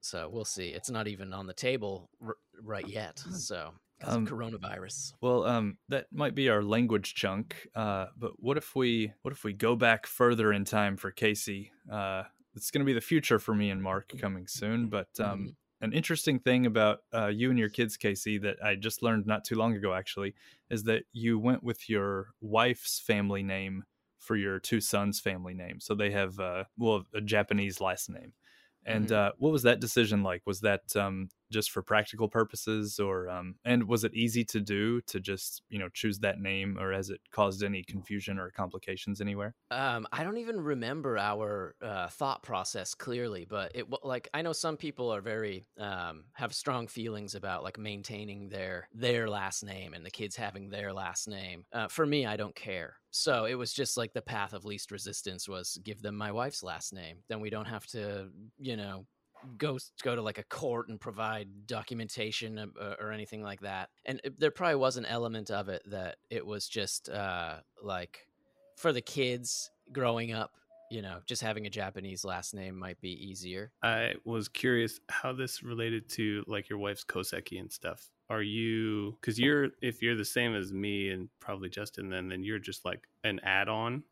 So 0.00 0.28
we'll 0.32 0.44
see. 0.44 0.68
It's 0.68 0.90
not 0.90 1.08
even 1.08 1.32
on 1.32 1.46
the 1.46 1.54
table 1.54 2.08
r- 2.24 2.36
right 2.62 2.86
yet. 2.86 3.18
So 3.18 3.74
Um, 4.04 4.26
coronavirus. 4.26 5.14
Well, 5.20 5.44
um, 5.44 5.78
that 5.88 6.06
might 6.12 6.34
be 6.34 6.48
our 6.48 6.62
language 6.62 7.14
chunk. 7.14 7.68
Uh, 7.74 8.06
but 8.16 8.32
what 8.38 8.56
if 8.56 8.76
we 8.76 9.12
what 9.22 9.32
if 9.32 9.42
we 9.44 9.52
go 9.52 9.74
back 9.74 10.06
further 10.06 10.52
in 10.52 10.64
time 10.64 10.96
for 10.96 11.10
Casey? 11.10 11.72
Uh, 11.90 12.22
it's 12.54 12.70
going 12.70 12.80
to 12.80 12.86
be 12.86 12.92
the 12.92 13.00
future 13.00 13.38
for 13.38 13.54
me 13.54 13.70
and 13.70 13.82
Mark 13.82 14.12
coming 14.20 14.46
soon. 14.46 14.88
But 14.88 15.08
um, 15.20 15.56
an 15.80 15.92
interesting 15.92 16.38
thing 16.40 16.66
about 16.66 17.00
uh, 17.12 17.26
you 17.26 17.50
and 17.50 17.58
your 17.58 17.68
kids, 17.68 17.96
Casey, 17.96 18.38
that 18.38 18.56
I 18.64 18.74
just 18.76 19.02
learned 19.02 19.26
not 19.26 19.44
too 19.44 19.54
long 19.56 19.74
ago, 19.74 19.94
actually, 19.94 20.34
is 20.70 20.84
that 20.84 21.04
you 21.12 21.38
went 21.38 21.62
with 21.62 21.88
your 21.88 22.28
wife's 22.40 22.98
family 23.00 23.42
name 23.42 23.84
for 24.18 24.36
your 24.36 24.58
two 24.58 24.80
sons' 24.80 25.20
family 25.20 25.54
name. 25.54 25.80
So 25.80 25.94
they 25.94 26.10
have 26.10 26.38
uh, 26.40 26.64
well 26.76 27.04
a 27.14 27.20
Japanese 27.20 27.80
last 27.80 28.10
name. 28.10 28.32
And 28.88 29.10
Mhm. 29.10 29.12
uh, 29.12 29.32
what 29.38 29.52
was 29.52 29.62
that 29.64 29.80
decision 29.80 30.22
like? 30.24 30.42
Was 30.46 30.60
that 30.62 30.96
um, 30.96 31.28
just 31.50 31.70
for 31.70 31.82
practical 31.82 32.28
purposes, 32.28 32.98
or 32.98 33.28
um, 33.28 33.56
and 33.64 33.84
was 33.88 34.04
it 34.04 34.14
easy 34.14 34.44
to 34.46 34.60
do 34.60 35.00
to 35.02 35.20
just 35.20 35.62
you 35.68 35.78
know 35.78 35.88
choose 35.88 36.18
that 36.20 36.38
name, 36.40 36.78
or 36.78 36.92
has 36.92 37.10
it 37.10 37.20
caused 37.30 37.62
any 37.62 37.82
confusion 37.84 38.38
or 38.38 38.50
complications 38.50 39.20
anywhere? 39.20 39.54
Um, 39.70 40.06
I 40.12 40.24
don't 40.24 40.38
even 40.38 40.62
remember 40.62 41.18
our 41.18 41.76
uh, 41.82 42.08
thought 42.08 42.42
process 42.42 42.94
clearly, 42.94 43.44
but 43.44 43.72
it 43.74 43.86
like 44.02 44.26
I 44.32 44.40
know 44.40 44.54
some 44.54 44.78
people 44.78 45.10
are 45.10 45.20
very 45.20 45.66
um, 45.76 46.24
have 46.32 46.54
strong 46.54 46.86
feelings 46.86 47.34
about 47.34 47.62
like 47.64 47.76
maintaining 47.78 48.48
their 48.48 48.88
their 48.94 49.28
last 49.28 49.62
name 49.62 49.92
and 49.92 50.06
the 50.06 50.10
kids 50.10 50.36
having 50.36 50.70
their 50.70 50.94
last 50.94 51.28
name. 51.28 51.66
Uh, 51.70 51.86
for 51.88 52.06
me, 52.06 52.24
I 52.24 52.38
don't 52.38 52.54
care. 52.54 52.96
So 53.10 53.44
it 53.44 53.56
was 53.56 53.74
just 53.74 53.98
like 53.98 54.14
the 54.14 54.22
path 54.22 54.54
of 54.54 54.64
least 54.64 54.90
resistance 54.90 55.46
was 55.46 55.78
give 55.82 56.00
them 56.00 56.16
my 56.16 56.32
wife's 56.32 56.62
last 56.62 56.94
name. 56.94 57.22
Then 57.28 57.40
we 57.40 57.50
don't 57.50 57.66
have 57.66 57.86
to, 57.88 58.30
you 58.56 58.76
know, 58.76 59.06
go 59.56 59.78
go 60.02 60.14
to 60.14 60.22
like 60.22 60.38
a 60.38 60.44
court 60.44 60.88
and 60.88 61.00
provide 61.00 61.66
documentation 61.66 62.58
uh, 62.58 62.94
or 63.00 63.12
anything 63.12 63.42
like 63.42 63.60
that. 63.60 63.90
And 64.06 64.20
there 64.38 64.50
probably 64.50 64.76
was 64.76 64.96
an 64.96 65.06
element 65.06 65.50
of 65.50 65.68
it 65.68 65.82
that 65.86 66.16
it 66.30 66.46
was 66.46 66.68
just 66.68 67.08
uh, 67.08 67.56
like 67.82 68.26
for 68.76 68.92
the 68.92 69.00
kids 69.00 69.70
growing 69.92 70.32
up, 70.32 70.52
you 70.90 71.02
know, 71.02 71.20
just 71.26 71.42
having 71.42 71.66
a 71.66 71.70
Japanese 71.70 72.24
last 72.24 72.54
name 72.54 72.78
might 72.78 73.00
be 73.00 73.10
easier. 73.10 73.72
I 73.82 74.14
was 74.24 74.48
curious 74.48 75.00
how 75.08 75.32
this 75.32 75.62
related 75.62 76.08
to 76.10 76.44
like 76.46 76.68
your 76.68 76.78
wife's 76.78 77.04
koseki 77.04 77.60
and 77.60 77.72
stuff. 77.72 78.10
Are 78.30 78.42
you 78.42 79.16
because 79.20 79.38
you're 79.38 79.70
if 79.80 80.02
you're 80.02 80.16
the 80.16 80.24
same 80.24 80.54
as 80.54 80.72
me 80.72 81.10
and 81.10 81.28
probably 81.40 81.70
Justin, 81.70 82.10
then 82.10 82.28
then 82.28 82.44
you're 82.44 82.58
just 82.58 82.84
like 82.84 83.08
an 83.24 83.40
add-on 83.42 84.02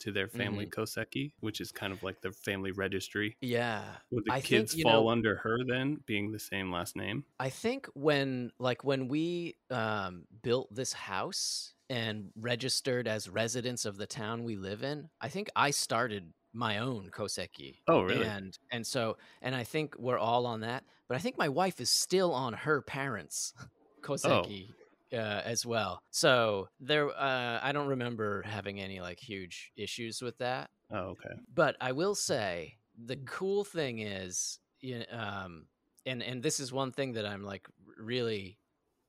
to 0.00 0.12
their 0.12 0.28
family 0.28 0.66
Mm-hmm. 0.66 0.80
koseki, 0.80 1.32
which 1.40 1.60
is 1.60 1.70
kind 1.72 1.92
of 1.92 2.02
like 2.02 2.20
the 2.20 2.32
family 2.32 2.72
registry. 2.72 3.36
Yeah. 3.40 3.82
Would 4.10 4.24
the 4.26 4.32
I 4.32 4.40
kids 4.40 4.74
you 4.74 4.82
fall 4.82 5.04
know- 5.04 5.10
under 5.10 5.36
her 5.36 5.58
then, 5.66 6.00
being 6.06 6.32
the 6.32 6.38
same 6.38 6.70
last 6.72 6.96
name? 6.96 7.24
I 7.38 7.48
think 7.50 7.86
when 7.94 8.50
like 8.58 8.84
when 8.84 9.08
we 9.08 9.56
um, 9.70 10.24
built 10.42 10.74
this 10.74 10.92
house 10.92 11.74
and 11.88 12.30
registered 12.36 13.08
as 13.08 13.28
residents 13.28 13.84
of 13.84 13.96
the 13.96 14.06
town 14.06 14.44
we 14.44 14.56
live 14.56 14.82
in, 14.82 15.08
I 15.20 15.28
think 15.28 15.48
I 15.56 15.70
started 15.70 16.32
my 16.52 16.78
own 16.78 17.10
koseki. 17.12 17.76
Oh, 17.86 18.02
really? 18.02 18.26
And 18.26 18.58
and 18.72 18.86
so 18.86 19.16
and 19.42 19.54
I 19.54 19.64
think 19.64 19.94
we're 19.98 20.18
all 20.18 20.46
on 20.46 20.60
that, 20.60 20.84
but 21.08 21.14
I 21.16 21.18
think 21.20 21.38
my 21.38 21.48
wife 21.48 21.80
is 21.80 21.90
still 21.90 22.32
on 22.32 22.52
her 22.52 22.82
parents' 22.82 23.52
koseki 24.02 24.70
uh, 25.12 25.42
as 25.44 25.64
well. 25.66 26.00
So 26.10 26.68
there, 26.80 27.08
uh, 27.10 27.60
I 27.62 27.72
don't 27.72 27.88
remember 27.88 28.42
having 28.42 28.80
any 28.80 29.00
like 29.00 29.18
huge 29.20 29.72
issues 29.76 30.22
with 30.22 30.38
that 30.38 30.70
Oh, 30.92 31.10
okay. 31.14 31.34
but 31.52 31.76
I 31.80 31.92
will 31.92 32.14
say 32.14 32.78
the 33.02 33.16
cool 33.16 33.64
thing 33.64 34.00
is, 34.00 34.58
you 34.80 34.98
know, 35.00 35.04
um, 35.18 35.66
and 36.06 36.22
and 36.22 36.42
this 36.42 36.60
is 36.60 36.72
one 36.72 36.92
thing 36.92 37.12
that 37.12 37.26
I'm 37.26 37.44
like 37.44 37.68
really 37.98 38.58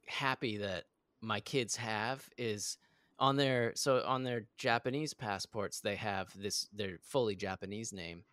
happy 0.07 0.57
that 0.57 0.85
my 1.21 1.39
kids 1.39 1.75
have 1.77 2.27
is 2.37 2.77
on 3.17 3.35
their 3.37 3.73
so 3.75 4.03
on 4.05 4.23
their 4.23 4.47
Japanese 4.57 5.13
passports 5.13 5.79
they 5.79 5.95
have 5.95 6.29
this 6.39 6.67
their 6.73 6.97
fully 7.01 7.35
Japanese 7.35 7.93
name, 7.93 8.23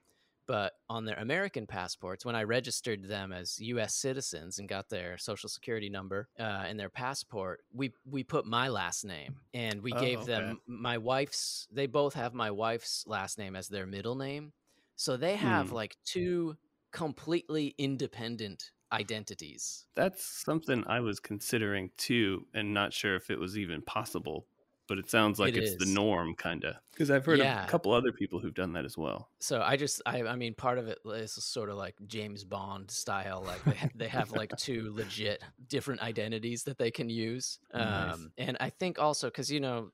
but 0.48 0.74
on 0.88 1.04
their 1.04 1.16
American 1.18 1.68
passports 1.68 2.24
when 2.24 2.34
I 2.34 2.42
registered 2.44 3.04
them 3.04 3.32
as 3.32 3.60
U.S. 3.60 3.94
citizens 3.94 4.58
and 4.58 4.68
got 4.68 4.88
their 4.88 5.18
social 5.18 5.48
security 5.48 5.90
number 5.90 6.30
uh, 6.40 6.66
in 6.68 6.76
their 6.78 6.90
passport, 6.90 7.60
we 7.72 7.92
we 8.04 8.24
put 8.24 8.46
my 8.46 8.68
last 8.68 9.04
name 9.04 9.42
and 9.54 9.82
we 9.82 9.92
Oh, 9.92 9.94
gave 9.94 10.24
okay. 10.24 10.54
them 10.54 10.60
my 10.66 10.98
wife's. 10.98 11.68
They 11.70 11.86
both 11.86 12.14
have 12.14 12.34
my 12.34 12.50
wife's 12.50 13.04
last 13.06 13.38
name 13.38 13.54
as 13.56 13.68
their 13.68 13.86
middle 13.86 14.16
name, 14.16 14.54
so 14.96 15.16
they 15.16 15.36
have 15.36 15.70
Hmm. 15.70 15.72
like 15.72 15.96
two 16.04 16.58
completely 16.92 17.74
independent 17.78 18.72
identities. 18.92 19.86
That's 19.94 20.24
something 20.24 20.84
I 20.86 21.00
was 21.00 21.18
considering 21.20 21.90
too, 21.96 22.46
and 22.54 22.72
not 22.72 22.92
sure 22.92 23.16
if 23.16 23.30
it 23.30 23.38
was 23.40 23.58
even 23.58 23.82
possible. 23.82 24.48
But 24.88 24.98
it 24.98 25.08
sounds 25.10 25.38
like 25.38 25.54
It 25.54 25.62
it's 25.62 25.76
the 25.76 25.86
norm, 25.92 26.34
kind 26.34 26.64
of. 26.64 26.74
Because 26.90 27.10
I've 27.10 27.24
heard 27.24 27.38
Yeah. 27.38 27.60
of 27.62 27.68
a 27.68 27.70
couple 27.70 27.92
other 27.92 28.10
people 28.10 28.40
who've 28.40 28.54
done 28.54 28.72
that 28.72 28.84
as 28.86 28.96
well. 28.96 29.28
So 29.38 29.60
I 29.60 29.76
just, 29.76 30.00
I, 30.06 30.22
I 30.22 30.34
mean, 30.34 30.54
part 30.54 30.78
of 30.78 30.88
it 30.88 30.98
is 31.04 31.32
sort 31.32 31.68
of 31.68 31.76
like 31.76 31.94
James 32.06 32.42
Bond 32.42 32.90
style. 32.90 33.44
Like 33.46 33.62
they, 33.64 33.74
ha- 33.76 33.88
they 33.94 34.08
have 34.08 34.32
like 34.32 34.56
two 34.56 34.92
legit 34.94 35.42
different 35.68 36.00
identities 36.02 36.64
that 36.64 36.78
they 36.78 36.90
can 36.90 37.10
use. 37.10 37.58
Nice. 37.74 38.14
Um, 38.14 38.32
and 38.38 38.56
I 38.60 38.70
think 38.70 38.98
also 38.98 39.28
because 39.28 39.52
you 39.52 39.60
know, 39.60 39.90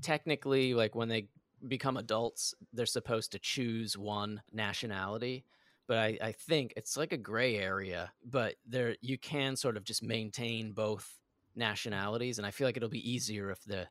technically, 0.00 0.74
like 0.74 0.94
when 0.94 1.08
they 1.08 1.28
become 1.66 1.96
adults, 1.96 2.54
they're 2.72 2.86
supposed 2.86 3.32
to 3.32 3.38
choose 3.40 3.98
one 3.98 4.42
nationality. 4.52 5.44
But 5.88 5.98
I, 5.98 6.18
I 6.22 6.32
think 6.32 6.72
it's 6.76 6.96
like 6.96 7.12
a 7.12 7.16
gray 7.16 7.56
area. 7.56 8.12
But 8.24 8.56
there, 8.66 8.96
you 9.00 9.18
can 9.18 9.56
sort 9.56 9.76
of 9.76 9.84
just 9.84 10.02
maintain 10.02 10.72
both 10.72 11.18
nationalities, 11.54 12.38
and 12.38 12.46
I 12.46 12.50
feel 12.50 12.66
like 12.68 12.76
it'll 12.76 12.88
be 12.88 13.10
easier 13.10 13.50
if 13.50 13.62
the 13.64 13.88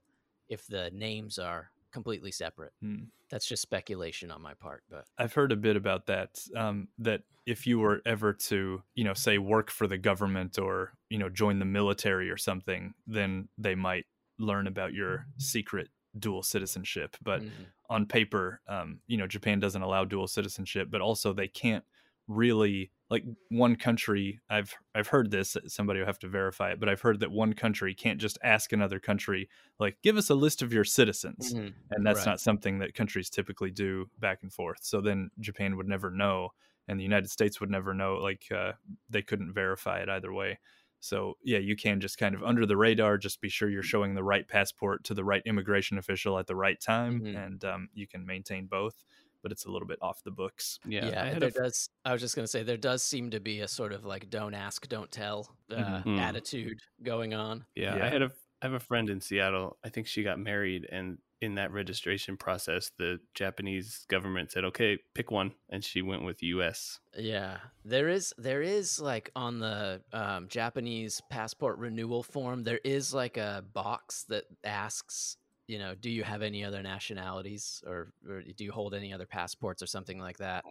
if 0.50 0.68
the 0.68 0.92
names 0.92 1.40
are 1.40 1.72
completely 1.92 2.32
separate. 2.32 2.74
Hmm. 2.82 3.06
That's 3.30 3.48
just 3.48 3.62
speculation 3.64 4.32
on 4.32 4.42
my 4.42 4.54
part, 4.54 4.84
but 4.90 5.08
I've 5.18 5.34
heard 5.34 5.52
a 5.52 5.56
bit 5.56 5.76
about 5.76 6.08
that. 6.08 6.40
Um, 6.56 6.90
that 6.98 7.24
if 7.46 7.66
you 7.66 7.80
were 7.80 8.02
ever 8.06 8.34
to, 8.34 8.84
you 8.96 9.04
know, 9.04 9.14
say 9.14 9.38
work 9.38 9.70
for 9.70 9.88
the 9.88 9.98
government 9.98 10.60
or 10.60 10.98
you 11.10 11.18
know 11.18 11.30
join 11.30 11.60
the 11.60 11.66
military 11.66 12.30
or 12.30 12.38
something, 12.38 12.94
then 13.08 13.48
they 13.58 13.76
might 13.76 14.06
learn 14.38 14.68
about 14.68 14.94
your 14.94 15.28
secret 15.38 15.90
dual 16.20 16.44
citizenship. 16.44 17.16
But 17.22 17.46
Mhm. 17.46 17.74
on 17.90 18.06
paper, 18.08 18.62
um, 18.68 19.02
you 19.08 19.18
know, 19.18 19.28
Japan 19.28 19.60
doesn't 19.60 19.82
allow 19.82 20.04
dual 20.06 20.28
citizenship, 20.28 20.90
but 20.92 21.02
also 21.02 21.32
they 21.34 21.48
can't 21.48 21.86
really 22.28 22.92
like 23.10 23.24
one 23.50 23.76
country. 23.76 24.40
I've 24.50 24.74
I've 24.96 25.08
heard 25.08 25.32
this. 25.32 25.56
Somebody 25.68 26.00
will 26.00 26.08
have 26.08 26.20
to 26.20 26.28
verify 26.28 26.72
it, 26.72 26.80
but 26.80 26.90
I've 26.90 27.02
heard 27.02 27.20
that 27.20 27.32
one 27.32 27.54
country 27.54 27.94
can't 27.94 28.20
just 28.20 28.38
ask 28.44 28.72
another 28.74 29.00
country 29.00 29.50
like, 29.80 30.02
give 30.02 30.18
us 30.18 30.30
a 30.30 30.36
list 30.36 30.62
of 30.62 30.74
your 30.74 30.84
citizens 30.86 31.56
Mhm. 31.56 31.74
and 31.92 32.06
that's 32.06 32.26
Right. 32.26 32.26
not 32.26 32.40
something 32.40 32.80
that 32.80 32.94
countries 32.96 33.30
typically 33.30 33.70
do 33.72 34.10
back 34.18 34.40
and 34.42 34.52
forth 34.52 34.80
so 34.84 35.02
then 35.02 35.30
japan 35.40 35.78
would 35.78 35.88
never 35.88 36.10
know 36.10 36.50
and 36.88 37.00
the 37.00 37.04
united 37.04 37.30
states 37.30 37.60
would 37.60 37.70
never 37.70 37.94
know 37.94 38.16
like 38.16 38.52
uh, 38.52 38.74
they 39.10 39.22
couldn't 39.22 39.54
verify 39.54 40.00
it 40.00 40.10
either 40.10 40.34
way 40.34 40.58
so 41.00 41.36
yeah 41.44 41.60
you 41.60 41.76
can 41.76 42.00
just 42.02 42.18
kind 42.18 42.34
of 42.34 42.44
under 42.44 42.66
the 42.66 42.78
radar 42.78 43.18
just 43.18 43.42
be 43.42 43.50
sure 43.50 43.70
you're 43.70 43.84
showing 43.84 44.16
the 44.16 44.24
right 44.24 44.48
passport 44.48 45.04
to 45.04 45.14
the 45.14 45.24
right 45.24 45.44
immigration 45.46 45.98
official 45.98 46.40
at 46.40 46.48
the 46.48 46.56
right 46.56 46.80
time 46.82 47.22
Mhm. 47.22 47.36
and 47.36 47.64
um, 47.64 47.90
you 47.94 48.08
can 48.08 48.26
maintain 48.26 48.66
both 48.66 49.04
but 49.46 49.52
it's 49.52 49.66
a 49.66 49.70
little 49.70 49.88
bit 49.88 50.00
off 50.02 50.24
the 50.24 50.32
books 50.32 50.80
Yeah, 50.88 51.06
yeah, 51.10 51.24
I 51.26 51.34
there 51.36 51.50
a 51.50 51.52
does. 51.52 51.88
I 52.04 52.14
was 52.14 52.22
just 52.22 52.36
gonna 52.36 52.48
say 52.48 52.64
there 52.64 52.78
does 52.78 53.04
seem 53.04 53.30
to 53.30 53.40
be 53.40 53.60
a 53.62 53.68
sort 53.68 53.94
of 53.94 54.04
like 54.04 54.28
"don't 54.32 54.56
ask, 54.56 54.88
don't 54.88 55.12
tell" 55.12 55.56
uh, 55.70 55.76
Mhm. 55.76 56.04
Mm. 56.06 56.20
attitude 56.20 56.80
going 57.04 57.36
on. 57.36 57.64
Yeah, 57.76 57.96
Yeah. 57.98 58.06
I 58.06 58.10
had 58.10 58.24
a 58.24 58.32
I 58.64 58.66
have 58.66 58.74
a 58.74 58.80
friend 58.80 59.08
in 59.12 59.22
Seattle. 59.22 59.78
I 59.84 59.90
think 59.90 60.08
she 60.08 60.24
got 60.24 60.40
married, 60.40 60.88
and 60.92 61.20
in 61.42 61.56
that 61.56 61.72
registration 61.72 62.38
process, 62.38 62.90
the 62.98 63.20
Japanese 63.36 64.06
government 64.08 64.52
said, 64.52 64.64
"Okay, 64.66 64.98
pick 65.14 65.30
one," 65.30 65.54
and 65.70 65.84
she 65.84 66.02
went 66.02 66.24
with 66.24 66.42
U.S. 66.42 67.00
Yeah, 67.16 67.60
there 67.84 68.10
is 68.10 68.34
there 68.40 68.64
is 68.64 69.00
like 69.00 69.30
on 69.36 69.60
the 69.60 70.02
um, 70.12 70.48
Japanese 70.48 71.22
passport 71.30 71.78
renewal 71.78 72.24
form, 72.24 72.64
there 72.64 72.80
is 72.84 73.14
like 73.14 73.38
a 73.38 73.64
box 73.74 74.24
that 74.30 74.46
asks, 74.64 75.38
you 75.68 75.80
know, 75.80 75.96
do 75.96 76.10
you 76.10 76.24
have 76.24 76.42
any 76.42 76.64
other 76.64 76.82
nationalities 76.84 77.84
or, 77.88 78.12
or 78.30 78.42
do 78.42 78.64
you 78.64 78.72
hold 78.72 78.94
any 78.94 79.12
other 79.14 79.26
passports 79.26 79.82
or 79.82 79.88
something 79.88 80.20
like 80.20 80.38
that? 80.38 80.64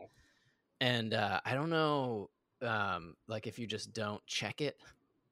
And 0.81 1.15
uh, 1.15 1.41
I 1.45 1.55
don't 1.55 1.71
know, 1.71 2.31
um, 2.63 3.15
like 3.29 3.47
if 3.47 3.59
you 3.59 3.67
just 3.67 3.93
don't 3.93 4.25
check 4.27 4.61
it, 4.61 4.77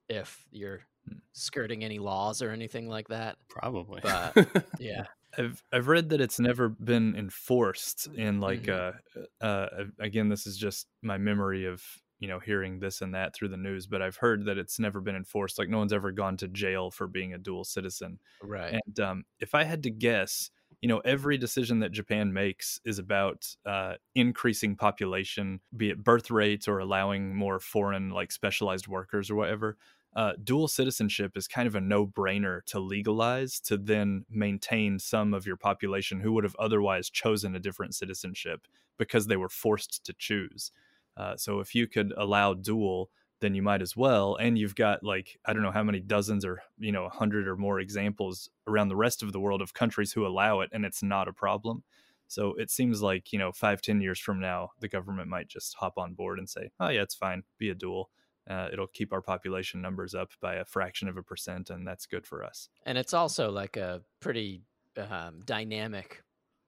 if 0.08 0.46
you're 0.50 0.80
Hmm. 1.08 1.18
skirting 1.32 1.82
any 1.82 1.98
laws 1.98 2.42
or 2.42 2.50
anything 2.50 2.88
like 2.88 3.08
that. 3.08 3.36
Probably. 3.48 4.00
But- 4.02 4.36
Yeah, 4.78 5.06
I've 5.36 5.60
I've 5.72 5.88
read 5.88 6.10
that 6.10 6.20
it's 6.20 6.38
never 6.38 6.68
been 6.68 7.16
enforced 7.16 8.06
in 8.14 8.38
like 8.40 8.62
Mhm. 8.62 8.94
uh, 9.42 9.44
uh 9.44 9.84
again 9.98 10.28
this 10.28 10.46
is 10.46 10.56
just 10.56 10.86
my 11.02 11.18
memory 11.18 11.64
of 11.66 11.82
you 12.22 12.28
know 12.28 12.38
hearing 12.38 12.78
this 12.78 13.02
and 13.02 13.14
that 13.14 13.34
through 13.34 13.48
the 13.48 13.56
news 13.56 13.88
but 13.88 14.00
I've 14.00 14.16
heard 14.16 14.44
that 14.44 14.56
it's 14.56 14.78
never 14.78 15.00
been 15.00 15.16
enforced 15.16 15.58
like 15.58 15.68
no 15.68 15.78
one's 15.78 15.92
ever 15.92 16.12
gone 16.12 16.36
to 16.36 16.48
jail 16.48 16.92
for 16.92 17.08
being 17.08 17.34
a 17.34 17.38
dual 17.38 17.64
citizen 17.64 18.20
right. 18.40 18.80
and 18.86 19.00
um, 19.00 19.24
if 19.40 19.56
I 19.56 19.64
had 19.64 19.82
to 19.82 19.90
guess 19.90 20.50
you 20.80 20.88
know 20.88 21.00
every 21.04 21.36
decision 21.36 21.80
that 21.80 21.90
Japan 21.90 22.32
makes 22.32 22.80
is 22.84 23.00
about 23.00 23.44
uh, 23.66 23.94
increasing 24.14 24.76
population 24.76 25.60
be 25.76 25.90
it 25.90 26.04
birth 26.04 26.30
rates 26.30 26.68
or 26.68 26.78
allowing 26.78 27.34
more 27.34 27.58
foreign 27.58 28.10
like 28.10 28.30
specialized 28.30 28.86
workers 28.86 29.28
or 29.28 29.34
whatever 29.34 29.76
uh, 30.14 30.34
dual 30.44 30.68
citizenship 30.68 31.36
is 31.36 31.48
kind 31.48 31.66
of 31.66 31.74
a 31.74 31.80
no-brainer 31.80 32.62
to 32.66 32.78
legalize 32.78 33.58
to 33.58 33.76
then 33.76 34.24
maintain 34.30 34.98
some 34.98 35.34
of 35.34 35.44
your 35.46 35.56
population 35.56 36.20
who 36.20 36.32
would 36.32 36.44
have 36.44 36.56
otherwise 36.58 37.10
chosen 37.10 37.56
a 37.56 37.60
different 37.60 37.94
citizenship 37.94 38.66
because 38.98 39.26
they 39.26 39.38
were 39.38 39.48
forced 39.48 40.04
to 40.04 40.12
choose. 40.12 40.70
Uh, 41.16 41.36
so 41.36 41.60
if 41.60 41.74
you 41.74 41.86
could 41.86 42.12
allow 42.16 42.54
dual, 42.54 43.10
then 43.40 43.54
you 43.54 43.62
might 43.62 43.82
as 43.82 43.96
well. 43.96 44.36
And 44.36 44.56
you've 44.56 44.74
got 44.74 45.02
like 45.02 45.38
I 45.44 45.52
don't 45.52 45.62
know 45.62 45.72
how 45.72 45.82
many 45.82 46.00
dozens 46.00 46.44
or 46.44 46.62
you 46.78 46.92
know 46.92 47.04
a 47.04 47.10
hundred 47.10 47.48
or 47.48 47.56
more 47.56 47.80
examples 47.80 48.48
around 48.66 48.88
the 48.88 48.96
rest 48.96 49.22
of 49.22 49.32
the 49.32 49.40
world 49.40 49.60
of 49.60 49.74
countries 49.74 50.12
who 50.12 50.26
allow 50.26 50.60
it, 50.60 50.70
and 50.72 50.84
it's 50.84 51.02
not 51.02 51.28
a 51.28 51.32
problem. 51.32 51.82
So 52.28 52.54
it 52.56 52.70
seems 52.70 53.02
like 53.02 53.32
you 53.32 53.38
know 53.38 53.52
five 53.52 53.82
ten 53.82 54.00
years 54.00 54.18
from 54.18 54.40
now, 54.40 54.70
the 54.80 54.88
government 54.88 55.28
might 55.28 55.48
just 55.48 55.74
hop 55.74 55.98
on 55.98 56.14
board 56.14 56.38
and 56.38 56.48
say, 56.48 56.70
"Oh 56.80 56.88
yeah, 56.88 57.02
it's 57.02 57.14
fine, 57.14 57.42
be 57.58 57.68
a 57.68 57.74
dual." 57.74 58.10
Uh, 58.48 58.68
it'll 58.72 58.88
keep 58.88 59.12
our 59.12 59.22
population 59.22 59.80
numbers 59.80 60.14
up 60.14 60.30
by 60.40 60.54
a 60.56 60.64
fraction 60.64 61.08
of 61.08 61.16
a 61.16 61.22
percent, 61.22 61.70
and 61.70 61.86
that's 61.86 62.06
good 62.06 62.26
for 62.26 62.42
us. 62.42 62.68
and 62.86 62.98
it's 62.98 63.14
also 63.14 63.50
like 63.50 63.76
a 63.76 64.02
pretty 64.20 64.62
um, 64.96 65.40
dynamic 65.44 66.22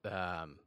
um, 0.09 0.57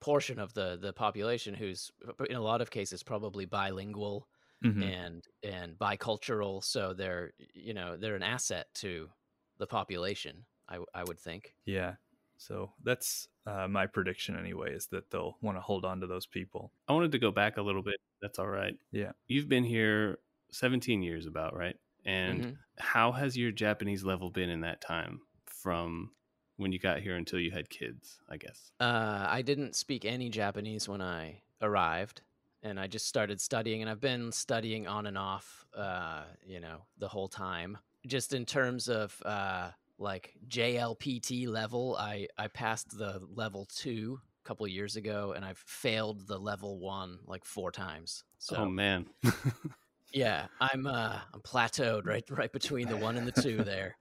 portion 0.00 0.38
of 0.38 0.52
the 0.54 0.76
the 0.76 0.92
population 0.92 1.54
who's 1.54 1.90
in 2.28 2.36
a 2.36 2.40
lot 2.40 2.60
of 2.60 2.70
cases 2.70 3.02
probably 3.02 3.46
bilingual 3.46 4.28
Mhm. 4.64 4.94
and 4.94 5.24
and 5.42 5.78
bicultural 5.78 6.62
so 6.62 6.92
they're 6.94 7.32
you 7.38 7.74
know 7.74 7.96
they're 7.96 8.16
an 8.16 8.22
asset 8.22 8.72
to 8.74 9.10
the 9.58 9.66
population 9.66 10.46
i 10.68 10.78
i 10.94 11.02
would 11.04 11.18
think 11.18 11.54
Yeah. 11.64 11.96
So 12.38 12.74
that's 12.82 13.28
uh, 13.46 13.66
my 13.66 13.86
prediction 13.86 14.36
anyway, 14.36 14.74
is 14.74 14.88
that 14.88 15.10
they'll 15.10 15.38
want 15.40 15.56
to 15.56 15.60
hold 15.62 15.84
on 15.86 16.00
to 16.00 16.06
those 16.06 16.26
people. 16.26 16.72
I 16.86 16.92
wanted 16.92 17.12
to 17.12 17.18
go 17.18 17.30
back 17.30 17.56
a 17.56 17.62
little 17.62 17.82
bit. 17.82 17.96
That's 18.20 18.38
all 18.38 18.48
right. 18.48 18.78
Yeah. 18.92 19.12
You've 19.26 19.48
been 19.48 19.64
here 19.64 20.18
17 20.50 21.02
years, 21.02 21.26
about 21.26 21.56
right? 21.56 21.78
And 22.04 22.46
Mhm. 22.46 22.58
how 22.78 23.12
has 23.12 23.36
your 23.38 23.52
Japanese 23.52 24.04
level 24.04 24.30
been 24.30 24.50
in 24.50 24.60
that 24.60 24.80
time, 24.82 25.22
from 25.46 26.14
when 26.56 26.72
you 26.72 26.78
got 26.78 27.00
here 27.00 27.16
until 27.16 27.38
you 27.38 27.50
had 27.50 27.68
kids? 27.70 28.18
I 28.28 28.36
guess. 28.36 28.70
uh, 28.80 29.26
i 29.28 29.42
didn't 29.42 29.74
speak 29.76 30.04
any 30.04 30.28
japanese 30.28 30.88
when 30.88 31.00
i 31.00 31.40
arrived 31.62 32.22
and 32.62 32.78
i 32.80 32.86
just 32.86 33.06
started 33.06 33.40
studying 33.40 33.80
and 33.82 33.90
i've 33.90 34.00
been 34.00 34.32
studying 34.32 34.86
on 34.86 35.06
and 35.06 35.16
off 35.18 35.64
uh, 35.76 36.22
you 36.46 36.60
know 36.60 36.78
the 36.98 37.08
whole 37.08 37.28
time 37.28 37.78
just 38.06 38.32
in 38.34 38.44
terms 38.44 38.88
of 38.88 39.20
uh, 39.24 39.70
like 39.98 40.34
jlpt 40.48 41.46
level 41.48 41.96
i 41.98 42.26
i 42.38 42.46
passed 42.48 42.96
the 42.98 43.20
level 43.34 43.66
two 43.74 44.18
a 44.44 44.48
couple 44.48 44.66
years 44.68 44.96
ago 44.96 45.32
and 45.36 45.44
i've 45.44 45.58
failed 45.66 46.26
the 46.26 46.38
level 46.38 46.78
one 46.78 47.18
like 47.26 47.44
four 47.44 47.70
times 47.72 48.24
so 48.38 48.56
oh 48.56 48.66
man. 48.68 49.06
yeah 50.12 50.46
i'm 50.60 50.86
uh 50.86 51.18
i'm 51.34 51.40
plateaued 51.40 52.06
right 52.06 52.24
right 52.30 52.52
between 52.52 52.88
the 52.88 52.96
one 52.96 53.16
and 53.16 53.26
the 53.26 53.42
two 53.42 53.58
there 53.64 53.96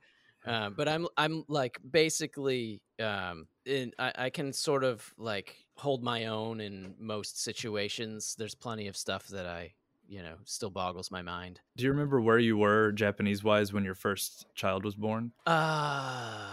um, 0.45 0.73
but 0.77 0.87
i'm 0.87 1.07
i'm 1.17 1.43
like 1.47 1.79
basically 1.89 2.81
um 3.01 3.47
in 3.65 3.91
I, 3.99 4.11
I 4.15 4.29
can 4.29 4.53
sort 4.53 4.83
of 4.83 5.13
like 5.17 5.55
hold 5.75 6.03
my 6.03 6.27
own 6.27 6.61
in 6.61 6.93
most 6.99 7.43
situations. 7.43 8.35
There's 8.37 8.55
plenty 8.55 8.87
of 8.87 8.95
stuff 8.95 9.27
that 9.29 9.45
i 9.47 9.73
you 10.07 10.21
know 10.21 10.35
still 10.45 10.69
boggles 10.69 11.09
my 11.11 11.21
mind. 11.23 11.59
Do 11.75 11.83
you 11.83 11.89
remember 11.91 12.21
where 12.21 12.37
you 12.39 12.57
were 12.57 12.91
Japanese 12.91 13.43
wise 13.43 13.73
when 13.73 13.83
your 13.83 13.95
first 13.95 14.45
child 14.55 14.85
was 14.85 14.95
born? 14.95 15.31
uh 15.47 16.47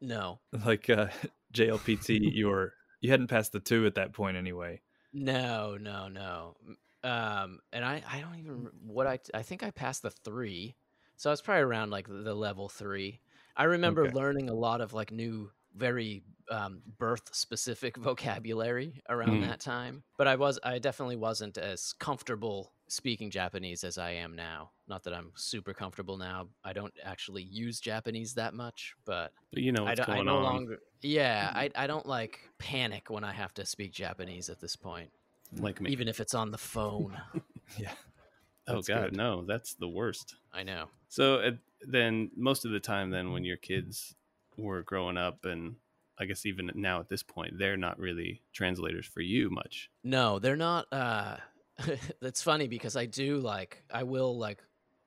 no. 0.00 0.40
Like 0.64 0.88
uh, 0.90 1.08
JLPT, 1.54 2.18
you 2.34 2.48
were 2.48 2.72
you 3.00 3.10
hadn't 3.10 3.28
passed 3.28 3.52
the 3.52 3.60
two 3.60 3.86
at 3.86 3.94
that 3.94 4.12
point 4.12 4.36
anyway. 4.36 4.80
no 5.12 5.76
no 5.80 6.08
no. 6.08 6.56
Um 7.02 7.60
and 7.72 7.84
i 7.84 8.02
i 8.10 8.20
don't 8.20 8.38
even 8.38 8.68
what 8.84 9.06
i 9.06 9.18
i 9.32 9.42
think 9.42 9.62
i 9.62 9.70
passed 9.70 10.02
the 10.02 10.10
three 10.10 10.76
so 11.20 11.28
i 11.28 11.32
was 11.32 11.42
probably 11.42 11.62
around 11.62 11.90
like 11.90 12.06
the 12.08 12.34
level 12.34 12.68
three 12.68 13.20
i 13.56 13.64
remember 13.64 14.06
Okay. 14.06 14.14
learning 14.14 14.48
a 14.48 14.54
lot 14.54 14.80
of 14.80 14.94
like 14.94 15.12
new 15.12 15.50
very 15.76 16.22
um, 16.50 16.82
birth 16.98 17.32
specific 17.32 17.96
vocabulary 18.08 19.00
around 19.08 19.38
Mm. 19.38 19.48
that 19.48 19.60
time 19.60 20.02
but 20.16 20.26
i 20.26 20.34
was 20.34 20.58
i 20.64 20.78
definitely 20.78 21.16
wasn't 21.16 21.58
as 21.58 21.92
comfortable 21.92 22.72
speaking 22.88 23.30
japanese 23.30 23.84
as 23.84 23.98
i 23.98 24.10
am 24.10 24.34
now 24.34 24.70
not 24.88 25.04
that 25.04 25.14
i'm 25.14 25.30
super 25.36 25.74
comfortable 25.74 26.16
now 26.16 26.48
i 26.64 26.72
don't 26.72 26.94
actually 27.04 27.42
use 27.42 27.78
japanese 27.80 28.34
that 28.34 28.54
much 28.54 28.94
but 29.04 29.32
But 29.52 29.62
you 29.62 29.72
know 29.72 29.84
I, 29.86 29.94
I 30.08 30.22
no 30.22 30.38
on. 30.38 30.44
longer 30.44 30.78
yeah 31.02 31.52
I, 31.54 31.70
I 31.76 31.86
don't 31.86 32.06
like 32.06 32.40
panic 32.58 33.10
when 33.10 33.24
i 33.24 33.32
have 33.32 33.54
to 33.54 33.66
speak 33.66 33.92
japanese 33.92 34.48
at 34.48 34.58
this 34.60 34.74
point 34.74 35.10
like 35.60 35.80
me. 35.80 35.90
even 35.90 36.08
if 36.08 36.20
it's 36.20 36.34
on 36.34 36.50
the 36.50 36.58
phone. 36.58 37.16
Yeah. 37.78 37.92
Oh 38.70 38.82
god, 38.82 39.10
good. 39.10 39.16
no, 39.16 39.44
that's 39.46 39.74
the 39.74 39.88
worst. 39.88 40.36
I 40.52 40.62
know. 40.62 40.86
So 41.08 41.36
uh, 41.36 41.50
then, 41.86 42.30
most 42.36 42.64
of 42.64 42.70
the 42.70 42.80
time, 42.80 43.10
then 43.10 43.32
when 43.32 43.44
your 43.44 43.56
kids 43.56 44.14
were 44.56 44.82
growing 44.82 45.16
up, 45.16 45.44
and 45.44 45.76
I 46.18 46.24
guess 46.24 46.46
even 46.46 46.70
now 46.74 47.00
at 47.00 47.08
this 47.08 47.22
point, 47.22 47.58
they're 47.58 47.76
not 47.76 47.98
really 47.98 48.42
translators 48.52 49.06
for 49.06 49.20
you 49.20 49.50
much. 49.50 49.90
No, 50.04 50.38
they're 50.38 50.56
not. 50.56 50.86
Uh, 50.92 51.36
that's 52.20 52.42
funny 52.42 52.68
because 52.68 52.96
I 52.96 53.06
do 53.06 53.38
like. 53.38 53.82
I 53.92 54.02
will 54.02 54.38
like 54.38 54.58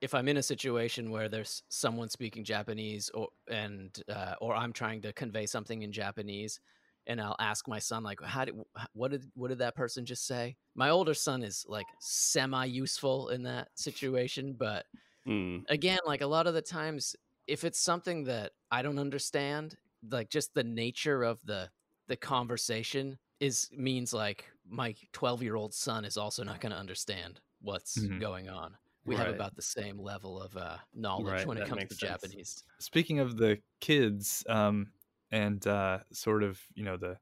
if 0.04 0.14
I'm 0.14 0.28
in 0.28 0.36
a 0.36 0.44
situation 0.44 1.12
where 1.12 1.30
there's 1.30 1.64
someone 1.70 2.10
speaking 2.10 2.44
Japanese 2.44 3.10
or 3.14 3.30
and 3.48 3.98
uh, 4.10 4.36
or 4.42 4.54
I'm 4.54 4.74
trying 4.74 5.02
to 5.04 5.14
convey 5.14 5.46
something 5.46 5.82
in 5.82 5.94
Japanese, 5.94 6.60
and 7.08 7.22
I'll 7.22 7.36
ask 7.40 7.68
my 7.68 7.80
son 7.80 8.04
like, 8.04 8.22
"How 8.22 8.46
did 8.46 8.56
what 8.94 9.12
did 9.12 9.32
what 9.36 9.50
did 9.50 9.60
that 9.60 9.76
person 9.76 10.06
just 10.06 10.26
say?" 10.26 10.58
My 10.76 10.90
older 10.90 11.14
son 11.14 11.44
is 11.44 11.66
like 11.68 11.94
semi 12.00 12.66
useful 12.66 13.30
in 13.30 13.44
that 13.44 13.70
situation, 13.76 14.54
but 14.54 14.86
Hmm. 15.26 15.66
again, 15.68 16.00
like 16.06 16.22
a 16.22 16.28
lot 16.28 16.48
of 16.48 16.54
the 16.54 16.62
times 16.62 17.16
if 17.48 17.64
it's 17.64 17.80
something 17.80 18.24
that 18.26 18.54
I 18.72 18.82
don't 18.82 19.00
understand, 19.00 19.78
like 20.10 20.30
just 20.30 20.54
the 20.54 20.64
nature 20.64 21.24
of 21.24 21.40
the 21.44 21.72
the 22.08 22.18
conversation 22.18 23.18
is 23.40 23.70
means 23.72 24.14
like 24.14 24.50
my 24.66 24.96
12 25.14 25.44
year 25.44 25.56
old 25.56 25.74
son 25.74 26.06
is 26.06 26.18
also 26.18 26.44
not 26.44 26.60
going 26.60 26.72
to 26.72 26.78
understand 26.78 27.42
what's 27.62 28.08
Mhm. 28.08 28.22
going 28.22 28.50
on. 28.50 28.78
We 29.06 29.16
have 29.18 29.30
about 29.30 29.56
the 29.56 29.62
same 29.62 29.98
level 30.00 30.42
of 30.42 30.56
uh, 30.58 30.78
knowledge 30.94 31.46
Right, 31.46 31.48
when 31.48 31.58
it 31.58 31.66
comes 31.66 31.86
to 31.90 31.96
sense. 31.96 31.96
Japanese. 31.96 32.64
Speaking 32.80 33.20
of 33.20 33.38
the 33.38 33.62
kids, 33.80 34.44
um, 34.50 34.92
and 35.34 35.66
uh, 35.66 35.98
sort 36.14 36.44
of 36.44 36.62
you 36.76 36.86
know 36.86 36.96
the 36.96 37.18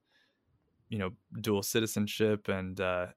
you 0.89 0.99
know 0.99 1.12
dual 1.39 1.64
citizenship 1.64 2.49
and 2.49 2.80
uh, 2.82 3.07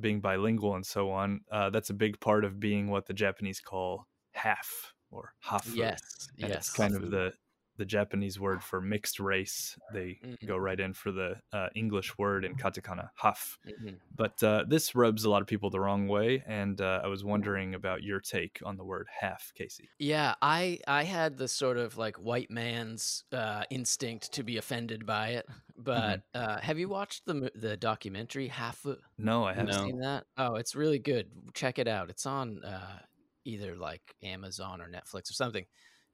being 0.00 0.20
bilingual 0.20 0.74
and 0.74 0.84
so 0.84 1.10
on, 1.10 1.42
uh, 1.52 1.68
that's 1.70 1.90
a 1.90 1.94
big 1.94 2.18
part 2.18 2.44
of 2.44 2.58
being 2.58 2.88
what 2.88 3.06
the 3.06 3.12
Japanese 3.12 3.60
call 3.60 4.06
half 4.32 4.94
or 5.10 5.34
hafu. 5.44 5.76
Yes, 5.76 6.00
and 6.40 6.48
yes. 6.48 6.68
it's 6.68 6.72
kind 6.72 6.96
of 6.96 7.10
the 7.10 7.32
the 7.76 7.84
Japanese 7.84 8.38
word 8.38 8.62
for 8.62 8.80
mixed 8.80 9.18
race. 9.20 9.78
They 9.92 10.18
Mhm. 10.22 10.46
go 10.46 10.56
right 10.56 10.78
in 10.78 10.94
for 10.94 11.10
the 11.12 11.40
uh, 11.52 11.68
English 11.74 12.16
word 12.18 12.44
in 12.44 12.54
katakana 12.56 13.10
haf. 13.16 13.58
Mhm. 13.66 14.00
But 14.14 14.42
uh, 14.42 14.64
this 14.68 14.94
rubs 14.94 15.24
a 15.24 15.30
lot 15.30 15.42
of 15.42 15.48
people 15.48 15.70
the 15.70 15.80
wrong 15.80 16.06
way, 16.08 16.42
and 16.46 16.80
uh, 16.80 17.00
I 17.02 17.08
was 17.08 17.24
wondering 17.24 17.74
about 17.74 18.02
your 18.02 18.20
take 18.20 18.60
on 18.64 18.76
the 18.76 18.84
word 18.84 19.08
half, 19.20 19.52
Casey. 19.54 19.90
Yeah, 19.98 20.34
I 20.40 20.78
I 20.86 21.02
had 21.04 21.36
the 21.36 21.48
sort 21.48 21.76
of 21.78 21.96
like 21.96 22.16
white 22.16 22.50
man's 22.50 23.24
uh, 23.32 23.64
instinct 23.70 24.32
to 24.34 24.42
be 24.42 24.56
offended 24.56 25.04
by 25.06 25.30
it, 25.30 25.46
but 25.76 26.22
uh, 26.34 26.60
have 26.60 26.78
you 26.78 26.88
watched 26.88 27.24
the 27.26 27.50
the 27.54 27.76
documentary 27.76 28.48
Half? 28.48 28.86
No, 29.18 29.44
I 29.44 29.54
Have 29.54 29.68
haven't. 29.68 29.74
No. 29.74 29.84
seen 29.86 29.98
that? 30.00 30.26
Oh, 30.36 30.54
it's 30.56 30.74
really 30.74 30.98
good. 30.98 31.30
Check 31.54 31.78
it 31.78 31.88
out. 31.88 32.10
It's 32.10 32.26
on 32.26 32.64
uh, 32.64 33.00
either 33.44 33.76
like 33.76 34.14
Amazon 34.22 34.80
or 34.80 34.88
Netflix 34.88 35.30
or 35.30 35.34
something. 35.34 35.66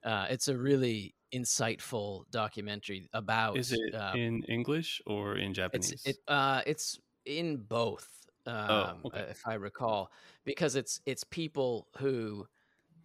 Uh, 0.04 0.26
it's 0.30 0.48
a 0.48 0.56
really 0.56 1.14
insightful 1.34 2.24
documentary 2.30 3.08
about. 3.12 3.56
Is 3.58 3.72
it 3.72 3.94
uh, 3.94 4.12
in 4.14 4.42
English 4.44 5.00
or 5.06 5.36
in 5.36 5.54
Japanese? 5.54 5.92
it's 5.92 6.06
it 6.06 6.16
uh 6.28 6.62
it's 6.66 6.98
in 7.24 7.58
both. 7.58 8.08
Um, 8.46 9.02
okay. 9.04 9.26
if 9.30 9.46
I 9.46 9.54
recall, 9.54 10.10
because 10.44 10.74
it's 10.74 11.00
it's 11.04 11.24
people 11.24 11.88
who 11.98 12.46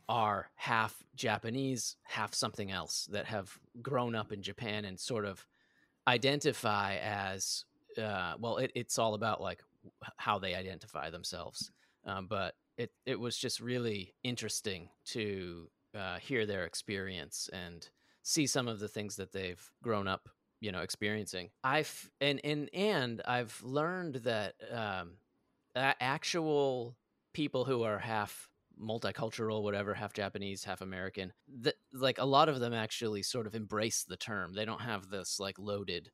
are 0.07 0.49
half 0.55 1.03
Japanese, 1.15 1.97
half 2.03 2.33
something 2.33 2.71
else 2.71 3.07
that 3.11 3.25
have 3.25 3.51
grown 3.81 4.15
up 4.15 4.31
in 4.31 4.41
Japan 4.41 4.85
and 4.85 4.99
sort 4.99 5.25
of 5.25 5.45
identify 6.07 6.95
as 6.97 7.65
uh, 8.01 8.35
well. 8.39 8.57
It, 8.57 8.71
it's 8.75 8.97
all 8.97 9.13
about 9.13 9.41
like 9.41 9.61
how 10.17 10.39
they 10.39 10.55
identify 10.55 11.09
themselves, 11.09 11.71
um, 12.05 12.27
but 12.27 12.55
it 12.77 12.91
it 13.05 13.19
was 13.19 13.37
just 13.37 13.59
really 13.59 14.13
interesting 14.23 14.89
to 15.07 15.69
uh, 15.95 16.17
hear 16.19 16.45
their 16.45 16.65
experience 16.65 17.49
and 17.53 17.89
see 18.23 18.47
some 18.47 18.67
of 18.67 18.79
the 18.79 18.87
things 18.87 19.15
that 19.15 19.31
they've 19.31 19.63
grown 19.83 20.07
up 20.07 20.29
you 20.61 20.71
know 20.71 20.81
experiencing. 20.81 21.49
I've 21.63 22.09
and 22.21 22.41
and 22.43 22.69
and 22.73 23.21
i've 23.25 23.61
learned 23.63 24.15
that 24.23 24.55
um 24.71 25.17
actual 25.75 26.95
people 27.33 27.65
who 27.65 27.83
are 27.83 27.99
half 27.99 28.49
multicultural 28.81 29.61
whatever 29.61 29.93
half 29.93 30.11
japanese 30.13 30.63
half 30.63 30.81
american 30.81 31.31
that 31.61 31.75
like 31.93 32.17
a 32.17 32.25
lot 32.25 32.49
of 32.49 32.59
them 32.59 32.73
actually 32.73 33.23
sort 33.23 33.47
of 33.47 33.55
embrace 33.55 34.03
the 34.03 34.17
term. 34.17 34.53
They 34.53 34.65
don't 34.65 34.81
have 34.81 35.09
this 35.09 35.39
like 35.39 35.59
loaded 35.59 36.11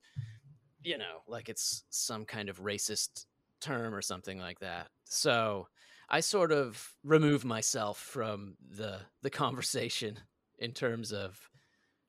you 0.84 0.98
know 0.98 1.22
like 1.28 1.48
it's 1.48 1.84
some 1.90 2.24
kind 2.24 2.48
of 2.48 2.60
racist 2.60 3.26
term 3.60 3.94
or 3.94 4.02
something 4.02 4.38
like 4.38 4.58
that. 4.58 4.88
So 5.04 5.68
i 6.08 6.20
sort 6.20 6.52
of 6.52 6.94
remove 7.04 7.44
myself 7.44 7.98
from 7.98 8.56
the 8.60 9.00
the 9.22 9.30
conversation 9.30 10.18
in 10.58 10.72
terms 10.72 11.12
of 11.12 11.50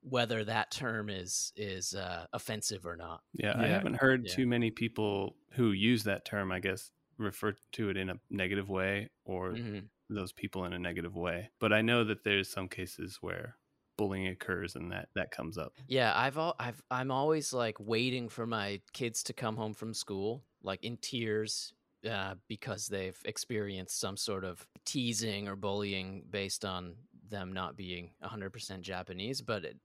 whether 0.02 0.44
that 0.44 0.72
term 0.72 1.10
is 1.10 1.54
is 1.56 1.94
uh, 1.96 2.28
offensive 2.34 2.86
or 2.86 2.98
not. 2.98 3.22
Yeah, 3.34 3.56
I 3.58 3.68
haven't 3.68 3.96
heard 3.96 4.26
Yeah. 4.26 4.34
too 4.36 4.46
many 4.48 4.70
people 4.70 5.38
who 5.54 5.72
use 5.72 6.04
that 6.04 6.26
term, 6.26 6.52
I 6.52 6.60
guess, 6.60 6.92
refer 7.18 7.54
to 7.74 7.90
it 7.90 7.98
in 7.98 8.10
a 8.10 8.20
negative 8.30 8.70
way 8.70 9.10
or 9.26 9.54
Mhm. 9.54 9.90
those 10.10 10.34
people 10.34 10.66
in 10.66 10.74
a 10.74 10.80
negative 10.80 11.16
way. 11.16 11.52
But 11.60 11.72
I 11.74 11.82
know 11.82 12.04
that 12.04 12.24
there's 12.24 12.50
some 12.50 12.68
cases 12.68 13.18
where 13.22 13.58
bullying 13.98 14.28
occurs 14.28 14.76
and 14.76 14.92
that 14.92 15.10
that 15.16 15.32
comes 15.32 15.58
up. 15.58 15.74
Yeah, 15.88 16.14
I've 16.18 16.38
al- 16.38 16.56
I've 16.60 16.82
I'm 16.92 17.12
always 17.12 17.54
like 17.54 17.78
waiting 17.80 18.30
for 18.30 18.46
my 18.48 18.82
kids 18.94 19.24
to 19.24 19.34
come 19.34 19.56
home 19.56 19.74
from 19.74 19.94
school, 19.94 20.46
like 20.62 20.84
in 20.84 20.98
tears, 20.98 21.74
uh, 22.10 22.36
because 22.48 22.88
they've 22.88 23.20
experienced 23.26 24.00
some 24.00 24.18
sort 24.18 24.44
of 24.44 24.66
teasing 24.86 25.48
or 25.48 25.56
bullying 25.56 26.24
based 26.30 26.66
on 26.66 26.96
them 27.30 27.54
not 27.54 27.76
being 27.76 28.12
100% 28.24 28.82
Japanese. 28.82 29.42
But 29.42 29.66
it, 29.66 29.78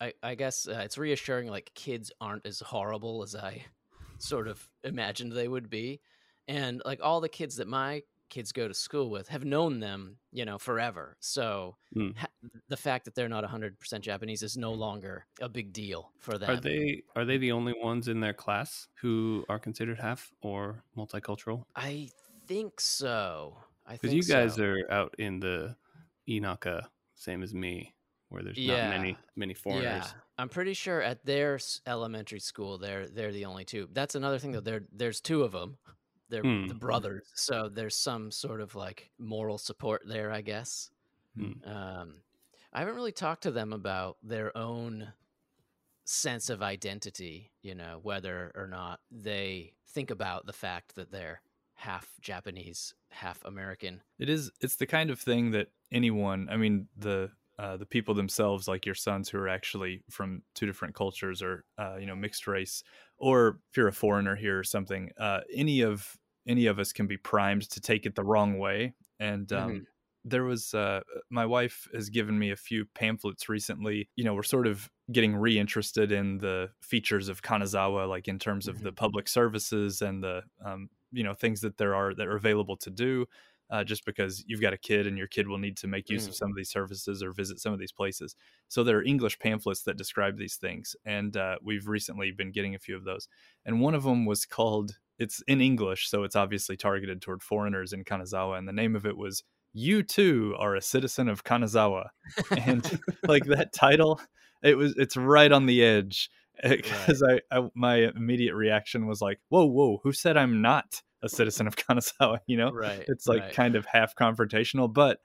I 0.00 0.12
I 0.22 0.34
guess 0.34 0.66
uh, 0.68 0.80
it's 0.84 0.98
reassuring. 0.98 1.48
Like 1.48 1.72
kids 1.74 2.10
aren't 2.20 2.46
as 2.46 2.60
horrible 2.60 3.22
as 3.22 3.34
I 3.34 3.64
sort 4.18 4.48
of 4.48 4.68
imagined 4.84 5.32
they 5.32 5.48
would 5.48 5.70
be, 5.70 6.00
and 6.48 6.82
like 6.84 7.00
all 7.02 7.20
the 7.20 7.28
kids 7.28 7.56
that 7.56 7.68
my 7.68 8.02
kids 8.30 8.52
go 8.52 8.66
to 8.68 8.72
school 8.74 9.10
with 9.10 9.28
have 9.28 9.44
known 9.44 9.80
them, 9.80 10.16
you 10.32 10.44
know, 10.44 10.58
forever. 10.58 11.16
So 11.20 11.76
Hmm. 11.92 12.12
ha- 12.16 12.28
the 12.68 12.76
fact 12.76 13.04
that 13.04 13.14
they're 13.14 13.28
not 13.28 13.44
100% 13.44 14.02
Japanese 14.02 14.42
is 14.42 14.56
no 14.56 14.72
longer 14.72 15.26
a 15.40 15.48
big 15.48 15.72
deal 15.72 16.12
for 16.18 16.38
them. 16.38 16.50
Are 16.50 16.60
they 16.60 17.02
are 17.16 17.24
they 17.24 17.36
the 17.38 17.52
only 17.52 17.74
ones 17.74 18.08
in 18.08 18.20
their 18.20 18.32
class 18.34 18.88
who 18.94 19.44
are 19.48 19.58
considered 19.58 19.98
half 19.98 20.32
or 20.40 20.82
multicultural? 20.96 21.64
I 21.76 22.08
think 22.46 22.80
so. 22.80 23.56
I 23.86 23.92
Because 23.94 24.10
think 24.10 24.22
you 24.24 24.28
guys 24.32 24.54
so. 24.54 24.64
are 24.64 24.90
out 24.92 25.14
in 25.18 25.40
the 25.40 25.76
Inaka, 26.28 26.86
same 27.14 27.42
as 27.42 27.52
me, 27.52 27.94
where 28.28 28.42
there's 28.42 28.56
Yeah. 28.58 28.88
not 28.88 28.98
many 28.98 29.16
many 29.36 29.54
foreigners. 29.54 29.84
Yeah, 29.84 30.12
I'm 30.38 30.48
pretty 30.48 30.74
sure 30.74 31.02
at 31.02 31.24
their 31.24 31.58
elementary 31.86 32.40
school, 32.40 32.78
they're 32.78 33.08
they're 33.08 33.32
the 33.32 33.44
only 33.46 33.64
two. 33.64 33.88
That's 33.92 34.14
another 34.14 34.38
thing 34.38 34.52
though. 34.52 34.60
There 34.60 34.84
there's 34.92 35.20
two 35.20 35.42
of 35.42 35.52
them. 35.52 35.78
They're 36.30 36.42
Hmm. 36.42 36.66
the 36.68 36.74
brothers, 36.74 37.30
so 37.34 37.68
there's 37.68 37.96
some 37.96 38.30
sort 38.30 38.60
of 38.60 38.74
like 38.74 39.10
moral 39.18 39.58
support 39.58 40.02
there, 40.06 40.30
I 40.32 40.40
guess. 40.42 40.90
Hmm. 41.36 41.62
Um, 41.64 42.22
I 42.72 42.80
haven't 42.80 42.94
really 42.96 43.12
talked 43.12 43.42
to 43.44 43.50
them 43.50 43.72
about 43.72 44.18
their 44.22 44.56
own 44.56 45.12
sense 46.04 46.50
of 46.50 46.62
identity. 46.62 47.52
You 47.62 47.74
know, 47.74 48.00
whether 48.02 48.52
or 48.54 48.66
not 48.66 49.00
they 49.10 49.74
think 49.88 50.10
about 50.10 50.46
the 50.46 50.52
fact 50.52 50.94
that 50.96 51.10
they're 51.10 51.42
half 51.74 52.08
Japanese, 52.20 52.94
half 53.10 53.44
American. 53.44 54.02
It 54.18 54.28
is. 54.28 54.50
It's 54.60 54.76
the 54.76 54.86
kind 54.86 55.10
of 55.10 55.20
thing 55.20 55.50
that 55.52 55.68
anyone. 55.92 56.48
I 56.50 56.56
mean, 56.56 56.88
the 56.96 57.32
uh, 57.58 57.76
the 57.76 57.86
people 57.86 58.14
themselves, 58.14 58.66
like 58.68 58.86
your 58.86 58.94
sons, 58.94 59.28
who 59.28 59.38
are 59.38 59.48
actually 59.48 60.02
from 60.10 60.42
two 60.54 60.66
different 60.66 60.94
cultures 60.94 61.42
or 61.42 61.64
uh, 61.78 61.96
you 61.96 62.06
know 62.06 62.16
mixed 62.16 62.46
race, 62.46 62.82
or 63.18 63.60
if 63.70 63.76
you're 63.76 63.88
a 63.88 63.92
foreigner 63.92 64.36
here 64.36 64.58
or 64.58 64.64
something, 64.64 65.10
uh, 65.18 65.40
any 65.54 65.82
of 65.82 66.16
any 66.46 66.66
of 66.66 66.78
us 66.78 66.92
can 66.92 67.06
be 67.06 67.16
primed 67.16 67.68
to 67.70 67.80
take 67.80 68.06
it 68.06 68.14
the 68.14 68.24
wrong 68.24 68.58
way. 68.58 68.94
And 69.18 69.52
um, 69.52 69.72
Mhm. 69.72 69.84
there 70.24 70.44
was 70.44 70.74
uh, 70.74 71.00
my 71.30 71.46
wife 71.46 71.88
has 71.94 72.10
given 72.10 72.38
me 72.38 72.50
a 72.50 72.56
few 72.56 72.86
pamphlets 72.86 73.48
recently. 73.48 74.08
You 74.16 74.24
know, 74.24 74.34
we're 74.34 74.42
sort 74.42 74.66
of 74.66 74.90
getting 75.12 75.34
reinterested 75.36 76.12
in 76.12 76.38
the 76.38 76.70
features 76.82 77.28
of 77.28 77.42
Kanazawa, 77.42 78.08
like 78.08 78.28
in 78.28 78.38
terms 78.38 78.68
of 78.68 78.82
the 78.82 78.92
public 78.92 79.28
services 79.28 80.02
and 80.02 80.22
the 80.22 80.42
um, 80.64 80.90
you 81.12 81.24
know 81.24 81.34
things 81.34 81.60
that 81.62 81.78
there 81.78 81.94
are 81.94 82.14
that 82.14 82.26
are 82.26 82.36
available 82.36 82.76
to 82.78 82.90
do. 82.90 83.26
Uh, 83.70 83.84
just 83.84 84.04
because 84.04 84.42
you've 84.48 84.60
got 84.60 84.72
a 84.72 84.76
kid 84.78 85.06
and 85.06 85.16
your 85.16 85.28
kid 85.28 85.46
will 85.46 85.56
need 85.56 85.76
to 85.76 85.86
make 85.86 86.10
use 86.10 86.26
of 86.26 86.34
Mm. 86.34 86.34
some 86.34 86.50
of 86.50 86.56
these 86.56 86.68
services 86.68 87.22
or 87.22 87.30
visit 87.30 87.60
some 87.60 87.72
of 87.72 87.78
these 87.78 87.92
places. 87.92 88.34
So 88.66 88.82
there 88.82 88.98
are 88.98 89.04
English 89.04 89.38
pamphlets 89.38 89.84
that 89.84 89.96
describe 89.96 90.36
these 90.38 90.56
things, 90.56 90.96
and 91.04 91.36
uh, 91.36 91.56
we've 91.62 91.86
recently 91.86 92.32
been 92.32 92.50
getting 92.50 92.74
a 92.74 92.80
few 92.80 92.96
of 92.96 93.04
those. 93.04 93.28
And 93.64 93.80
one 93.80 93.94
of 93.94 94.02
them 94.02 94.26
was 94.26 94.44
called. 94.44 94.98
It's 95.20 95.42
in 95.46 95.60
English, 95.60 96.08
so 96.08 96.24
it's 96.24 96.36
obviously 96.36 96.76
targeted 96.76 97.22
toward 97.22 97.42
foreigners 97.42 97.92
in 97.92 98.04
Kanazawa, 98.04 98.58
and 98.58 98.66
the 98.68 98.72
name 98.72 98.96
of 98.96 99.06
it 99.06 99.16
was 99.16 99.44
"You 99.74 100.02
too 100.02 100.56
are 100.58 100.74
a 100.76 100.82
citizen 100.82 101.28
of 101.28 101.44
Kanazawa," 101.44 102.08
and 102.56 102.90
like 103.28 103.44
that 103.46 103.72
title, 103.74 104.20
it 104.62 104.76
was 104.76 104.94
it's 104.96 105.16
right 105.16 105.52
on 105.52 105.66
the 105.66 105.84
edge 105.84 106.30
eh, 106.62 106.76
because 106.76 107.22
I, 107.22 107.40
I 107.50 107.70
my 107.74 107.96
immediate 108.16 108.54
reaction 108.54 109.06
was 109.06 109.20
like, 109.22 109.40
"Whoa, 109.50 109.66
whoa, 109.66 110.00
who 110.02 110.12
said 110.12 110.36
I'm 110.36 110.62
not 110.62 111.02
a 111.22 111.28
citizen 111.28 111.66
of 111.66 111.76
Kanazawa?" 111.82 112.40
You 112.46 112.56
know, 112.56 112.72
Right. 112.72 113.06
it's 113.06 113.26
like 113.28 113.42
right. 113.42 113.54
kind 113.54 113.76
of 113.76 113.86
half 113.86 114.14
confrontational, 114.16 114.92
but 114.92 115.20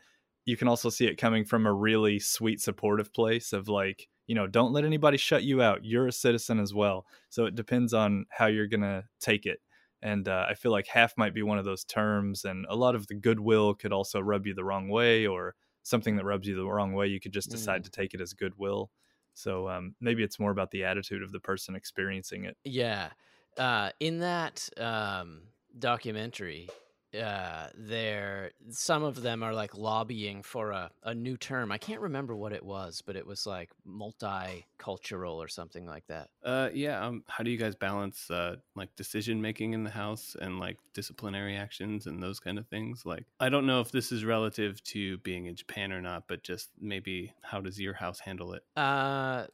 you 0.45 0.57
can 0.57 0.67
also 0.67 0.89
see 0.89 1.07
it 1.07 1.15
coming 1.17 1.45
from 1.45 1.65
a 1.65 1.73
really 1.73 2.19
sweet, 2.19 2.61
supportive 2.61 3.13
place 3.13 3.51
of 3.53 3.67
like, 3.67 4.07
you 4.27 4.35
know, 4.35 4.47
don't 4.47 4.73
let 4.73 4.85
anybody 4.85 5.17
shut 5.17 5.43
you 5.43 5.61
out. 5.61 5.83
You're 5.83 6.07
a 6.07 6.11
citizen 6.11 6.59
as 6.59 6.73
well. 6.73 7.05
So 7.29 7.45
it 7.45 7.55
depends 7.55 7.93
on 7.93 8.25
how 8.29 8.47
you're 8.47 8.67
gonna 8.67 9.05
take 9.19 9.45
it. 9.45 9.59
And 10.01 10.27
uh, 10.27 10.45
I 10.49 10.53
feel 10.53 10.71
like 10.71 10.87
half 10.87 11.17
might 11.17 11.33
be 11.33 11.41
one 11.41 11.57
of 11.57 11.65
those 11.65 11.83
terms, 11.83 12.45
and 12.45 12.65
a 12.69 12.75
lot 12.75 12.95
of 12.95 13.07
the 13.07 13.15
goodwill 13.15 13.73
could 13.73 13.93
also 13.93 14.19
rub 14.19 14.45
you 14.45 14.53
the 14.53 14.63
wrong 14.63 14.89
way, 14.89 15.25
or 15.25 15.55
something 15.83 16.15
that 16.15 16.25
rubs 16.25 16.47
you 16.47 16.55
the 16.55 16.65
wrong 16.65 16.93
way, 16.93 17.07
you 17.07 17.19
could 17.19 17.31
just 17.31 17.49
decide 17.49 17.83
to 17.83 17.91
take 17.91 18.13
it 18.13 18.21
as 18.21 18.33
goodwill. 18.33 18.89
So 19.35 19.69
um, 19.69 19.95
maybe 20.01 20.23
it's 20.23 20.39
more 20.39 20.51
about 20.51 20.71
the 20.71 20.83
attitude 20.83 21.21
of 21.21 21.31
the 21.31 21.39
person 21.39 21.75
experiencing 21.75 22.45
it. 22.45 22.57
Yeah. 22.63 23.09
Uh, 23.57 23.91
in 23.99 24.19
that 24.19 24.67
um, 24.77 25.43
documentary, 25.77 26.69
uh, 27.15 27.67
they're 27.75 28.51
some 28.69 29.03
of 29.03 29.21
them 29.21 29.43
are 29.43 29.53
like 29.53 29.77
lobbying 29.77 30.43
for 30.43 30.71
a, 30.71 30.91
a 31.03 31.13
new 31.13 31.37
term. 31.37 31.71
I 31.71 31.77
can't 31.77 32.01
remember 32.01 32.35
what 32.35 32.53
it 32.53 32.63
was, 32.63 33.01
but 33.05 33.15
it 33.15 33.25
was 33.25 33.45
like 33.45 33.71
multicultural 33.87 35.35
or 35.35 35.47
something 35.47 35.85
like 35.85 36.05
that. 36.07 36.29
Uh, 36.43 36.69
yeah. 36.73 37.05
Um, 37.05 37.23
how 37.27 37.43
do 37.43 37.51
you 37.51 37.57
guys 37.57 37.75
balance 37.75 38.29
uh, 38.29 38.57
like 38.75 38.95
decision 38.95 39.41
making 39.41 39.73
in 39.73 39.83
the 39.83 39.89
house 39.89 40.35
and 40.39 40.59
like 40.59 40.77
disciplinary 40.93 41.55
actions 41.55 42.07
and 42.07 42.21
those 42.21 42.39
kind 42.39 42.57
of 42.57 42.67
things? 42.67 43.05
Like, 43.05 43.25
I 43.39 43.49
don't 43.49 43.65
know 43.65 43.81
if 43.81 43.91
this 43.91 44.11
is 44.11 44.25
relative 44.25 44.83
to 44.85 45.17
being 45.19 45.45
in 45.45 45.55
Japan 45.55 45.91
or 45.91 46.01
not, 46.01 46.27
but 46.27 46.43
just 46.43 46.69
maybe 46.79 47.33
how 47.41 47.61
does 47.61 47.79
your 47.79 47.93
house 47.93 48.19
handle 48.19 48.53
it? 48.53 48.63
Uh, 48.75 49.45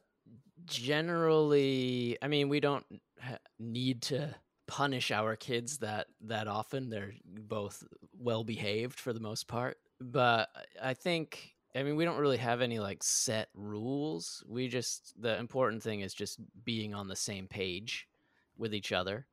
generally, 0.66 2.16
I 2.22 2.28
mean, 2.28 2.48
we 2.48 2.60
don't 2.60 2.84
ha- 3.20 3.38
need 3.58 4.02
to 4.02 4.34
punish 4.66 5.10
our 5.10 5.36
kids 5.36 5.78
that 5.78 6.08
that 6.22 6.48
often. 6.48 6.90
They're 6.90 7.14
both 7.24 7.82
well 8.18 8.44
behaved 8.44 8.98
for 8.98 9.12
the 9.12 9.20
most 9.20 9.48
part. 9.48 9.78
But 10.00 10.48
I 10.82 10.94
think 10.94 11.54
I 11.74 11.82
mean 11.82 11.96
we 11.96 12.04
don't 12.04 12.18
really 12.18 12.38
have 12.38 12.60
any 12.60 12.78
like 12.78 13.02
set 13.02 13.48
rules. 13.54 14.42
We 14.48 14.68
just 14.68 15.14
the 15.20 15.38
important 15.38 15.82
thing 15.82 16.00
is 16.00 16.14
just 16.14 16.40
being 16.64 16.94
on 16.94 17.08
the 17.08 17.16
same 17.16 17.46
page 17.46 18.08
with 18.56 18.74
each 18.74 18.92
other 18.92 19.26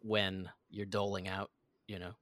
when 0.00 0.48
you're 0.70 0.86
doling 0.86 1.28
out, 1.28 1.50
you 1.88 1.98
know, 1.98 2.12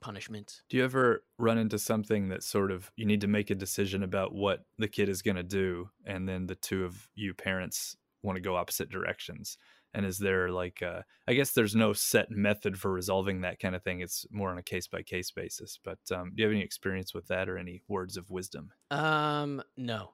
punishment. 0.00 0.62
Do 0.68 0.76
you 0.76 0.84
ever 0.84 1.24
run 1.38 1.58
into 1.58 1.78
something 1.78 2.28
that 2.28 2.42
sort 2.42 2.70
of 2.70 2.90
you 2.96 3.06
need 3.06 3.20
to 3.22 3.26
make 3.26 3.50
a 3.50 3.54
decision 3.54 4.02
about 4.02 4.34
what 4.34 4.64
the 4.78 4.88
kid 4.88 5.08
is 5.08 5.22
going 5.22 5.36
to 5.36 5.42
do 5.42 5.90
and 6.04 6.28
then 6.28 6.46
the 6.46 6.54
two 6.54 6.84
of 6.84 7.08
you 7.14 7.34
parents 7.34 7.96
want 8.22 8.36
to 8.36 8.42
go 8.42 8.56
opposite 8.56 8.90
directions? 8.90 9.56
And 9.94 10.04
is 10.04 10.18
there 10.18 10.50
like 10.50 10.82
uh, 10.82 11.00
i 11.28 11.34
guess 11.34 11.52
there's 11.52 11.74
no 11.74 11.92
set 11.92 12.30
method 12.30 12.78
for 12.78 12.92
resolving 12.92 13.40
that 13.40 13.58
kind 13.58 13.74
of 13.74 13.82
thing 13.82 14.00
it's 14.00 14.26
more 14.30 14.50
on 14.50 14.58
a 14.58 14.62
case 14.62 14.86
by 14.86 15.02
case 15.02 15.30
basis 15.30 15.78
but 15.82 15.98
um, 16.12 16.32
do 16.34 16.42
you 16.42 16.44
have 16.44 16.54
any 16.54 16.62
experience 16.62 17.14
with 17.14 17.26
that 17.28 17.48
or 17.48 17.58
any 17.58 17.82
words 17.88 18.16
of 18.16 18.30
wisdom? 18.30 18.70
Um 18.90 19.62
no. 19.76 20.10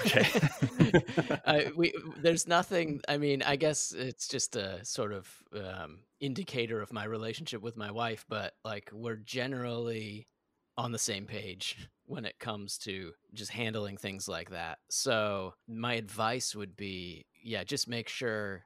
Okay. 0.00 0.26
I, 1.46 1.72
we 1.76 1.92
there's 2.18 2.46
nothing 2.46 3.00
i 3.08 3.16
mean 3.16 3.42
i 3.42 3.56
guess 3.56 3.92
it's 3.92 4.28
just 4.28 4.56
a 4.56 4.84
sort 4.84 5.12
of 5.12 5.28
um, 5.54 6.00
indicator 6.20 6.80
of 6.80 6.92
my 6.92 7.04
relationship 7.04 7.62
with 7.62 7.76
my 7.76 7.90
wife 7.90 8.24
but 8.28 8.54
like 8.64 8.90
we're 8.92 9.16
generally 9.16 10.28
on 10.78 10.92
the 10.92 10.98
same 10.98 11.26
page 11.26 11.88
when 12.04 12.24
it 12.24 12.38
comes 12.38 12.78
to 12.78 13.12
just 13.34 13.50
handling 13.50 13.96
things 13.96 14.28
like 14.28 14.50
that. 14.50 14.78
So 14.90 15.54
my 15.66 15.94
advice 15.94 16.54
would 16.54 16.76
be 16.76 17.26
yeah 17.42 17.64
just 17.64 17.88
make 17.88 18.08
sure 18.08 18.65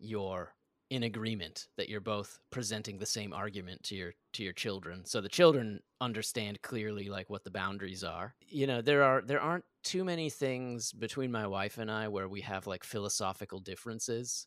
you're 0.00 0.54
in 0.90 1.02
agreement 1.02 1.68
that 1.76 1.88
you're 1.88 2.00
both 2.00 2.40
presenting 2.50 2.98
the 2.98 3.06
same 3.06 3.32
argument 3.32 3.82
to 3.82 3.94
your 3.94 4.14
to 4.32 4.42
your 4.42 4.52
children. 4.52 5.04
So 5.04 5.20
the 5.20 5.28
children 5.28 5.80
understand 6.00 6.62
clearly 6.62 7.08
like 7.08 7.28
what 7.28 7.44
the 7.44 7.50
boundaries 7.50 8.04
are. 8.04 8.34
You 8.48 8.66
know 8.66 8.80
there 8.80 9.02
are 9.02 9.22
there 9.22 9.40
aren't 9.40 9.64
too 9.84 10.04
many 10.04 10.30
things 10.30 10.92
between 10.92 11.30
my 11.30 11.46
wife 11.46 11.78
and 11.78 11.90
i 11.90 12.08
where 12.08 12.28
we 12.28 12.40
have 12.42 12.66
like 12.66 12.84
philosophical 12.84 13.60
differences. 13.60 14.46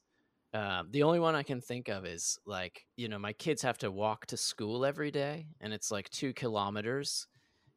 Uh, 0.53 0.83
the 0.89 1.03
only 1.03 1.19
one 1.19 1.35
i 1.35 1.43
can 1.43 1.61
think 1.61 1.87
of 1.87 2.05
is 2.05 2.37
like 2.45 2.85
you 2.97 3.07
know 3.07 3.19
my 3.19 3.33
kids 3.33 3.61
have 3.61 3.77
to 3.77 3.91
walk 3.91 4.25
to 4.25 4.35
school 4.35 4.83
every 4.83 5.11
day 5.11 5.47
and 5.61 5.73
it's 5.73 5.91
like 5.91 6.09
two 6.09 6.33
kilometers. 6.33 7.27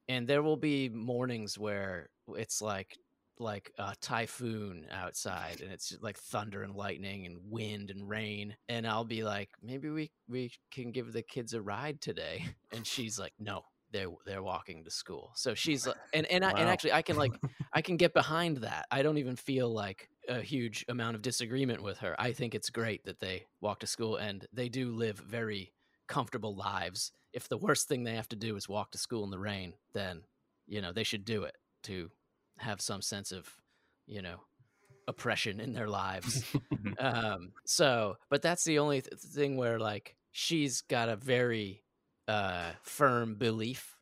And 0.08 0.26
there 0.26 0.42
will 0.42 0.58
be 0.58 0.90
mornings 0.90 1.58
where 1.58 2.10
it's 2.28 2.60
like 2.60 2.98
like 3.38 3.72
a 3.78 3.94
typhoon 4.00 4.86
outside 4.92 5.60
and 5.60 5.72
it's 5.72 5.96
like 6.00 6.16
thunder 6.16 6.62
and 6.62 6.74
lightning 6.74 7.26
and 7.26 7.38
wind 7.50 7.90
and 7.90 8.08
rain 8.08 8.56
and 8.68 8.86
I'll 8.86 9.04
be 9.04 9.24
like 9.24 9.50
maybe 9.62 9.90
we 9.90 10.10
we 10.28 10.52
can 10.70 10.92
give 10.92 11.12
the 11.12 11.22
kids 11.22 11.54
a 11.54 11.60
ride 11.60 12.00
today. 12.00 12.46
And 12.72 12.84
she's 12.84 13.20
like 13.20 13.32
no 13.38 13.62
they're 13.92 14.08
they're 14.26 14.42
walking 14.42 14.82
to 14.84 14.90
school. 14.90 15.30
So 15.36 15.54
she's 15.54 15.86
like 15.86 15.96
and 16.12 16.26
and, 16.26 16.44
I, 16.44 16.50
and 16.50 16.68
actually 16.68 16.92
I 16.92 17.02
can 17.02 17.16
like 17.16 17.32
I 17.72 17.82
can 17.82 17.96
get 17.96 18.12
behind 18.12 18.58
that. 18.58 18.86
I 18.90 19.02
don't 19.02 19.18
even 19.18 19.36
feel 19.36 19.72
like 19.72 20.08
a 20.28 20.40
huge 20.40 20.84
amount 20.88 21.14
of 21.14 21.22
disagreement 21.22 21.82
with 21.82 21.98
her. 21.98 22.16
I 22.18 22.32
think 22.32 22.54
it's 22.54 22.70
great 22.70 23.04
that 23.04 23.20
they 23.20 23.46
walk 23.60 23.80
to 23.80 23.86
school 23.86 24.16
and 24.16 24.46
they 24.52 24.68
do 24.68 24.90
live 24.90 25.18
very 25.18 25.72
comfortable 26.08 26.56
lives. 26.56 27.12
If 27.32 27.48
the 27.48 27.58
worst 27.58 27.88
thing 27.88 28.02
they 28.04 28.16
have 28.16 28.28
to 28.30 28.36
do 28.36 28.56
is 28.56 28.68
walk 28.68 28.90
to 28.92 28.98
school 28.98 29.24
in 29.24 29.30
the 29.30 29.38
rain 29.38 29.74
then 29.92 30.22
you 30.66 30.80
know 30.80 30.92
they 30.92 31.04
should 31.04 31.24
do 31.24 31.44
it 31.44 31.56
to 31.84 32.10
have 32.58 32.80
some 32.80 33.02
sense 33.02 33.32
of, 33.32 33.48
you 34.06 34.22
know, 34.22 34.40
oppression 35.06 35.60
in 35.60 35.72
their 35.72 35.88
lives. 35.88 36.44
Mm-hmm. 36.84 37.06
um, 37.06 37.52
so, 37.64 38.16
but 38.28 38.42
that's 38.42 38.64
the 38.64 38.78
only 38.78 39.00
th- 39.00 39.18
thing 39.18 39.56
where 39.56 39.78
like 39.78 40.16
she's 40.32 40.82
got 40.82 41.08
a 41.08 41.16
very 41.16 41.82
uh, 42.28 42.72
firm 42.82 43.36
belief 43.36 43.96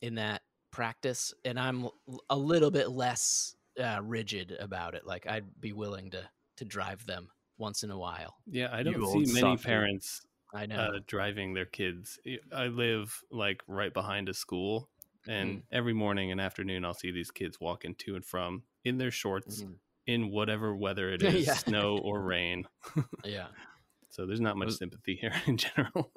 in 0.00 0.14
that 0.14 0.40
practice, 0.70 1.34
and 1.44 1.60
I'm 1.60 1.88
a 2.30 2.36
little 2.36 2.70
bit 2.70 2.90
less 2.90 3.54
uh, 3.78 4.00
rigid 4.02 4.56
about 4.58 4.94
it. 4.94 5.06
Like 5.06 5.26
I'd 5.26 5.60
be 5.60 5.74
willing 5.74 6.10
to 6.12 6.22
to 6.56 6.64
drive 6.64 7.04
them 7.04 7.28
once 7.58 7.82
in 7.82 7.90
a 7.90 7.98
while. 7.98 8.36
Yeah, 8.46 8.68
I 8.72 8.82
don't 8.82 9.26
see 9.26 9.40
many 9.40 9.58
parents 9.58 10.22
I 10.54 10.66
know 10.66 10.76
uh, 10.76 10.98
driving 11.06 11.54
their 11.54 11.66
kids. 11.66 12.18
I 12.54 12.66
live 12.66 13.22
like 13.30 13.62
right 13.66 13.92
behind 13.92 14.28
a 14.28 14.34
school, 14.34 14.88
and 15.28 15.58
mm. 15.58 15.62
every 15.72 15.92
morning 15.92 16.32
and 16.32 16.40
afternoon, 16.40 16.84
I'll 16.84 16.94
see 16.94 17.10
these 17.10 17.30
kids 17.30 17.60
walking 17.60 17.94
to 17.96 18.16
and 18.16 18.24
from 18.24 18.62
in 18.84 18.98
their 18.98 19.10
shorts, 19.10 19.62
mm. 19.62 19.74
in 20.06 20.30
whatever 20.30 20.74
weather 20.74 21.10
it 21.10 21.22
is, 21.22 21.46
yeah. 21.46 21.54
snow 21.54 21.98
or 21.98 22.20
rain. 22.20 22.66
yeah. 23.24 23.46
So 24.10 24.26
there's 24.26 24.40
not 24.40 24.56
much 24.56 24.72
sympathy 24.72 25.16
here 25.16 25.32
in 25.46 25.56
general. 25.56 26.10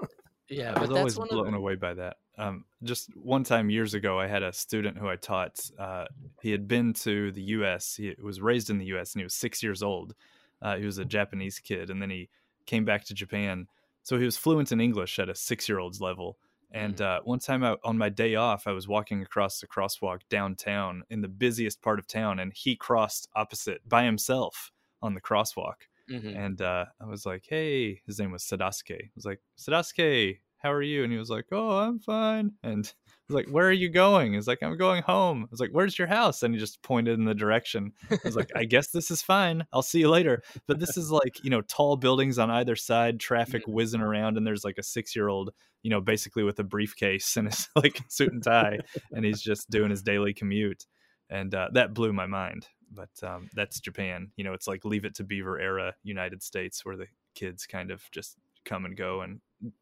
yeah, 0.48 0.74
I 0.76 0.82
was 0.82 0.92
always 0.92 1.16
blown 1.16 1.54
away 1.54 1.76
by 1.76 1.94
that. 1.96 2.18
Um, 2.38 2.64
just 2.84 3.16
one 3.18 3.44
time 3.44 3.70
years 3.70 3.94
ago, 3.94 4.18
I 4.18 4.28
had 4.28 4.44
a 4.44 4.54
student 4.54 4.98
who 4.98 5.10
I 5.10 5.18
taught. 5.18 5.60
Uh, 5.78 6.06
he 6.42 6.52
had 6.52 6.68
been 6.68 6.94
to 6.94 7.32
the 7.34 7.42
U.S. 7.42 7.96
He 7.96 8.16
was 8.22 8.40
raised 8.40 8.70
in 8.70 8.78
the 8.78 8.86
U.S. 8.86 9.14
and 9.14 9.20
he 9.20 9.26
was 9.26 9.34
six 9.34 9.62
years 9.62 9.84
old. 9.84 10.16
Uh, 10.62 10.78
he 10.78 10.86
was 10.86 10.98
a 10.98 11.06
Japanese 11.06 11.60
kid, 11.60 11.90
and 11.90 12.02
then 12.02 12.10
he 12.10 12.30
came 12.66 12.86
back 12.86 13.04
to 13.06 13.14
Japan. 13.14 13.68
So 14.04 14.18
he 14.18 14.26
was 14.26 14.38
fluent 14.38 14.72
in 14.72 14.80
English 14.80 15.20
at 15.20 15.30
a 15.30 15.36
six-year-old's 15.36 16.00
level 16.00 16.38
and 16.72 16.98
mm. 16.98 17.02
uh, 17.02 17.22
one 17.24 17.40
time 17.40 17.64
I, 17.64 17.76
on 17.84 17.98
my 17.98 18.10
day 18.10 18.36
off, 18.36 18.68
I 18.68 18.72
was 18.72 18.88
walking 18.88 19.22
across 19.22 19.60
the 19.60 19.68
crosswalk 19.68 20.22
downtown 20.30 21.04
in 21.10 21.22
the 21.22 21.28
busiest 21.28 21.82
part 21.82 22.00
of 22.00 22.08
town, 22.08 22.40
and 22.40 22.54
he 22.54 22.76
crossed 22.76 23.28
opposite 23.36 23.88
by 23.88 24.04
himself 24.04 24.72
on 25.02 25.14
the 25.14 25.22
crosswalk. 25.22 25.88
Mm-hmm. 26.10 26.36
And 26.36 26.62
uh, 26.62 26.86
I 27.02 27.06
was 27.06 27.26
like, 27.26 27.46
"Hey," 27.48 28.02
his 28.06 28.20
name 28.20 28.32
was 28.32 28.44
Sadasuke. 28.44 29.04
I 29.04 29.12
was 29.16 29.26
like, 29.26 29.42
"Sadasuke, 29.58 30.40
how 30.58 30.72
are 30.72 30.82
you?" 30.82 31.04
And 31.04 31.12
he 31.12 31.20
was 31.20 31.30
like, 31.30 31.46
"Oh, 31.52 31.78
I'm 31.78 32.00
fine." 32.00 32.54
And 32.64 32.92
was 33.30 33.36
like, 33.36 33.54
"Where 33.54 33.68
are 33.68 33.72
you 33.72 33.90
going?" 33.90 34.34
He's 34.34 34.48
like, 34.48 34.62
"I'm 34.62 34.78
going 34.78 35.04
home." 35.04 35.44
I 35.44 35.48
was 35.52 35.60
like, 35.60 35.72
"Where's 35.72 35.98
your 35.98 36.08
house?" 36.08 36.44
And 36.44 36.54
he 36.54 36.60
just 36.60 36.82
pointed 36.82 37.18
in 37.18 37.26
the 37.26 37.34
direction. 37.34 37.94
I 38.12 38.18
was 38.24 38.36
like, 38.36 38.52
"I 38.56 38.66
guess 38.66 38.88
this 38.88 39.12
is 39.12 39.22
fine. 39.22 39.66
I'll 39.72 39.82
see 39.82 40.00
you 40.00 40.10
later." 40.10 40.44
But 40.68 40.80
this 40.80 40.98
is 40.98 41.12
like 41.12 41.44
you 41.44 41.50
know 41.50 41.62
tall 41.62 41.96
buildings 41.96 42.40
on 42.40 42.50
either 42.50 42.76
side, 42.76 43.20
traffic 43.20 43.64
whizzing 43.68 44.02
around, 44.02 44.38
and 44.38 44.46
there's 44.46 44.66
like 44.66 44.78
a 44.78 44.84
six 44.84 45.16
year 45.16 45.28
old, 45.28 45.52
you 45.84 45.90
know, 45.90 46.02
basically 46.02 46.44
with 46.44 46.60
a 46.60 46.64
briefcase 46.64 47.38
and 47.38 47.48
his 47.48 47.70
like 47.76 48.02
suit 48.10 48.34
and 48.34 48.44
tie, 48.44 48.80
and 49.12 49.24
he's 49.24 49.42
just 49.42 49.70
doing 49.70 49.92
his 49.92 50.02
daily 50.02 50.34
commute, 50.34 50.86
and 51.30 51.54
uh, 51.54 51.70
that 51.74 51.94
blew 51.94 52.12
my 52.12 52.26
mind. 52.26 52.68
But 52.92 53.12
um, 53.24 53.50
that's 53.54 53.80
Japan. 53.80 54.32
You 54.36 54.44
know, 54.44 54.54
it's 54.54 54.68
like 54.68 54.84
Leave 54.86 55.06
It 55.06 55.16
to 55.16 55.24
Beaver 55.24 55.60
era 55.60 55.94
United 56.04 56.42
States, 56.42 56.84
where 56.84 56.98
the 56.98 57.08
kids 57.36 57.66
kind 57.68 57.92
of 57.92 58.04
just 58.12 58.36
come 58.66 58.86
and 58.86 58.98
go 58.98 59.22
and 59.22 59.40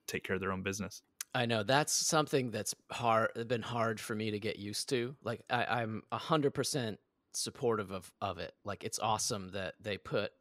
take 0.08 0.24
care 0.24 0.36
of 0.36 0.42
their 0.42 0.52
own 0.52 0.64
business. 0.64 1.02
I 1.34 1.46
know 1.46 1.64
that's 1.64 1.94
something 1.94 2.52
that's 2.52 2.74
hard 2.92 3.48
been 3.48 3.62
hard 3.62 4.00
for 4.00 4.16
me 4.16 4.32
to 4.32 4.40
get 4.40 4.58
used 4.58 4.90
to. 4.90 5.16
Like 5.24 5.42
I, 5.50 5.66
I'm 5.82 6.04
hundred 6.12 6.54
percent 6.54 7.00
supportive 7.34 7.92
of 7.92 8.12
of 8.22 8.38
it. 8.40 8.54
Like 8.66 8.84
it's 8.84 9.00
awesome 9.00 9.52
that 9.52 9.76
they 9.80 9.98
put 9.98 10.32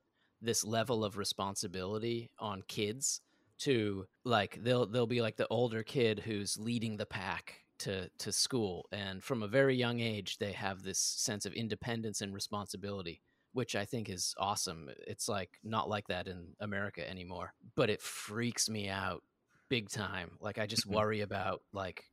this 0.41 0.65
level 0.65 1.05
of 1.05 1.17
responsibility 1.17 2.31
on 2.39 2.63
kids 2.69 3.21
to 3.59 4.07
like 4.25 4.63
they'll 4.63 4.87
they'll 4.87 5.07
be 5.07 5.23
like 5.23 5.37
the 5.37 5.49
older 5.49 5.83
kid 5.83 6.21
who's 6.21 6.59
leading 6.59 6.97
the 6.97 7.07
pack 7.07 7.65
to 7.79 8.09
to 8.19 8.33
school 8.33 8.87
and 8.93 9.23
from 9.23 9.43
a 9.43 9.49
very 9.49 9.75
young 9.75 10.01
age 10.01 10.39
they 10.39 10.53
have 10.53 10.83
this 10.83 10.99
sense 10.99 11.45
of 11.45 11.53
independence 11.53 12.21
and 12.23 12.35
responsibility 12.35 13.23
which 13.57 13.75
I 13.75 13.87
think 13.87 14.11
is 14.11 14.35
awesome. 14.37 14.91
It's 15.07 15.31
like 15.31 15.59
not 15.65 15.89
like 15.89 16.09
that 16.09 16.29
in 16.29 16.49
America 16.61 17.09
anymore, 17.09 17.55
but 17.75 17.89
it 17.89 18.03
freaks 18.03 18.69
me 18.69 18.91
out 18.91 19.23
big 19.69 19.89
time. 19.89 20.33
Like 20.41 20.59
I 20.59 20.67
just 20.67 20.87
mm-hmm. 20.87 20.97
worry 20.97 21.21
about 21.21 21.63
like 21.73 22.05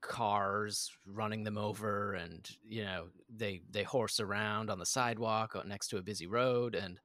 cars 0.00 0.90
running 1.06 1.44
them 1.44 1.56
over 1.56 2.14
and 2.14 2.50
you 2.64 2.82
know 2.82 3.06
they 3.32 3.62
they 3.70 3.84
horse 3.84 4.18
around 4.18 4.68
on 4.68 4.80
the 4.80 4.86
sidewalk 4.86 5.56
next 5.64 5.86
to 5.88 5.96
a 5.96 6.02
busy 6.02 6.26
road 6.26 6.74
and 6.74 6.98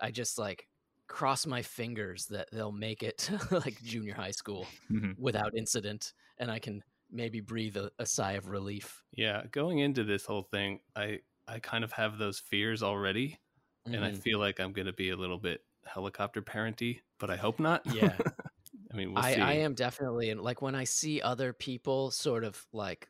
I 0.00 0.12
just 0.12 0.38
like 0.38 0.68
cross 1.08 1.44
my 1.44 1.62
fingers 1.62 2.26
that 2.26 2.48
they'll 2.52 2.70
make 2.70 3.02
it 3.02 3.18
to 3.18 3.40
like 3.64 3.82
junior 3.82 4.14
high 4.14 4.30
school 4.30 4.68
mm-hmm. 4.90 5.20
without 5.20 5.56
incident 5.56 6.12
and 6.38 6.50
I 6.50 6.60
can 6.60 6.82
maybe 7.10 7.40
breathe 7.40 7.76
a, 7.76 7.90
a 7.98 8.06
sigh 8.06 8.32
of 8.32 8.48
relief. 8.48 9.02
Yeah, 9.12 9.42
going 9.50 9.80
into 9.80 10.04
this 10.04 10.24
whole 10.24 10.42
thing, 10.42 10.80
I 10.94 11.18
I 11.48 11.58
kind 11.58 11.82
of 11.82 11.92
have 11.92 12.18
those 12.18 12.38
fears 12.38 12.82
already 12.82 13.40
mm-hmm. 13.86 13.94
and 13.94 14.04
I 14.04 14.10
mm-hmm. 14.10 14.20
feel 14.20 14.38
like 14.38 14.60
I'm 14.60 14.72
going 14.72 14.86
to 14.86 14.92
be 14.92 15.10
a 15.10 15.16
little 15.16 15.38
bit 15.38 15.62
helicopter 15.84 16.42
parenty, 16.42 17.02
but 17.18 17.30
I 17.30 17.36
hope 17.36 17.58
not. 17.58 17.82
Yeah. 17.92 18.16
I 18.92 18.96
mean, 18.96 19.14
we'll 19.14 19.22
I. 19.24 19.34
I 19.34 19.52
am 19.54 19.74
definitely 19.74 20.30
and 20.30 20.40
like 20.40 20.62
when 20.62 20.74
I 20.74 20.84
see 20.84 21.20
other 21.22 21.52
people 21.52 22.10
sort 22.10 22.44
of 22.44 22.60
like 22.72 23.08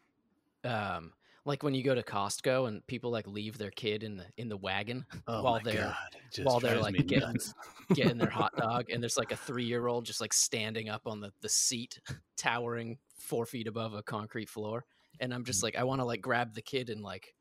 um 0.64 1.12
like 1.46 1.62
when 1.62 1.72
you 1.74 1.82
go 1.82 1.94
to 1.94 2.02
Costco 2.02 2.68
and 2.68 2.86
people 2.86 3.10
like 3.10 3.26
leave 3.26 3.56
their 3.56 3.70
kid 3.70 4.02
in 4.02 4.16
the 4.16 4.26
in 4.36 4.48
the 4.48 4.56
wagon 4.58 5.06
oh 5.26 5.42
while 5.42 5.60
they're 5.64 5.84
God, 5.84 5.96
it 6.12 6.20
just 6.34 6.46
while 6.46 6.60
they're, 6.60 6.78
like, 6.78 6.94
getting- 7.06 7.36
getting 7.94 8.18
their 8.18 8.28
hot 8.28 8.52
dog 8.58 8.90
and 8.90 9.02
there's 9.02 9.16
like 9.16 9.32
a 9.32 9.36
three 9.36 9.64
year 9.64 9.86
old 9.86 10.04
just 10.04 10.20
like 10.20 10.34
standing 10.34 10.90
up 10.90 11.02
on 11.06 11.18
the, 11.20 11.32
the 11.40 11.48
seat 11.48 11.98
towering 12.36 12.98
four 13.16 13.46
feet 13.46 13.66
above 13.66 13.94
a 13.94 14.02
concrete 14.02 14.48
floor 14.50 14.84
and 15.20 15.32
i'm 15.32 15.42
Mm. 15.42 15.46
just 15.46 15.62
like 15.62 15.76
i 15.76 15.82
want 15.82 16.00
to 16.00 16.04
like 16.04 16.20
grab 16.20 16.54
the 16.54 16.62
kid 16.62 16.90
and 16.90 17.00
like 17.00 17.34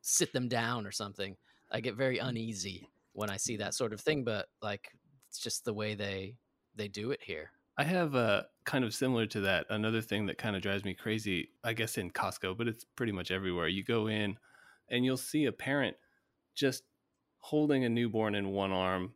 sit 0.00 0.32
them 0.32 0.48
down 0.48 0.86
or 0.86 0.90
something 0.92 1.36
i 1.70 1.80
get 1.80 1.94
very 1.94 2.16
Mm. 2.18 2.28
uneasy 2.28 2.88
when 3.12 3.28
i 3.30 3.36
see 3.36 3.58
that 3.58 3.74
sort 3.74 3.92
of 3.92 4.00
thing 4.00 4.24
but 4.24 4.48
like 4.62 4.88
it's 5.28 5.38
just 5.38 5.64
the 5.66 5.74
way 5.74 5.94
they 5.94 6.36
they 6.74 6.88
do 6.88 7.10
it 7.10 7.20
here 7.22 7.50
I 7.76 7.84
have 7.84 8.14
a 8.14 8.48
kind 8.64 8.84
of 8.84 8.94
similar 8.94 9.26
to 9.26 9.40
that. 9.42 9.66
Another 9.70 10.00
thing 10.02 10.26
that 10.26 10.38
kind 10.38 10.56
of 10.56 10.62
drives 10.62 10.84
me 10.84 10.94
crazy, 10.94 11.50
I 11.64 11.72
guess 11.72 11.98
in 11.98 12.10
Costco, 12.10 12.56
but 12.56 12.68
it's 12.68 12.84
pretty 12.84 13.12
much 13.12 13.30
everywhere. 13.30 13.68
You 13.68 13.82
go 13.82 14.06
in 14.08 14.38
and 14.88 15.04
you'll 15.04 15.16
see 15.16 15.46
a 15.46 15.52
parent 15.52 15.96
just 16.54 16.84
holding 17.38 17.84
a 17.84 17.88
newborn 17.88 18.34
in 18.34 18.50
one 18.50 18.72
arm 18.72 19.14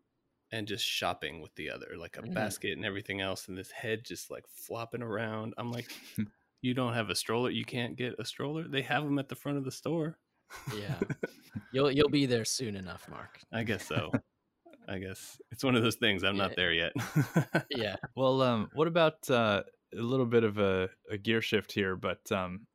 and 0.51 0.67
just 0.69 0.85
shopping 0.85 1.41
with 1.43 1.55
the 1.57 1.71
other, 1.71 1.97
like 1.99 2.17
a 2.17 2.23
Mhm. 2.27 2.33
basket 2.35 2.73
and 2.73 2.85
everything 2.85 3.21
else, 3.21 3.49
and 3.49 3.59
this 3.59 3.71
head 3.73 4.05
just 4.05 4.31
like 4.31 4.47
flopping 4.49 5.03
around. 5.03 5.55
I'm 5.59 5.71
like, 5.73 5.91
you 6.63 6.75
don't 6.75 6.95
have 6.95 7.11
a 7.11 7.15
stroller? 7.17 7.51
You 7.51 7.65
can't 7.65 7.97
get 7.97 8.15
a 8.19 8.25
stroller? 8.25 8.69
They 8.69 8.83
have 8.83 9.05
them 9.05 9.19
at 9.19 9.29
the 9.29 9.37
front 9.37 9.59
of 9.59 9.65
the 9.65 9.73
store. 9.73 10.19
yeah 10.67 11.05
you'll 11.71 11.91
you'll 11.91 12.11
be 12.11 12.27
there 12.27 12.45
soon 12.45 12.77
enough 12.77 13.09
mark 13.09 13.41
I 13.53 13.65
guess 13.65 13.85
so. 13.85 14.19
I 14.89 14.99
guess 14.99 15.41
it's 15.51 15.65
one 15.65 15.75
of 15.75 15.83
those 15.83 15.97
things. 15.97 16.23
I'm 16.23 16.37
not 16.37 16.55
there 16.55 16.73
yet. 16.73 16.93
yeah 17.69 17.97
Well, 18.15 18.43
um, 18.43 18.69
what 18.73 18.89
about 18.89 19.29
uh, 19.31 19.65
a 19.93 19.97
little 20.03 20.27
bit 20.27 20.45
of 20.45 20.59
a, 20.59 20.91
a 21.11 21.19
gear 21.19 21.43
shift 21.43 21.73
here? 21.73 21.97
But 21.97 22.31
um, 22.33 22.67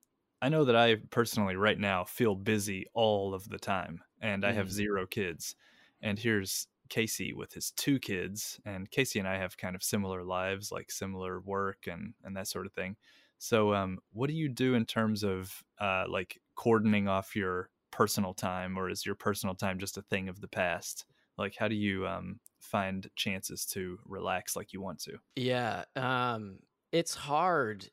I 0.42 0.50
know 0.50 0.66
that 0.66 0.76
I 0.76 0.96
personally, 1.12 1.56
right 1.56 1.80
now, 1.80 2.04
feel 2.04 2.36
busy 2.36 2.86
all 2.94 3.34
of 3.34 3.50
the 3.50 3.58
time, 3.60 4.04
and 4.22 4.46
I 4.46 4.52
have 4.54 4.70
Mhm. 4.70 4.72
zero 4.72 5.08
kids. 5.08 5.56
And 6.02 6.18
here's 6.20 6.68
Casey 6.90 7.34
with 7.34 7.54
his 7.54 7.72
two 7.72 8.00
kids, 8.00 8.60
and 8.66 8.90
Casey 8.92 9.20
and 9.20 9.28
I 9.28 9.38
have 9.38 9.58
kind 9.58 9.76
of 9.76 9.84
similar 9.84 10.24
lives, 10.24 10.72
like 10.72 10.92
similar 10.92 11.40
work 11.40 11.88
and 11.88 12.14
and 12.24 12.36
that 12.38 12.48
sort 12.48 12.66
of 12.66 12.74
thing. 12.74 12.98
So, 13.38 13.74
um, 13.74 14.00
what 14.12 14.28
do 14.28 14.36
you 14.36 14.50
do 14.50 14.76
in 14.76 14.86
terms 14.86 15.24
of 15.24 15.64
uh, 15.80 16.06
like 16.08 16.40
cordoning 16.56 17.08
off 17.10 17.36
your 17.36 17.70
personal 17.92 18.34
time, 18.34 18.78
or 18.78 18.90
is 18.90 19.06
your 19.06 19.16
personal 19.16 19.56
time 19.56 19.80
just 19.80 19.98
a 19.98 20.02
thing 20.04 20.30
of 20.30 20.42
the 20.42 20.48
past? 20.48 21.06
Like, 21.38 21.56
how 21.58 21.68
do 21.68 21.76
you 21.76 22.08
um, 22.08 22.40
find 22.60 23.10
chances 23.16 23.66
to 23.68 24.00
relax 24.06 24.56
like 24.56 24.74
you 24.74 24.82
want 24.82 25.00
to? 25.02 25.18
Yeah, 25.36 25.86
um, 25.96 26.60
it's 26.92 27.16
hard, 27.16 27.90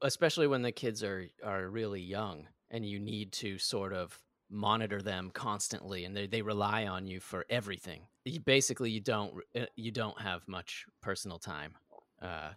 especially 0.00 0.46
when 0.46 0.62
the 0.62 0.72
kids 0.72 1.02
are 1.02 1.28
are 1.42 1.68
really 1.68 2.00
young, 2.00 2.48
and 2.70 2.84
you 2.84 2.98
need 2.98 3.32
to 3.34 3.58
sort 3.58 3.92
of 3.92 4.20
monitor 4.50 5.00
them 5.00 5.30
constantly, 5.30 6.04
and 6.04 6.16
they 6.16 6.26
they 6.26 6.42
rely 6.42 6.86
on 6.86 7.06
you 7.06 7.20
for 7.20 7.46
everything. 7.48 8.08
You, 8.24 8.40
basically, 8.40 8.90
you 8.90 9.00
don't 9.00 9.42
uh, 9.56 9.66
you 9.76 9.92
don't 9.92 10.20
have 10.20 10.48
much 10.48 10.86
personal 11.00 11.38
time 11.38 11.76
uh, 12.20 12.52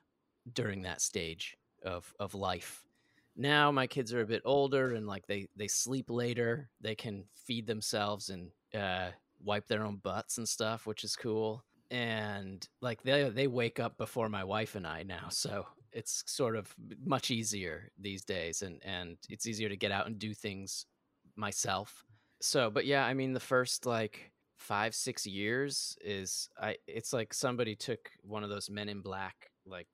during 0.51 0.81
that 0.83 1.01
stage 1.01 1.57
of 1.83 2.13
of 2.19 2.33
life. 2.33 2.83
Now 3.35 3.71
my 3.71 3.85
kids 3.87 4.13
are 4.13 4.21
a 4.21 4.25
bit 4.27 4.41
older, 4.45 4.93
and 4.95 5.05
like 5.05 5.27
they 5.27 5.49
they 5.55 5.67
sleep 5.67 6.09
later. 6.09 6.71
They 6.81 6.95
can 6.95 7.25
feed 7.35 7.67
themselves 7.67 8.29
and 8.29 8.51
uh, 8.73 9.11
wipe 9.43 9.67
their 9.67 9.85
own 9.85 9.97
butts 9.97 10.37
and 10.37 10.47
stuff, 10.47 10.85
which 10.85 11.03
is 11.03 11.15
cool 11.15 11.63
and 11.91 12.67
like 12.81 13.03
they 13.03 13.29
they 13.29 13.47
wake 13.47 13.79
up 13.79 13.97
before 13.97 14.29
my 14.29 14.43
wife 14.43 14.75
and 14.75 14.87
I 14.87 15.03
now, 15.03 15.27
so 15.29 15.65
it's 15.91 16.23
sort 16.25 16.55
of 16.55 16.73
much 17.03 17.31
easier 17.31 17.91
these 17.99 18.23
days, 18.23 18.61
and 18.61 18.81
and 18.83 19.17
it's 19.29 19.47
easier 19.47 19.69
to 19.69 19.77
get 19.77 19.91
out 19.91 20.07
and 20.07 20.17
do 20.17 20.33
things 20.33 20.85
myself. 21.35 22.03
So, 22.41 22.69
but 22.69 22.85
yeah, 22.85 23.05
I 23.05 23.13
mean, 23.13 23.33
the 23.33 23.39
first 23.39 23.85
like 23.85 24.31
five 24.57 24.95
six 24.95 25.25
years 25.25 25.97
is 26.01 26.49
I 26.59 26.77
it's 26.87 27.13
like 27.13 27.33
somebody 27.33 27.75
took 27.75 28.09
one 28.23 28.43
of 28.43 28.49
those 28.49 28.69
Men 28.69 28.89
in 28.89 29.01
Black 29.01 29.51
like 29.65 29.87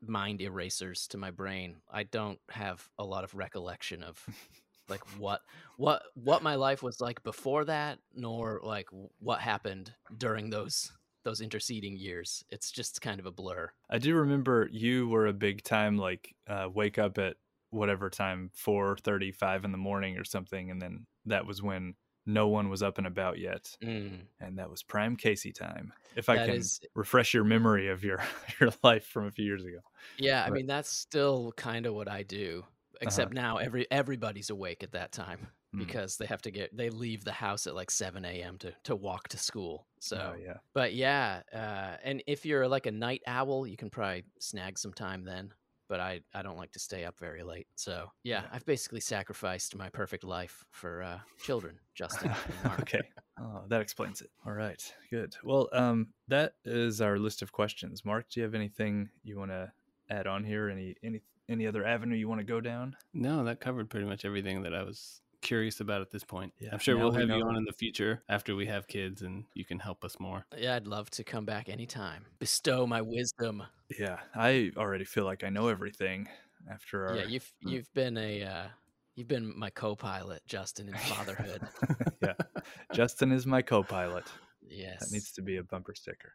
mind 0.00 0.40
erasers 0.42 1.06
to 1.08 1.18
my 1.18 1.30
brain. 1.30 1.76
I 1.90 2.02
don't 2.04 2.40
have 2.50 2.86
a 2.98 3.04
lot 3.04 3.24
of 3.24 3.34
recollection 3.34 4.02
of 4.02 4.24
like 4.92 5.02
what 5.18 5.40
what 5.76 6.02
what 6.14 6.42
my 6.42 6.54
life 6.54 6.82
was 6.82 7.00
like 7.00 7.22
before 7.22 7.64
that 7.64 7.98
nor 8.14 8.60
like 8.62 8.88
what 9.18 9.40
happened 9.40 9.92
during 10.16 10.50
those 10.50 10.92
those 11.24 11.40
interceding 11.40 11.96
years 11.96 12.44
it's 12.50 12.70
just 12.70 13.00
kind 13.00 13.20
of 13.20 13.26
a 13.26 13.32
blur 13.32 13.70
I 13.90 13.98
do 13.98 14.14
remember 14.14 14.68
you 14.70 15.08
were 15.08 15.26
a 15.26 15.32
big 15.32 15.62
time 15.62 15.96
like 15.96 16.34
uh, 16.48 16.68
wake 16.72 16.98
up 16.98 17.18
at 17.18 17.36
whatever 17.70 18.10
time 18.10 18.50
four 18.54 18.96
thirty 18.98 19.32
five 19.32 19.64
in 19.64 19.72
the 19.72 19.78
morning 19.78 20.18
or 20.18 20.24
something, 20.24 20.70
and 20.70 20.80
then 20.80 21.06
that 21.26 21.46
was 21.46 21.62
when 21.62 21.94
no 22.26 22.48
one 22.48 22.68
was 22.68 22.82
up 22.82 22.98
and 22.98 23.06
about 23.06 23.38
yet, 23.38 23.76
mm, 23.82 24.20
and 24.40 24.58
that 24.58 24.70
was 24.70 24.82
prime 24.82 25.16
Casey 25.16 25.52
time. 25.52 25.92
If 26.14 26.28
I 26.28 26.36
that 26.36 26.46
can 26.46 26.56
is 26.56 26.80
refresh 26.94 27.34
your 27.34 27.44
memory 27.44 27.88
of 27.88 28.04
your 28.04 28.20
your 28.60 28.70
life 28.82 29.06
from 29.06 29.26
a 29.26 29.30
few 29.30 29.44
years 29.44 29.64
ago. 29.64 29.78
yeah 30.18 30.44
i 30.46 30.50
mean 30.50 30.66
that's 30.66 30.90
still 30.90 31.52
kind 31.56 31.86
of 31.86 31.94
what 31.94 32.08
i 32.10 32.22
do 32.22 32.64
except 33.02 33.32
now 33.32 33.56
every 33.58 33.86
everybody's 33.90 34.50
awake 34.50 34.82
at 34.82 34.92
that 34.92 35.12
time 35.12 35.48
Mm. 35.74 35.78
because 35.78 36.18
they 36.18 36.26
have 36.26 36.42
to 36.42 36.50
get 36.50 36.76
they 36.76 36.90
leave 36.90 37.24
the 37.24 37.32
house 37.32 37.66
at 37.66 37.74
like 37.74 37.90
7 37.90 38.26
a.m 38.26 38.58
to 38.58 38.74
to 38.84 38.94
walk 38.94 39.28
to 39.28 39.38
school 39.38 39.86
so 40.00 40.34
Oh 40.34 40.38
yeah, 40.38 40.58
but 40.74 40.92
yeah 40.92 41.40
uh 41.50 41.96
and 42.04 42.22
if 42.26 42.44
you're 42.44 42.68
like 42.68 42.84
a 42.84 42.90
night 42.90 43.22
owl 43.26 43.66
you 43.66 43.78
can 43.78 43.88
probably 43.88 44.24
snag 44.38 44.78
some 44.78 44.92
time 44.92 45.24
then 45.24 45.50
but 45.88 45.98
i 45.98 46.20
i 46.34 46.42
don't 46.42 46.58
like 46.58 46.72
to 46.72 46.78
stay 46.78 47.06
up 47.06 47.18
very 47.18 47.42
late 47.42 47.68
so 47.74 48.10
yeah, 48.22 48.42
Yeah. 48.42 48.48
i've 48.52 48.66
basically 48.66 49.00
sacrificed 49.00 49.74
my 49.74 49.88
perfect 49.88 50.24
life 50.24 50.62
for 50.72 51.02
uh 51.02 51.20
children 51.42 51.78
justin 51.94 52.28
and 52.28 52.64
Mark. 52.64 52.80
okay. 52.82 53.00
Oh, 53.40 53.62
that 53.68 53.80
explains 53.80 54.20
it. 54.20 54.28
All 54.46 54.52
right, 54.52 54.94
good. 55.10 55.34
Well, 55.42 55.70
um, 55.72 56.08
that 56.28 56.52
is 56.66 57.00
our 57.00 57.18
list 57.18 57.40
of 57.40 57.50
questions. 57.50 58.04
Mark, 58.04 58.28
do 58.28 58.40
you 58.40 58.44
have 58.44 58.54
anything 58.54 59.08
you 59.24 59.38
want 59.38 59.50
to 59.52 59.72
add 60.10 60.26
on 60.26 60.44
here? 60.44 60.68
Any 60.68 60.94
any 61.02 61.22
any 61.52 61.66
other 61.66 61.84
avenue 61.86 62.16
you 62.16 62.28
want 62.28 62.40
to 62.40 62.44
go 62.46 62.60
down? 62.60 62.96
No, 63.14 63.44
that 63.44 63.60
covered 63.60 63.90
pretty 63.90 64.06
much 64.06 64.24
everything 64.24 64.62
that 64.62 64.74
I 64.74 64.82
was 64.82 65.20
curious 65.42 65.80
about 65.80 66.00
at 66.00 66.10
this 66.10 66.22
point. 66.24 66.52
Yeah, 66.60 66.70
I'm 66.72 66.78
sure 66.78 66.96
we'll 66.96 67.10
we 67.12 67.20
have 67.20 67.28
you 67.28 67.44
on 67.44 67.56
in 67.56 67.64
the 67.64 67.72
future 67.72 68.22
after 68.28 68.54
we 68.54 68.66
have 68.66 68.86
kids 68.86 69.22
and 69.22 69.44
you 69.54 69.64
can 69.64 69.78
help 69.80 70.04
us 70.04 70.16
more. 70.20 70.46
yeah 70.56 70.76
i'd 70.76 70.86
love 70.86 71.10
to 71.10 71.24
come 71.24 71.44
back 71.44 71.68
anytime 71.68 72.24
bestow 72.38 72.86
my 72.86 73.02
wisdom 73.02 73.62
Yeah, 73.98 74.20
I 74.36 74.70
already 74.76 75.04
feel 75.04 75.24
like 75.24 75.42
I 75.42 75.48
know 75.50 75.66
everything 75.68 76.28
after 76.70 77.08
our 77.08 77.16
yeah 77.16 77.24
you've 77.24 77.52
Mm. 77.66 77.70
you've 77.72 77.92
been 77.92 78.16
a 78.16 78.42
uh 78.44 78.66
you've 79.16 79.26
been 79.28 79.52
my 79.58 79.70
co-pilot 79.70 80.42
justin 80.46 80.88
in 80.88 80.94
fatherhood 80.94 81.60
yeah. 82.22 82.34
Justin 82.92 83.32
is 83.32 83.44
my 83.46 83.62
co-pilot. 83.62 84.24
yes 84.68 85.00
That 85.00 85.10
needs 85.12 85.32
to 85.32 85.42
be 85.42 85.56
a 85.56 85.64
bumper 85.64 85.94
sticker. 85.96 86.34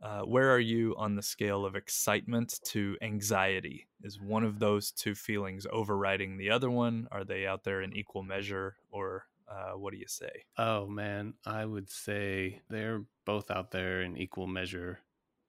uh, 0.01 0.21
where 0.21 0.51
are 0.51 0.59
you 0.59 0.95
on 0.97 1.15
the 1.15 1.21
scale 1.21 1.65
of 1.65 1.75
excitement 1.75 2.59
to 2.63 2.97
anxiety? 3.03 3.87
Is 4.01 4.19
one 4.19 4.43
of 4.43 4.57
those 4.57 4.91
two 4.91 5.13
feelings 5.13 5.67
overriding 5.71 6.37
the 6.37 6.49
other 6.49 6.71
one? 6.71 7.07
Are 7.11 7.23
they 7.23 7.45
out 7.45 7.63
there 7.63 7.83
in 7.83 7.95
equal 7.95 8.23
measure, 8.23 8.77
or 8.89 9.25
uh, 9.49 9.73
what 9.73 9.93
do 9.93 9.99
you 9.99 10.07
say? 10.07 10.45
Oh 10.57 10.87
man, 10.87 11.35
I 11.45 11.65
would 11.65 11.89
say 11.89 12.61
they're 12.69 13.05
both 13.25 13.49
out 13.51 13.71
there 13.71 14.01
in 14.01 14.17
equal 14.17 14.47
measure, 14.47 14.99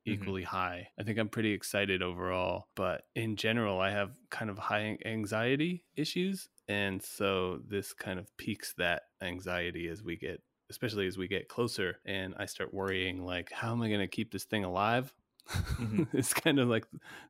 Mhm. 0.07 0.30
equally 0.30 0.44
high. 0.44 0.90
I 0.98 1.03
think 1.03 1.18
I'm 1.18 1.28
pretty 1.28 1.53
excited 1.53 2.03
overall, 2.03 2.68
but 2.76 3.05
in 3.14 3.36
general, 3.36 3.80
I 3.80 3.90
have 3.90 4.16
kind 4.30 4.51
of 4.51 4.59
high 4.59 4.98
anxiety 5.05 5.86
issues, 5.96 6.48
and 6.68 7.03
so 7.03 7.59
this 7.66 7.92
kind 7.92 8.18
of 8.20 8.34
peaks 8.36 8.74
that 8.78 9.05
anxiety 9.20 9.88
as 9.88 10.03
we 10.03 10.16
get 10.16 10.42
especially 10.70 11.09
as 11.09 11.18
we 11.18 11.26
get 11.26 11.48
closer 11.48 12.01
and 12.05 12.32
I 12.38 12.46
start 12.46 12.72
worrying 12.72 13.24
like 13.24 13.51
how 13.51 13.72
am 13.72 13.82
I 13.82 13.88
going 13.88 13.98
to 13.98 14.07
keep 14.07 14.30
this 14.30 14.44
thing 14.44 14.62
alive? 14.62 15.12
Mhm. 15.78 16.07
it's 16.12 16.32
kind 16.32 16.61
of 16.61 16.68
like 16.68 16.86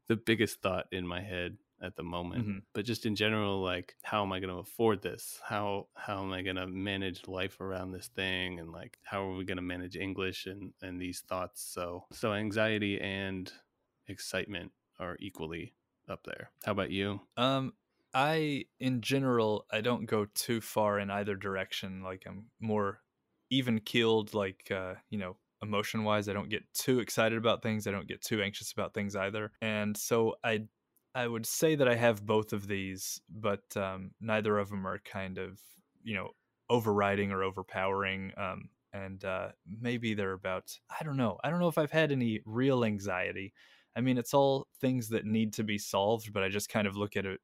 the 0.08 0.16
biggest 0.16 0.60
thought 0.60 0.86
in 0.92 1.06
my 1.06 1.22
head 1.22 1.56
at 1.82 1.96
the 1.96 2.02
moment 2.02 2.46
Mhm. 2.46 2.62
but 2.74 2.84
just 2.84 3.06
in 3.06 3.14
general 3.16 3.60
like 3.62 3.96
how 4.02 4.22
am 4.22 4.32
i 4.32 4.40
going 4.40 4.52
to 4.52 4.58
afford 4.60 5.02
this 5.02 5.40
how 5.44 5.88
how 5.96 6.22
am 6.22 6.32
i 6.32 6.42
going 6.42 6.56
to 6.56 6.66
manage 6.66 7.26
life 7.28 7.60
around 7.60 7.92
this 7.92 8.08
thing 8.08 8.58
and 8.60 8.70
like 8.72 8.98
how 9.04 9.24
are 9.24 9.36
we 9.36 9.44
going 9.44 9.56
to 9.56 9.62
manage 9.62 9.96
english 9.96 10.46
and 10.46 10.72
and 10.82 11.00
these 11.00 11.20
thoughts 11.22 11.62
so 11.62 12.04
so 12.12 12.32
anxiety 12.34 13.00
and 13.00 13.52
excitement 14.08 14.72
are 14.98 15.16
equally 15.20 15.74
up 16.08 16.24
there 16.24 16.50
how 16.64 16.72
about 16.72 16.90
you 16.90 17.20
Um, 17.36 17.74
I 18.12 18.64
in 18.80 19.00
general 19.02 19.66
I 19.70 19.80
don't 19.80 20.06
go 20.06 20.24
too 20.26 20.60
far 20.60 20.98
in 20.98 21.10
either 21.10 21.36
direction. 21.36 22.02
Like 22.02 22.24
I'm 22.26 22.50
more 22.58 23.02
even 23.50 23.78
keeled. 23.80 24.34
Like 24.34 24.68
uh, 24.70 24.94
you 25.10 25.18
know, 25.18 25.36
emotion 25.62 26.02
wise, 26.02 26.28
I 26.28 26.32
don't 26.32 26.48
get 26.48 26.64
too 26.74 26.98
excited 26.98 27.38
about 27.38 27.62
things. 27.62 27.86
I 27.86 27.92
don't 27.92 28.08
get 28.08 28.20
too 28.20 28.42
anxious 28.42 28.72
about 28.72 28.94
things 28.94 29.14
either. 29.14 29.52
And 29.62 29.96
so 29.96 30.34
I 30.42 30.66
I 31.14 31.26
would 31.26 31.46
say 31.46 31.74
that 31.74 31.88
I 31.88 31.96
have 31.96 32.24
both 32.24 32.52
of 32.52 32.68
these, 32.68 33.20
but 33.28 33.76
um, 33.76 34.14
neither 34.20 34.58
of 34.58 34.68
them 34.70 34.86
are 34.86 34.98
kind 34.98 35.38
of 35.38 35.60
you 36.02 36.14
know 36.14 36.32
overriding 36.68 37.32
or 37.32 37.42
overpowering. 37.42 38.32
Um, 38.38 38.70
and 38.92 39.24
uh, 39.24 39.52
maybe 39.66 40.14
they're 40.14 40.32
about 40.32 40.78
I 41.00 41.04
don't 41.04 41.16
know. 41.16 41.38
I 41.44 41.50
don't 41.50 41.60
know 41.60 41.68
if 41.68 41.78
I've 41.78 41.90
had 41.92 42.12
any 42.12 42.42
real 42.44 42.84
anxiety. 42.84 43.52
I 43.96 44.00
mean, 44.02 44.18
it's 44.18 44.34
all 44.34 44.68
things 44.80 45.08
that 45.10 45.24
need 45.26 45.52
to 45.54 45.64
be 45.64 45.78
solved, 45.78 46.32
but 46.32 46.42
I 46.44 46.48
just 46.48 46.68
kind 46.68 46.86
of 46.86 46.96
look 46.96 47.16
at 47.16 47.26
it 47.26 47.40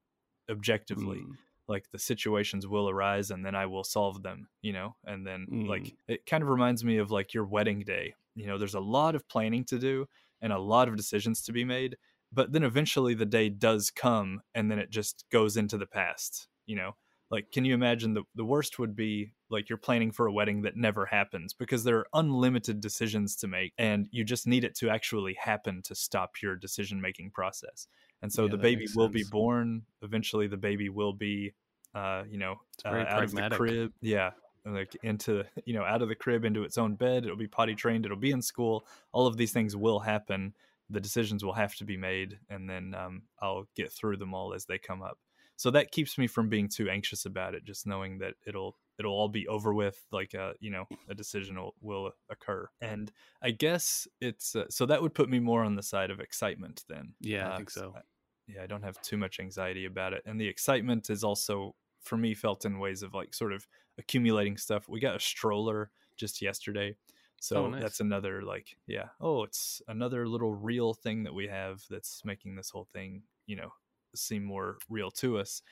objectively. 0.49 1.27
Mm, 1.27 1.37
Like 1.69 1.91
the 1.91 1.99
situations 1.99 2.67
will 2.67 2.89
arise 2.89 3.31
and 3.31 3.45
then 3.45 3.55
I 3.57 3.67
will 3.67 3.83
solve 3.85 4.23
them, 4.23 4.49
you 4.63 4.73
know? 4.73 4.97
And 5.05 5.27
then, 5.27 5.49
like, 5.67 5.93
Mm. 5.93 5.97
it 6.07 6.25
kind 6.27 6.43
of 6.45 6.49
reminds 6.49 6.85
me 6.85 6.99
of 6.99 7.11
like 7.11 7.35
your 7.35 7.45
wedding 7.45 7.81
day. 7.81 8.15
You 8.37 8.47
know, 8.47 8.57
there's 8.59 8.75
a 8.75 8.81
lot 8.81 9.15
of 9.17 9.27
planning 9.29 9.65
to 9.67 9.79
do 9.79 10.07
and 10.41 10.53
a 10.53 10.59
lot 10.59 10.89
of 10.89 10.97
decisions 10.97 11.43
to 11.43 11.53
be 11.53 11.65
made, 11.65 11.97
but 12.37 12.53
then 12.53 12.63
eventually 12.63 13.15
the 13.15 13.25
day 13.25 13.49
does 13.49 13.91
come 13.91 14.43
and 14.55 14.71
then 14.71 14.79
it 14.79 14.91
just 14.91 15.25
goes 15.33 15.57
into 15.57 15.79
the 15.79 15.87
past, 15.87 16.49
you 16.67 16.77
know? 16.77 16.93
Like, 17.31 17.51
can 17.51 17.65
you 17.65 17.75
imagine 17.75 18.15
the, 18.15 18.23
the 18.37 18.45
worst 18.45 18.79
would 18.79 18.95
be 18.95 19.33
like 19.49 19.69
you're 19.69 19.79
planning 19.79 20.13
for 20.13 20.27
a 20.27 20.33
wedding 20.33 20.63
that 20.63 20.77
never 20.77 21.07
happens 21.07 21.55
because 21.55 21.83
there 21.83 21.97
are 21.97 22.07
unlimited 22.13 22.81
decisions 22.81 23.35
to 23.37 23.49
make 23.49 23.73
and 23.79 24.07
you 24.13 24.23
just 24.23 24.47
need 24.47 24.65
it 24.65 24.77
to 24.77 24.91
actually 24.91 25.35
happen 25.35 25.83
to 25.85 25.95
stop 25.95 26.41
your 26.43 26.55
decision 26.55 27.01
making 27.01 27.31
process. 27.31 27.89
And 28.23 28.31
so 28.33 28.45
Yeah, 28.45 28.53
the 28.53 28.59
baby 28.59 28.87
will 28.95 29.09
be 29.09 29.25
born. 29.25 29.83
Eventually, 30.03 30.47
the 30.47 30.57
baby 30.59 30.89
will 30.89 31.15
be, 31.15 31.55
uh, 31.95 32.25
you 32.29 32.39
know, 32.39 32.57
uh, 32.85 32.91
out 32.91 33.25
of 33.25 33.33
the 33.33 33.49
crib. 33.51 33.93
Yeah, 34.01 34.31
like 34.65 34.97
into 35.03 35.45
you 35.65 35.75
know 35.75 35.85
out 35.85 36.03
of 36.03 36.09
the 36.09 36.15
crib 36.15 36.45
into 36.45 36.65
its 36.65 36.79
own 36.79 36.95
bed. 36.97 37.25
It'll 37.25 37.37
be 37.37 37.47
potty 37.47 37.75
trained. 37.75 38.05
It'll 38.05 38.17
be 38.17 38.31
in 38.31 38.43
school. 38.43 38.87
All 39.13 39.27
of 39.27 39.37
these 39.37 39.53
things 39.53 39.77
will 39.77 40.01
happen. 40.01 40.55
The 40.89 41.01
decisions 41.01 41.45
will 41.45 41.53
have 41.55 41.75
to 41.77 41.85
be 41.85 41.97
made, 41.97 42.39
and 42.49 42.69
then 42.71 42.95
um, 42.95 43.29
I'll 43.41 43.69
get 43.75 43.93
through 43.93 44.19
them 44.19 44.35
all 44.35 44.55
as 44.55 44.67
they 44.67 44.79
come 44.79 45.03
up. 45.03 45.19
So 45.57 45.71
that 45.71 45.91
keeps 45.91 46.19
me 46.19 46.27
from 46.27 46.49
being 46.49 46.69
too 46.69 46.91
anxious 46.91 47.25
about 47.25 47.55
it. 47.55 47.65
Just 47.65 47.87
knowing 47.87 48.19
that 48.19 48.35
it'll 48.47 48.79
it'll 48.99 49.13
all 49.15 49.29
be 49.29 49.49
over 49.49 49.73
with. 49.75 50.07
Like 50.13 50.35
a 50.35 50.55
you 50.61 50.71
know 50.71 50.87
a 51.09 51.15
decision 51.15 51.57
will, 51.57 51.75
will 51.81 52.13
occur, 52.31 52.69
and 52.81 53.11
I 53.43 53.51
guess 53.53 54.07
it's 54.21 54.55
uh, 54.55 54.67
so 54.71 54.87
that 54.87 55.03
would 55.03 55.15
put 55.15 55.29
me 55.31 55.41
more 55.41 55.65
on 55.65 55.75
the 55.75 55.83
side 55.83 56.11
of 56.11 56.21
excitement 56.21 56.85
then. 56.89 57.15
yeah 57.21 57.49
i 57.49 57.51
Uh, 57.51 57.57
think 57.57 57.71
'cause 57.71 57.71
so 57.71 57.97
I- 57.97 58.03
yeah, 58.49 58.63
I 58.63 58.67
don't 58.67 58.83
have 58.83 59.01
too 59.01 59.17
much 59.17 59.41
anxiety 59.41 59.87
about 59.87 60.13
it. 60.13 60.23
And 60.25 60.41
the 60.41 60.47
excitement 60.47 61.11
is 61.11 61.25
also 61.25 61.75
for 62.01 62.17
me 62.17 62.33
felt 62.35 62.65
in 62.65 62.79
ways 62.79 63.03
of 63.03 63.13
like 63.13 63.35
sort 63.35 63.53
of 63.53 63.67
accumulating 63.99 64.57
stuff. 64.57 64.89
We 64.89 65.01
got 65.01 65.17
a 65.17 65.21
stroller 65.21 65.91
just 66.17 66.41
yesterday. 66.41 66.97
So 67.41 67.57
Oh, 67.57 67.67
nice. 67.67 67.83
that's 67.83 68.01
another 68.01 68.43
like, 68.43 68.77
yeah, 68.87 69.11
oh, 69.21 69.45
it's 69.45 69.83
another 69.89 70.27
little 70.29 70.55
real 70.55 70.95
thing 70.95 71.25
that 71.25 71.35
we 71.35 71.47
have 71.49 71.83
that's 71.91 72.25
making 72.25 72.57
this 72.57 72.71
whole 72.71 72.85
thing, 72.87 73.23
you 73.47 73.57
know, 73.57 73.71
seem 74.15 74.45
more 74.45 74.79
real 74.89 75.11
to 75.11 75.39
us 75.39 75.63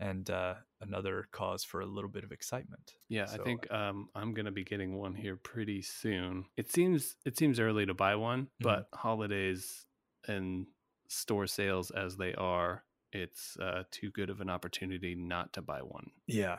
and 0.00 0.30
uh 0.30 0.54
another 0.80 1.28
cause 1.32 1.62
for 1.64 1.80
a 1.80 1.86
little 1.86 2.10
bit 2.10 2.24
of 2.24 2.32
excitement. 2.32 2.94
Yeah, 3.08 3.26
So, 3.26 3.34
I 3.34 3.38
think 3.38 3.70
um, 3.70 4.08
I'm 4.14 4.32
gonna 4.32 4.50
be 4.52 4.64
getting 4.64 4.96
one 4.96 5.14
here 5.14 5.36
pretty 5.36 5.82
soon. 5.82 6.46
It 6.56 6.70
seems 6.70 7.16
it 7.26 7.36
seems 7.36 7.60
early 7.60 7.84
to 7.86 7.94
buy 7.94 8.14
one, 8.16 8.48
Mm-hmm. 8.60 8.82
but 8.82 8.88
holidays 8.94 9.86
and 10.26 10.66
store 11.08 11.46
sales 11.46 11.90
as 11.90 12.16
they 12.16 12.34
are, 12.34 12.84
it's 13.12 13.56
uh, 13.58 13.84
too 13.90 14.10
good 14.10 14.30
of 14.30 14.40
an 14.40 14.48
opportunity 14.48 15.14
not 15.14 15.52
to 15.54 15.62
buy 15.62 15.82
one. 15.82 16.10
Yeah. 16.26 16.58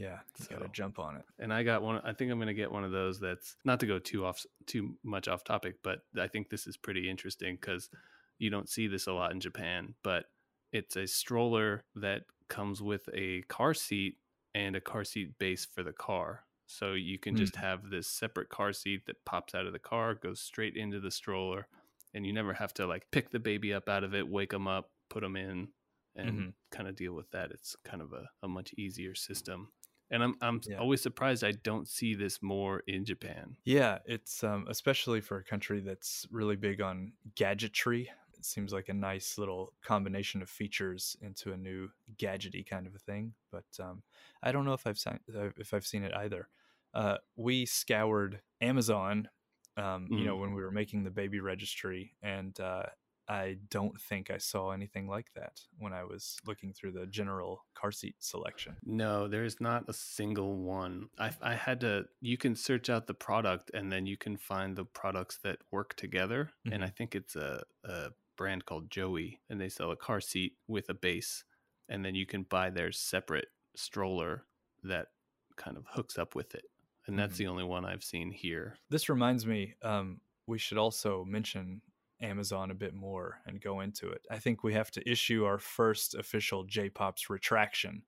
Yeah. 0.00 0.20
You 0.38 0.46
gotta 0.48 0.68
jump 0.68 0.98
on 0.98 1.16
it. 1.16 1.24
And 1.38 1.52
I 1.52 1.62
got 1.62 1.82
one. 1.82 2.00
I 2.04 2.12
think 2.14 2.32
I'm 2.32 2.38
gonna 2.38 2.54
get 2.54 2.72
one 2.72 2.84
of 2.84 2.90
those. 2.92 3.20
That's 3.20 3.56
not 3.64 3.80
to 3.80 3.86
go 3.86 3.98
too 3.98 4.24
off 4.24 4.44
too 4.66 4.96
much 5.02 5.28
off 5.28 5.44
topic, 5.44 5.76
but 5.82 6.00
I 6.18 6.26
think 6.26 6.48
this 6.48 6.66
is 6.66 6.76
pretty 6.76 7.08
interesting 7.10 7.56
because 7.60 7.90
you 8.38 8.48
don't 8.50 8.68
see 8.68 8.86
this 8.86 9.06
a 9.06 9.12
lot 9.12 9.32
in 9.32 9.40
Japan. 9.40 9.94
But 10.02 10.24
it's 10.72 10.96
a 10.96 11.06
stroller 11.06 11.84
that 11.96 12.22
comes 12.48 12.80
with 12.82 13.08
a 13.12 13.42
car 13.42 13.74
seat 13.74 14.16
and 14.54 14.74
a 14.74 14.80
car 14.80 15.04
seat 15.04 15.38
base 15.38 15.66
for 15.66 15.82
the 15.82 15.92
car. 15.92 16.44
So 16.66 16.92
you 16.94 17.18
can 17.18 17.34
just 17.36 17.56
have 17.56 17.90
this 17.90 18.06
separate 18.08 18.48
car 18.48 18.72
seat 18.72 19.04
that 19.06 19.24
pops 19.24 19.54
out 19.54 19.66
of 19.66 19.72
the 19.72 19.78
car, 19.80 20.14
goes 20.14 20.40
straight 20.40 20.76
into 20.76 21.00
the 21.00 21.10
stroller, 21.10 21.66
and 22.14 22.24
you 22.24 22.32
never 22.32 22.54
have 22.54 22.72
to 22.74 22.86
like 22.86 23.10
pick 23.10 23.30
the 23.30 23.40
baby 23.40 23.74
up 23.74 23.88
out 23.88 24.04
of 24.04 24.14
it, 24.14 24.26
wake 24.28 24.50
them 24.50 24.66
up, 24.68 24.90
put 25.10 25.22
them 25.22 25.36
in, 25.36 25.68
and 26.14 26.30
Mhm. 26.30 26.52
kind 26.70 26.88
of 26.88 26.94
deal 26.96 27.12
with 27.12 27.30
that. 27.32 27.50
It's 27.50 27.74
kind 27.84 28.00
of 28.00 28.12
a, 28.12 28.30
a 28.42 28.48
much 28.48 28.72
easier 28.74 29.14
system. 29.14 29.72
And 30.10 30.22
I'm 30.22 30.36
I'm 30.40 30.60
Yeah. 30.64 30.78
always 30.78 31.00
surprised 31.02 31.44
I 31.44 31.52
don't 31.52 31.88
see 31.88 32.14
this 32.14 32.42
more 32.42 32.80
in 32.80 33.04
Japan. 33.04 33.56
Yeah, 33.64 33.98
it's 34.06 34.42
um, 34.42 34.66
especially 34.68 35.20
for 35.20 35.36
a 35.38 35.44
country 35.44 35.80
that's 35.80 36.26
really 36.30 36.56
big 36.56 36.80
on 36.80 37.12
gadgetry. 37.34 38.10
It 38.36 38.44
seems 38.44 38.72
like 38.72 38.88
a 38.88 38.94
nice 38.94 39.36
little 39.36 39.74
combination 39.82 40.40
of 40.40 40.48
features 40.48 41.14
into 41.20 41.52
a 41.52 41.58
new 41.58 41.90
gadgety 42.16 42.66
kind 42.66 42.86
of 42.86 42.94
a 42.94 42.98
thing. 42.98 43.34
But 43.50 43.66
um, 43.78 44.02
I 44.42 44.50
don't 44.52 44.64
know 44.64 44.72
if 44.72 44.86
I've 44.86 44.98
seen 44.98 45.20
if 45.28 45.74
I've 45.74 45.86
seen 45.86 46.04
it 46.04 46.14
either. 46.14 46.48
Uh, 46.94 47.18
we 47.36 47.66
scoured 47.66 48.40
Amazon, 48.62 49.28
um, 49.76 50.10
you 50.14 50.24
know, 50.24 50.36
when 50.38 50.54
we 50.54 50.62
were 50.62 50.72
making 50.72 51.04
the 51.04 51.10
baby 51.10 51.38
registry, 51.40 52.16
and 52.22 52.58
uh, 52.60 52.86
I 53.30 53.58
don't 53.70 53.98
think 54.00 54.30
I 54.30 54.38
saw 54.38 54.70
anything 54.72 55.06
like 55.06 55.32
that 55.34 55.60
when 55.78 55.92
I 55.92 56.02
was 56.04 56.36
looking 56.46 56.72
through 56.72 56.92
the 56.92 57.06
general 57.06 57.64
car 57.74 57.92
seat 57.92 58.16
selection. 58.18 58.76
No, 58.84 59.28
there's 59.28 59.60
not 59.60 59.84
a 59.88 59.92
single 59.92 60.56
one. 60.56 61.10
I 61.18 61.30
I 61.40 61.54
had 61.54 61.80
to. 61.80 62.06
You 62.20 62.36
can 62.36 62.56
search 62.56 62.90
out 62.90 63.06
the 63.06 63.14
product 63.14 63.70
and 63.72 63.90
then 63.92 64.04
you 64.06 64.16
can 64.16 64.36
find 64.36 64.76
the 64.76 64.84
products 64.84 65.38
that 65.44 65.58
work 65.70 65.94
together. 65.94 66.50
And 66.72 66.82
I 66.84 66.88
think 66.88 67.14
it's 67.14 67.36
a, 67.36 67.62
a 67.84 68.10
brand 68.36 68.64
called 68.64 68.90
Joie, 68.90 69.38
and 69.48 69.60
they 69.60 69.68
sell 69.68 69.92
a 69.92 69.96
car 69.96 70.20
seat 70.20 70.56
with 70.66 70.88
a 70.88 70.94
base, 70.94 71.44
and 71.88 72.04
then 72.04 72.14
you 72.16 72.26
can 72.26 72.42
buy 72.42 72.70
their 72.70 72.90
separate 72.92 73.48
stroller 73.76 74.44
that 74.82 75.08
kind 75.56 75.76
of 75.76 75.84
hooks 75.88 76.18
up 76.18 76.34
with 76.34 76.54
it. 76.54 76.64
And 77.06 77.18
that's 77.18 77.34
Mhm. 77.34 77.38
the 77.38 77.46
only 77.48 77.64
one 77.64 77.84
I've 77.84 78.02
seen 78.04 78.30
here. 78.32 78.76
This 78.88 79.08
reminds 79.08 79.46
me, 79.46 79.74
um, 79.82 80.20
we 80.46 80.58
should 80.58 80.78
also 80.78 81.24
mention 81.24 81.82
Amazon 82.22 82.70
a 82.70 82.74
bit 82.74 82.94
more 82.94 83.40
and 83.46 83.60
go 83.60 83.80
into 83.80 84.08
it. 84.10 84.26
I 84.30 84.38
think 84.38 84.62
we 84.62 84.74
have 84.74 84.90
to 84.92 85.10
issue 85.10 85.44
our 85.44 85.58
first 85.58 86.14
official 86.14 86.64
J-Pop's 86.64 87.30
retraction, 87.30 88.02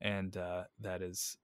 and 0.00 0.36
uh, 0.36 0.64
that 0.80 1.02
is 1.02 1.36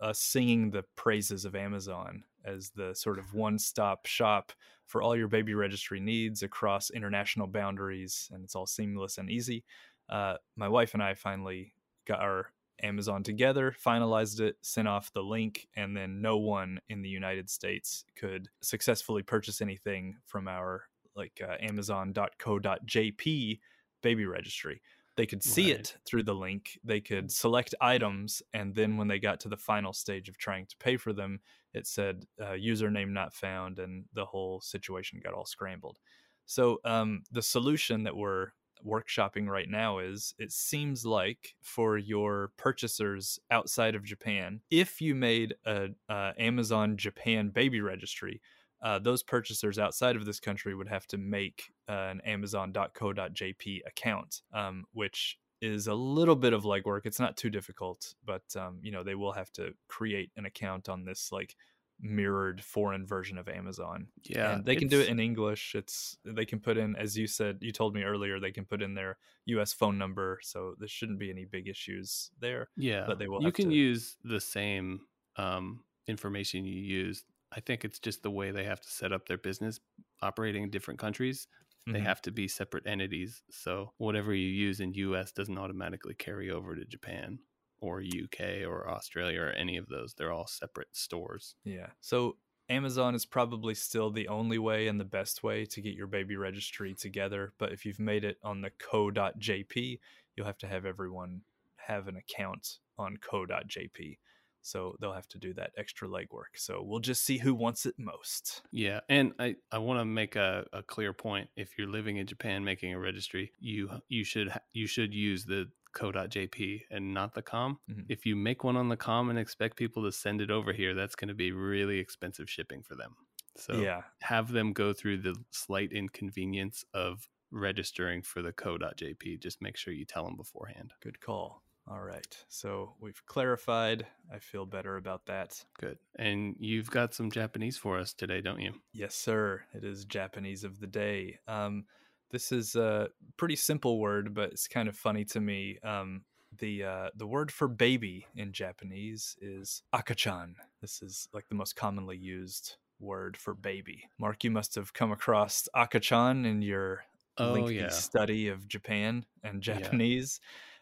us 0.00 0.18
singing 0.18 0.70
the 0.70 0.84
praises 0.96 1.44
of 1.44 1.54
Amazon 1.54 2.24
as 2.44 2.70
the 2.70 2.94
sort 2.94 3.18
of 3.18 3.32
one 3.32 3.58
stop 3.58 4.06
shop 4.06 4.52
for 4.86 5.02
all 5.02 5.16
your 5.16 5.28
baby 5.28 5.54
registry 5.54 6.00
needs 6.00 6.42
across 6.42 6.90
international 6.90 7.46
boundaries, 7.46 8.28
and 8.32 8.44
it's 8.44 8.54
all 8.54 8.66
seamless 8.66 9.18
and 9.18 9.30
easy. 9.30 9.64
Uh, 10.08 10.34
my 10.56 10.68
wife 10.68 10.94
and 10.94 11.02
I 11.02 11.14
finally 11.14 11.74
got 12.06 12.20
our 12.20 12.52
Amazon 12.82 13.22
together, 13.22 13.74
finalized 13.84 14.40
it, 14.40 14.56
sent 14.60 14.88
off 14.88 15.12
the 15.12 15.22
link, 15.22 15.68
and 15.76 15.96
then 15.96 16.20
no 16.20 16.36
one 16.36 16.80
in 16.88 17.02
the 17.02 17.08
United 17.08 17.48
States 17.48 18.04
could 18.16 18.48
successfully 18.62 19.22
purchase 19.22 19.60
anything 19.60 20.16
from 20.26 20.48
our 20.48 20.84
like 21.16 21.40
uh, 21.42 21.56
amazon.co.jp 21.60 23.60
baby 24.02 24.26
registry. 24.26 24.82
They 25.16 25.26
could 25.26 25.44
see 25.44 25.68
Right. 25.68 25.70
it 25.70 25.96
through 26.04 26.24
the 26.24 26.34
link. 26.34 26.78
They 26.82 27.00
could 27.00 27.30
select 27.30 27.72
items, 27.80 28.42
and 28.52 28.74
then 28.74 28.96
when 28.96 29.06
they 29.06 29.20
got 29.20 29.38
to 29.40 29.48
the 29.48 29.56
final 29.56 29.92
stage 29.92 30.28
of 30.28 30.38
trying 30.38 30.66
to 30.66 30.76
pay 30.78 30.96
for 30.96 31.12
them, 31.12 31.40
it 31.72 31.86
said 31.86 32.26
uh, 32.40 32.50
username 32.52 33.10
not 33.10 33.32
found, 33.32 33.78
and 33.78 34.06
the 34.12 34.26
whole 34.26 34.60
situation 34.60 35.20
got 35.22 35.34
all 35.34 35.46
scrambled. 35.46 36.00
So 36.46 36.80
um, 36.84 37.22
the 37.30 37.42
solution 37.42 38.02
that 38.04 38.16
we're 38.16 38.48
workshopping 38.84 39.48
right 39.48 39.68
now 39.68 39.98
is 39.98 40.34
it 40.38 40.52
seems 40.52 41.06
like 41.06 41.54
for 41.62 41.96
your 41.96 42.52
purchasers 42.58 43.38
outside 43.50 43.94
of 43.94 44.04
Japan, 44.04 44.60
if 44.70 45.00
you 45.00 45.14
made 45.14 45.54
a, 45.64 45.90
uh 46.08 46.32
Amazon 46.38 46.96
Japan 46.96 47.50
baby 47.50 47.80
registry, 47.80 48.42
uh, 48.84 49.00
those 49.00 49.24
purchasers 49.24 49.78
outside 49.80 50.16
of 50.16 50.26
this 50.26 50.40
country 50.40 50.76
would 50.76 50.88
have 50.88 51.08
to 51.08 51.18
make 51.18 51.72
uh, 51.88 51.92
an 52.12 52.20
Amazon.co.jp 52.22 53.80
account, 53.86 54.42
um, 54.52 54.84
which 54.92 55.38
is 55.60 55.88
a 55.88 55.94
little 55.94 56.36
bit 56.36 56.52
of 56.52 56.64
legwork. 56.64 57.02
It's 57.06 57.20
not 57.20 57.36
too 57.36 57.50
difficult, 57.50 58.14
but 58.24 58.44
um, 58.56 58.80
you 58.82 58.92
know 58.92 59.02
they 59.02 59.16
will 59.16 59.32
have 59.32 59.50
to 59.54 59.74
create 59.88 60.30
an 60.36 60.46
account 60.46 60.88
on 60.88 61.04
this 61.04 61.32
like 61.32 61.56
mirrored 62.00 62.62
foreign 62.62 63.06
version 63.06 63.38
of 63.38 63.48
Amazon 63.48 64.08
Yeah, 64.24 64.50
and 64.50 64.64
they 64.64 64.76
can 64.76 64.88
do 64.88 65.00
it 65.00 65.08
in 65.08 65.20
english 65.20 65.76
it's 65.76 66.18
they 66.24 66.44
can 66.44 66.58
put 66.58 66.76
in 66.76 66.96
as 66.96 67.16
you 67.16 67.26
said 67.28 67.58
you 67.60 67.70
told 67.70 67.94
me 67.94 68.02
earlier 68.02 68.40
they 68.40 68.50
can 68.50 68.64
put 68.64 68.82
in 68.82 68.94
their 68.94 69.16
us 69.46 69.72
phone 69.72 69.96
number 69.96 70.40
so 70.42 70.74
there 70.78 70.88
shouldn't 70.88 71.20
be 71.20 71.30
any 71.30 71.44
big 71.44 71.68
issues 71.68 72.32
there 72.40 72.68
Yeah, 72.76 73.06
but 73.06 73.18
they 73.18 73.28
will 73.28 73.40
You 73.40 73.46
have 73.46 73.54
can 73.54 73.70
to- 73.70 73.76
use 73.76 74.16
the 74.24 74.40
same 74.40 75.06
um, 75.36 75.84
information 76.06 76.64
you 76.64 76.74
used. 76.80 77.24
I 77.56 77.60
think 77.60 77.84
it's 77.84 77.98
just 77.98 78.22
the 78.22 78.30
way 78.30 78.50
they 78.50 78.64
have 78.64 78.80
to 78.80 78.88
set 78.90 79.12
up 79.12 79.26
their 79.26 79.38
business 79.38 79.80
operating 80.22 80.62
in 80.64 80.70
different 80.70 81.00
countries. 81.00 81.46
They 81.92 82.00
Mhm. 82.00 82.04
have 82.04 82.20
to 82.22 82.32
be 82.32 82.48
separate 82.48 82.86
entities. 82.86 83.42
So 83.50 83.94
whatever 83.98 84.34
you 84.34 84.48
use 84.48 84.80
in 84.80 84.94
US 84.94 85.32
doesn't 85.32 85.56
automatically 85.58 86.14
carry 86.14 86.50
over 86.50 86.74
to 86.74 86.84
Japan 86.84 87.38
or 87.78 88.00
UK 88.00 88.64
or 88.64 88.88
Australia 88.90 89.40
or 89.42 89.50
any 89.52 89.76
of 89.76 89.86
those. 89.88 90.14
They're 90.14 90.32
all 90.32 90.46
separate 90.46 90.96
stores. 90.96 91.56
yeah 91.64 91.90
so 92.00 92.36
amazon 92.68 93.14
is 93.14 93.26
probably 93.26 93.74
still 93.74 94.10
the 94.10 94.28
only 94.28 94.58
way 94.58 94.88
and 94.88 94.98
the 95.00 95.04
best 95.04 95.42
way 95.42 95.64
to 95.64 95.80
get 95.80 95.94
your 95.94 96.06
baby 96.06 96.36
registry 96.36 96.94
together 96.94 97.52
but 97.58 97.72
if 97.72 97.84
you've 97.84 98.00
made 98.00 98.24
it 98.24 98.38
on 98.42 98.60
the 98.60 98.70
co.jp 98.70 99.98
you'll 100.36 100.46
have 100.46 100.58
to 100.58 100.66
have 100.68 100.84
everyone 100.86 101.42
have 101.76 102.08
an 102.08 102.16
account 102.16 102.78
on 102.98 103.16
co.jp 103.18 104.18
so 104.64 104.96
they'll 105.00 105.12
have 105.12 105.28
to 105.28 105.38
do 105.38 105.52
that 105.54 105.72
extra 105.76 106.08
legwork 106.08 106.56
so 106.56 106.82
we'll 106.82 107.00
just 107.00 107.22
see 107.24 107.38
who 107.38 107.54
wants 107.54 107.86
it 107.86 107.94
most 107.98 108.62
Yeah, 108.72 109.00
and 109.08 109.32
I, 109.38 109.56
I 109.70 109.78
want 109.78 110.00
to 110.00 110.04
make 110.04 110.36
a, 110.36 110.66
a 110.72 110.82
clear 110.82 111.12
point. 111.12 111.50
If 111.56 111.78
you're 111.78 111.88
living 111.88 112.16
in 112.16 112.26
Japan 112.26 112.64
making 112.64 112.92
a 112.92 112.98
registry, 112.98 113.52
you 113.60 113.90
you 114.08 114.24
should 114.24 114.52
you 114.72 114.86
should 114.86 115.14
use 115.14 115.44
the 115.44 115.70
co.jp 115.92 116.82
and 116.90 117.14
not 117.14 117.34
the 117.34 117.42
com. 117.42 117.78
Mhm. 117.88 118.06
If 118.08 118.26
you 118.26 118.36
make 118.36 118.64
one 118.64 118.76
on 118.76 118.88
the 118.88 118.96
com 118.96 119.30
and 119.30 119.38
expect 119.38 119.76
people 119.76 120.02
to 120.04 120.12
send 120.12 120.40
it 120.40 120.50
over 120.50 120.72
here, 120.72 120.94
that's 120.94 121.14
going 121.14 121.28
to 121.28 121.34
be 121.34 121.52
really 121.52 121.98
expensive 121.98 122.50
shipping 122.50 122.82
for 122.82 122.94
them. 122.96 123.16
So 123.56 123.74
yeah 123.80 124.02
have 124.22 124.50
them 124.52 124.72
go 124.72 124.92
through 124.92 125.18
the 125.18 125.36
slight 125.50 125.92
inconvenience 125.92 126.84
of 126.94 127.28
registering 127.50 128.22
for 128.22 128.42
the 128.42 128.52
co.jp. 128.52 129.40
Just 129.40 129.60
make 129.62 129.76
sure 129.76 129.92
you 129.92 130.04
tell 130.04 130.24
them 130.24 130.36
beforehand. 130.36 130.94
Good 131.00 131.20
call. 131.20 131.63
All 131.86 132.00
right. 132.00 132.36
So 132.48 132.94
we've 132.98 133.24
clarified. 133.26 134.06
I 134.32 134.38
feel 134.38 134.64
better 134.64 134.96
about 134.96 135.26
that. 135.26 135.64
Good. 135.78 135.98
And 136.16 136.56
you've 136.58 136.90
got 136.90 137.12
some 137.12 137.30
Japanese 137.30 137.76
for 137.76 137.98
us 137.98 138.14
today, 138.14 138.40
don't 138.40 138.60
you? 138.60 138.72
Yes, 138.92 139.14
sir. 139.14 139.64
It 139.74 139.84
is 139.84 140.04
Japanese 140.06 140.64
of 140.64 140.80
the 140.80 140.86
day. 140.86 141.38
Um, 141.46 141.84
this 142.30 142.52
is 142.52 142.74
a 142.74 143.10
pretty 143.36 143.56
simple 143.56 143.98
word, 143.98 144.32
but 144.34 144.50
it's 144.52 144.66
kind 144.66 144.88
of 144.88 144.96
funny 144.96 145.24
to 145.26 145.40
me. 145.40 145.78
Um, 145.82 146.24
the 146.58 146.84
uh, 146.84 147.10
the 147.16 147.26
word 147.26 147.50
for 147.52 147.68
baby 147.68 148.26
in 148.36 148.52
Japanese 148.52 149.36
is 149.40 149.82
akachan. 149.94 150.54
This 150.80 151.02
is 151.02 151.28
like 151.32 151.48
the 151.48 151.54
most 151.54 151.74
commonly 151.76 152.16
used 152.16 152.76
word 153.00 153.36
for 153.36 153.54
baby. 153.54 154.08
Mark, 154.18 154.42
you 154.44 154.50
must 154.52 154.74
have 154.76 154.92
come 154.92 155.12
across 155.12 155.68
akachan 155.76 156.46
in 156.46 156.62
your 156.62 157.04
Oh, 157.36 157.52
lengthy 157.52 157.74
yeah. 157.74 157.88
study 157.88 158.46
of 158.48 158.68
Japan 158.68 159.26
and 159.42 159.66
Yeah. 159.66 159.76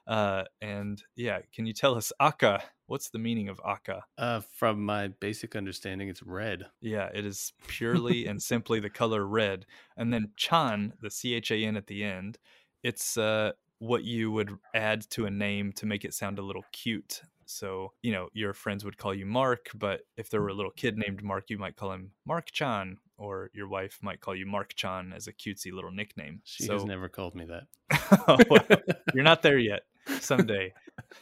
Uh, 0.07 0.45
and 0.61 1.03
yeah, 1.17 1.41
can 1.55 1.67
you 1.67 1.73
tell 1.73 1.95
us 1.95 2.13
aka? 2.21 2.63
What's 2.87 3.11
the 3.11 3.19
meaning 3.19 3.49
of 3.49 3.61
aka? 3.65 4.03
Uh, 4.19 4.41
from 4.57 4.85
my 4.85 5.09
basic 5.09 5.57
understanding, 5.57 6.09
it's 6.09 6.23
red. 6.23 6.67
Yeah, 6.81 7.09
it 7.15 7.25
is 7.25 7.53
purely 7.69 8.27
and 8.27 8.43
simply 8.53 8.81
the 8.81 8.91
color 8.91 9.27
red. 9.27 9.67
And 9.97 10.13
then 10.13 10.33
chan, 10.37 10.95
the 11.01 11.11
C 11.11 11.35
H 11.35 11.51
A 11.51 11.57
N 11.57 11.77
at 11.77 11.87
the 11.87 12.05
end, 12.05 12.39
it's 12.83 13.17
uh, 13.17 13.53
what 13.79 14.05
you 14.05 14.31
would 14.31 14.57
add 14.75 15.09
to 15.11 15.27
a 15.27 15.31
name 15.31 15.73
to 15.73 15.87
make 15.87 16.05
it 16.05 16.15
sound 16.15 16.39
a 16.39 16.43
little 16.43 16.65
cute. 16.73 17.23
So, 17.45 17.93
you 18.03 18.13
know, 18.13 18.29
your 18.33 18.55
friends 18.55 18.85
would 18.85 18.97
call 18.97 19.15
you 19.15 19.27
Mark, 19.27 19.71
but 19.75 20.03
if 20.17 20.31
there 20.31 20.41
were 20.41 20.49
a 20.49 20.55
little 20.55 20.71
kid 20.71 20.97
named 20.97 21.23
Mark, 21.23 21.51
you 21.51 21.59
might 21.59 21.77
call 21.77 21.93
him 21.93 22.13
Mark 22.25 22.51
Chan, 22.51 22.99
or 23.23 23.51
your 23.55 23.69
wife 23.69 23.99
might 24.03 24.21
call 24.21 24.35
you 24.35 24.47
Mark 24.47 24.75
Chan 24.75 25.13
as 25.15 25.29
a 25.29 25.33
cutesy 25.33 25.73
little 25.73 25.93
nickname. 25.93 26.41
She 26.45 26.65
so, 26.65 26.75
has 26.75 26.85
never 26.85 27.09
called 27.09 27.35
me 27.35 27.47
that. 27.47 27.65
Oh, 28.29 28.39
well, 28.51 28.67
you're 29.15 29.25
not 29.25 29.43
there 29.43 29.59
yet. 29.59 29.83
Someday, 30.21 30.75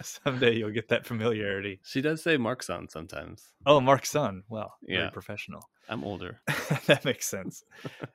someday 0.02 0.56
you'll 0.56 0.70
get 0.72 0.88
that 0.88 1.06
familiarity. 1.06 1.80
She 1.84 2.00
does 2.00 2.22
say 2.22 2.36
Mark 2.36 2.62
San 2.62 2.88
sometimes. 2.88 3.52
Oh, 3.66 3.80
Mark 3.80 4.06
San. 4.06 4.42
Well, 4.48 4.74
very 4.82 5.02
Yeah. 5.04 5.10
professional. 5.10 5.68
I'm 5.88 6.02
older. 6.04 6.40
that 6.86 7.04
makes 7.04 7.28
sense. 7.28 7.62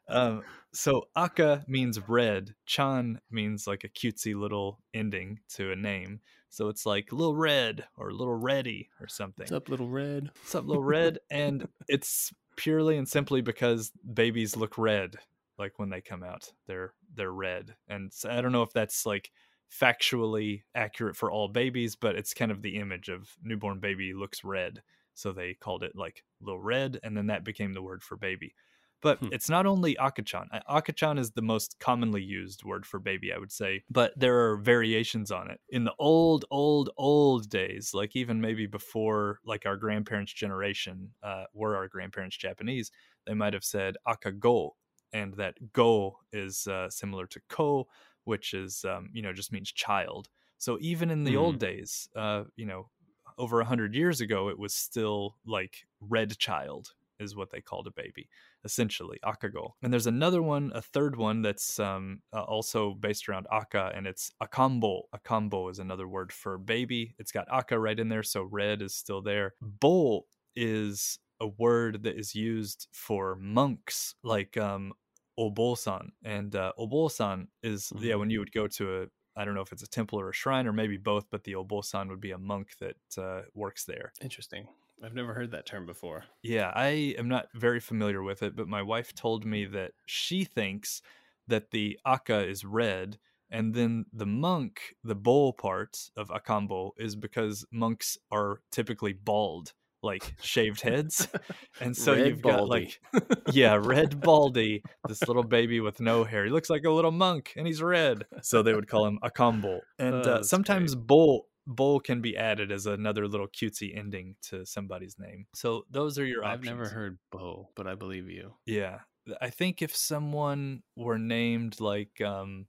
um, 0.10 0.44
so 0.74 1.04
aka 1.16 1.62
means 1.68 2.00
red. 2.08 2.56
Chan 2.66 3.20
means 3.32 3.66
like 3.68 3.84
a 3.84 3.90
cutesy 3.90 4.36
little 4.36 4.80
ending 4.94 5.40
to 5.56 5.72
a 5.72 5.76
name. 5.76 6.20
So 6.50 6.70
it's 6.70 6.86
like 6.86 7.12
little 7.12 7.36
red 7.36 7.86
or 7.98 8.12
little 8.12 8.34
reddy 8.36 8.90
or 9.02 9.08
something. 9.08 9.44
What's 9.44 9.52
up, 9.52 9.70
little 9.70 9.90
red? 9.90 10.32
What's 10.42 10.56
up, 10.56 10.66
little 10.66 10.84
red? 10.84 11.20
and 11.30 11.68
it's 11.88 12.32
purely 12.56 12.98
and 12.98 13.08
simply 13.08 13.42
because 13.42 13.92
babies 14.14 14.56
look 14.56 14.78
red, 14.78 15.18
like 15.58 15.80
when 15.80 15.90
they 15.90 16.02
come 16.02 16.24
out. 16.24 16.52
They're 16.68 16.94
they're 17.14 17.32
red, 17.32 17.76
and 17.88 18.14
so 18.14 18.30
I 18.30 18.42
don't 18.42 18.52
know 18.52 18.64
if 18.64 18.74
that's 18.74 19.06
like 19.06 19.32
factually 19.72 20.64
accurate 20.76 21.16
for 21.16 21.32
all 21.32 21.48
babies, 21.48 21.96
but 21.96 22.16
it's 22.16 22.34
kind 22.34 22.52
of 22.52 22.62
the 22.62 22.78
image 22.78 23.10
of 23.10 23.30
newborn 23.44 23.80
baby 23.80 24.14
looks 24.14 24.44
red, 24.44 24.82
so 25.14 25.32
they 25.32 25.54
called 25.56 25.84
it 25.84 25.96
like 25.96 26.24
little 26.42 26.62
red, 26.62 27.00
and 27.04 27.16
then 27.16 27.28
that 27.28 27.44
became 27.44 27.74
the 27.74 27.82
word 27.82 28.04
for 28.04 28.18
baby. 28.18 28.54
But 29.02 29.20
Hmm. 29.20 29.30
it's 29.30 29.50
not 29.50 29.66
only 29.66 29.96
akachan. 29.96 30.48
Akachan 30.68 31.20
is 31.20 31.32
the 31.32 31.42
most 31.42 31.80
commonly 31.80 32.24
used 32.24 32.64
word 32.64 32.86
for 32.86 33.00
baby, 33.00 33.32
I 33.32 33.38
would 33.38 33.52
say, 33.52 33.84
but 33.90 34.18
there 34.18 34.50
are 34.50 34.58
variations 34.58 35.32
on 35.32 35.52
it. 35.52 35.62
In 35.70 35.84
the 35.84 35.94
old, 36.00 36.46
old, 36.50 36.90
old 36.98 37.50
days, 37.50 37.94
like 37.94 38.16
even 38.16 38.42
maybe 38.42 38.66
before 38.66 39.40
like 39.46 39.66
our 39.66 39.78
grandparents' 39.78 40.34
generation 40.34 41.14
uh, 41.22 41.46
were 41.54 41.76
our 41.76 41.88
grandparents 41.88 42.38
Japanese, 42.38 42.92
they 43.26 43.34
might 43.34 43.54
have 43.54 43.64
said 43.64 43.96
akago, 44.08 44.72
and 45.14 45.36
that 45.36 45.72
go 45.74 46.20
is 46.32 46.68
uh, 46.68 46.90
similar 46.90 47.28
to 47.28 47.40
ko, 47.48 47.88
which 48.24 48.54
is 48.54 48.84
um, 48.86 49.10
you 49.14 49.22
know 49.22 49.34
just 49.34 49.52
means 49.52 49.72
child. 49.72 50.30
So 50.58 50.78
even 50.82 51.12
in 51.12 51.24
the 51.26 51.36
old 51.38 51.60
days, 51.60 52.10
uh, 52.16 52.46
you 52.56 52.66
know, 52.66 52.90
over 53.38 53.60
a 53.60 53.66
hundred 53.66 53.94
years 53.94 54.22
ago, 54.22 54.50
it 54.50 54.58
was 54.58 54.74
still 54.74 55.38
like 55.46 55.86
red 56.00 56.38
child 56.38 56.94
is 57.20 57.36
what 57.36 57.50
they 57.52 57.62
called 57.62 57.88
a 57.88 57.92
baby, 57.92 58.30
essentially 58.64 59.20
akago. 59.24 59.72
And 59.82 59.92
there's 59.94 60.08
another 60.08 60.42
one, 60.42 60.72
a 60.76 60.82
third 60.82 61.16
one 61.16 61.42
that's 61.42 61.80
um, 61.80 62.22
uh, 62.34 62.42
also 62.44 62.94
based 62.94 63.28
around 63.30 63.48
aka, 63.52 63.92
and 63.96 64.08
it's 64.08 64.32
akambo. 64.42 65.04
Akambo 65.16 65.70
is 65.72 65.80
another 65.80 66.08
word 66.08 66.32
for 66.32 66.58
baby. 66.58 67.16
It's 67.20 67.32
got 67.32 67.48
aka 67.52 67.78
right 67.78 68.00
in 68.00 68.10
there, 68.10 68.24
so 68.24 68.44
red 68.44 68.82
is 68.82 68.94
still 68.96 69.22
there. 69.22 69.54
Bo 69.62 70.26
is 70.56 71.20
a 71.42 71.48
word 71.48 72.04
that 72.04 72.18
is 72.18 72.34
used 72.36 72.88
for 72.94 73.36
monks, 73.36 74.16
like 74.24 74.56
um, 74.58 74.94
obosan, 75.40 76.10
and 76.24 76.56
uh, 76.56 76.72
obosan 76.80 77.48
is 77.62 77.92
yeah 78.00 78.14
Mhm. 78.16 78.20
when 78.20 78.30
you 78.30 78.40
would 78.40 78.52
go 78.52 78.68
to 78.68 79.02
a 79.04 79.08
I 79.38 79.44
don't 79.44 79.54
know 79.54 79.62
if 79.62 79.74
it's 79.74 79.84
a 79.84 79.88
temple 79.88 80.18
or 80.18 80.30
a 80.30 80.34
shrine 80.34 80.66
or 80.66 80.72
maybe 80.72 80.96
both, 80.96 81.26
but 81.30 81.44
the 81.44 81.56
obosan 81.56 82.08
would 82.08 82.22
be 82.22 82.32
a 82.32 82.38
monk 82.38 82.78
that 82.80 82.96
uh, 83.18 83.42
works 83.54 83.84
there. 83.84 84.14
Interesting. 84.22 84.70
I've 85.04 85.14
never 85.14 85.34
heard 85.34 85.52
that 85.52 85.66
term 85.66 85.86
before. 85.86 86.26
Yeah, 86.42 86.72
I 86.74 87.16
am 87.18 87.28
not 87.28 87.48
very 87.54 87.80
familiar 87.80 88.24
with 88.24 88.42
it, 88.44 88.56
but 88.56 88.68
my 88.68 88.82
wife 88.82 89.14
told 89.14 89.46
me 89.46 89.66
that 89.66 89.92
she 90.06 90.44
thinks 90.46 91.02
that 91.48 91.72
the 91.72 92.00
aka 92.06 92.50
is 92.50 92.66
red, 92.66 93.20
and 93.52 93.74
then 93.74 94.06
the 94.14 94.26
monk, 94.26 94.96
the 95.04 95.16
bowl 95.16 95.54
part 95.54 95.98
of 96.18 96.30
akambo, 96.30 96.92
is 96.98 97.16
because 97.16 97.66
monks 97.72 98.18
are 98.32 98.62
typically 98.72 99.14
bald. 99.14 99.74
like 100.02 100.36
shaved 100.42 100.82
heads, 100.82 101.28
and 101.82 101.96
so 101.98 102.14
Red 102.14 102.28
you've 102.28 102.42
got 102.42 102.68
like 102.68 103.00
yeah, 103.48 103.76
red 103.82 104.22
Baldy, 104.24 104.84
this 105.08 105.28
little 105.28 105.44
baby 105.44 105.80
with 105.80 106.00
no 106.00 106.24
hair. 106.24 106.46
He 106.46 106.52
looks 106.52 106.70
like 106.70 106.84
a 106.86 106.92
little 106.92 107.12
monk, 107.12 107.54
and 107.58 107.66
he's 107.68 107.82
red. 107.82 108.26
So 108.42 108.62
they 108.62 108.74
would 108.74 108.88
call 108.88 109.06
him 109.08 109.20
akambo. 109.24 109.80
And 110.00 110.26
Oh, 110.26 110.32
uh, 110.32 110.44
sometimes 110.44 110.94
great. 110.96 111.08
Bo 111.08 111.42
Bo 111.68 112.00
can 112.00 112.22
be 112.22 112.38
added 112.38 112.72
as 112.72 112.86
another 112.86 113.28
little 113.28 113.48
cutesy 113.48 113.96
ending 113.98 114.36
to 114.50 114.66
somebody's 114.66 115.18
name. 115.20 115.48
So 115.56 115.86
those 115.90 116.20
are 116.20 116.26
your 116.26 116.44
options. 116.46 116.70
I've 116.70 116.78
never 116.78 116.90
heard 116.90 117.18
Bo, 117.32 117.70
but 117.76 117.88
I 117.88 117.96
believe 117.96 118.30
you. 118.30 118.54
Yeah. 118.66 119.00
I 119.42 119.50
think 119.50 119.82
if 119.82 119.96
someone 119.96 120.84
were 120.96 121.18
named 121.18 121.82
like 121.82 122.22
um 122.22 122.68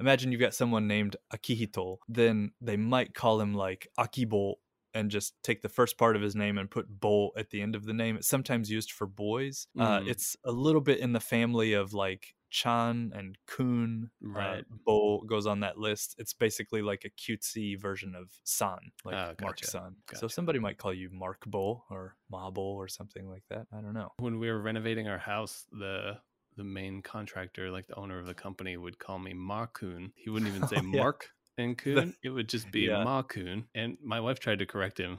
imagine 0.00 0.32
you've 0.32 0.40
got 0.40 0.54
someone 0.54 0.86
named 0.86 1.16
Akihito, 1.34 1.98
then 2.08 2.52
they 2.60 2.76
might 2.78 3.14
call 3.14 3.40
him 3.40 3.52
like 3.52 3.88
Akibo 3.98 4.54
and 4.94 5.10
just 5.10 5.34
take 5.42 5.60
the 5.60 5.68
first 5.68 5.98
part 5.98 6.16
of 6.16 6.22
his 6.22 6.34
name 6.34 6.56
and 6.56 6.70
put 6.70 6.86
Bo 6.88 7.30
at 7.36 7.50
the 7.50 7.60
end 7.60 7.74
of 7.74 7.84
the 7.84 7.92
name. 7.92 8.16
It's 8.16 8.28
sometimes 8.28 8.70
used 8.70 8.90
for 8.92 9.06
boys. 9.06 9.66
Uh, 9.78 10.00
Mm. 10.00 10.08
it's 10.08 10.34
a 10.44 10.50
little 10.52 10.80
bit 10.80 10.98
in 11.00 11.12
the 11.12 11.20
family 11.20 11.74
of 11.74 11.92
like 11.92 12.34
Chan 12.50 13.12
and 13.14 13.36
Kun. 13.46 14.10
Right. 14.20 14.60
Uh, 14.60 14.76
Bo 14.86 15.20
goes 15.20 15.46
on 15.46 15.60
that 15.60 15.78
list. 15.78 16.14
It's 16.18 16.32
basically 16.32 16.82
like 16.82 17.04
a 17.04 17.10
cutesy 17.10 17.80
version 17.80 18.14
of 18.14 18.30
San, 18.44 18.78
like 19.04 19.14
Mark 19.40 19.56
gotcha. 19.60 19.66
San. 19.66 19.96
So 20.14 20.28
somebody 20.28 20.58
might 20.58 20.78
call 20.78 20.92
you 20.94 21.10
Mark 21.12 21.44
Bo 21.46 21.84
or 21.90 22.16
Ma 22.30 22.50
Bo 22.50 22.62
or 22.62 22.88
something 22.88 23.28
like 23.28 23.44
that. 23.50 23.66
I 23.72 23.80
don't 23.80 23.94
know. 23.94 24.12
When 24.18 24.38
we 24.38 24.48
were 24.50 24.60
renovating 24.60 25.08
our 25.08 25.18
house, 25.18 25.66
the 25.72 26.18
the 26.56 26.64
main 26.64 27.02
contractor, 27.02 27.70
like 27.70 27.86
the 27.86 27.94
owner 27.94 28.18
of 28.18 28.26
the 28.26 28.34
company, 28.34 28.76
would 28.76 28.98
call 28.98 29.18
me 29.18 29.32
Marcoon. 29.32 30.10
He 30.16 30.28
wouldn't 30.30 30.54
even 30.54 30.66
say 30.68 30.76
Oh, 30.78 30.90
yeah. 30.92 31.00
Mark 31.02 31.28
and 31.56 31.78
Coon. 31.84 32.14
It 32.24 32.30
would 32.30 32.48
just 32.48 32.70
be 32.72 32.80
Yeah. 32.82 33.04
Marcoon. 33.04 33.64
And 33.74 33.96
my 34.02 34.18
wife 34.20 34.40
tried 34.40 34.58
to 34.60 34.66
correct 34.66 34.98
him, 34.98 35.18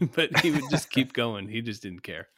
but 0.14 0.38
he 0.40 0.50
would 0.50 0.70
just 0.70 0.90
keep 0.90 1.12
going. 1.12 1.48
He 1.48 1.60
just 1.60 1.82
didn't 1.82 2.02
care. 2.02 2.28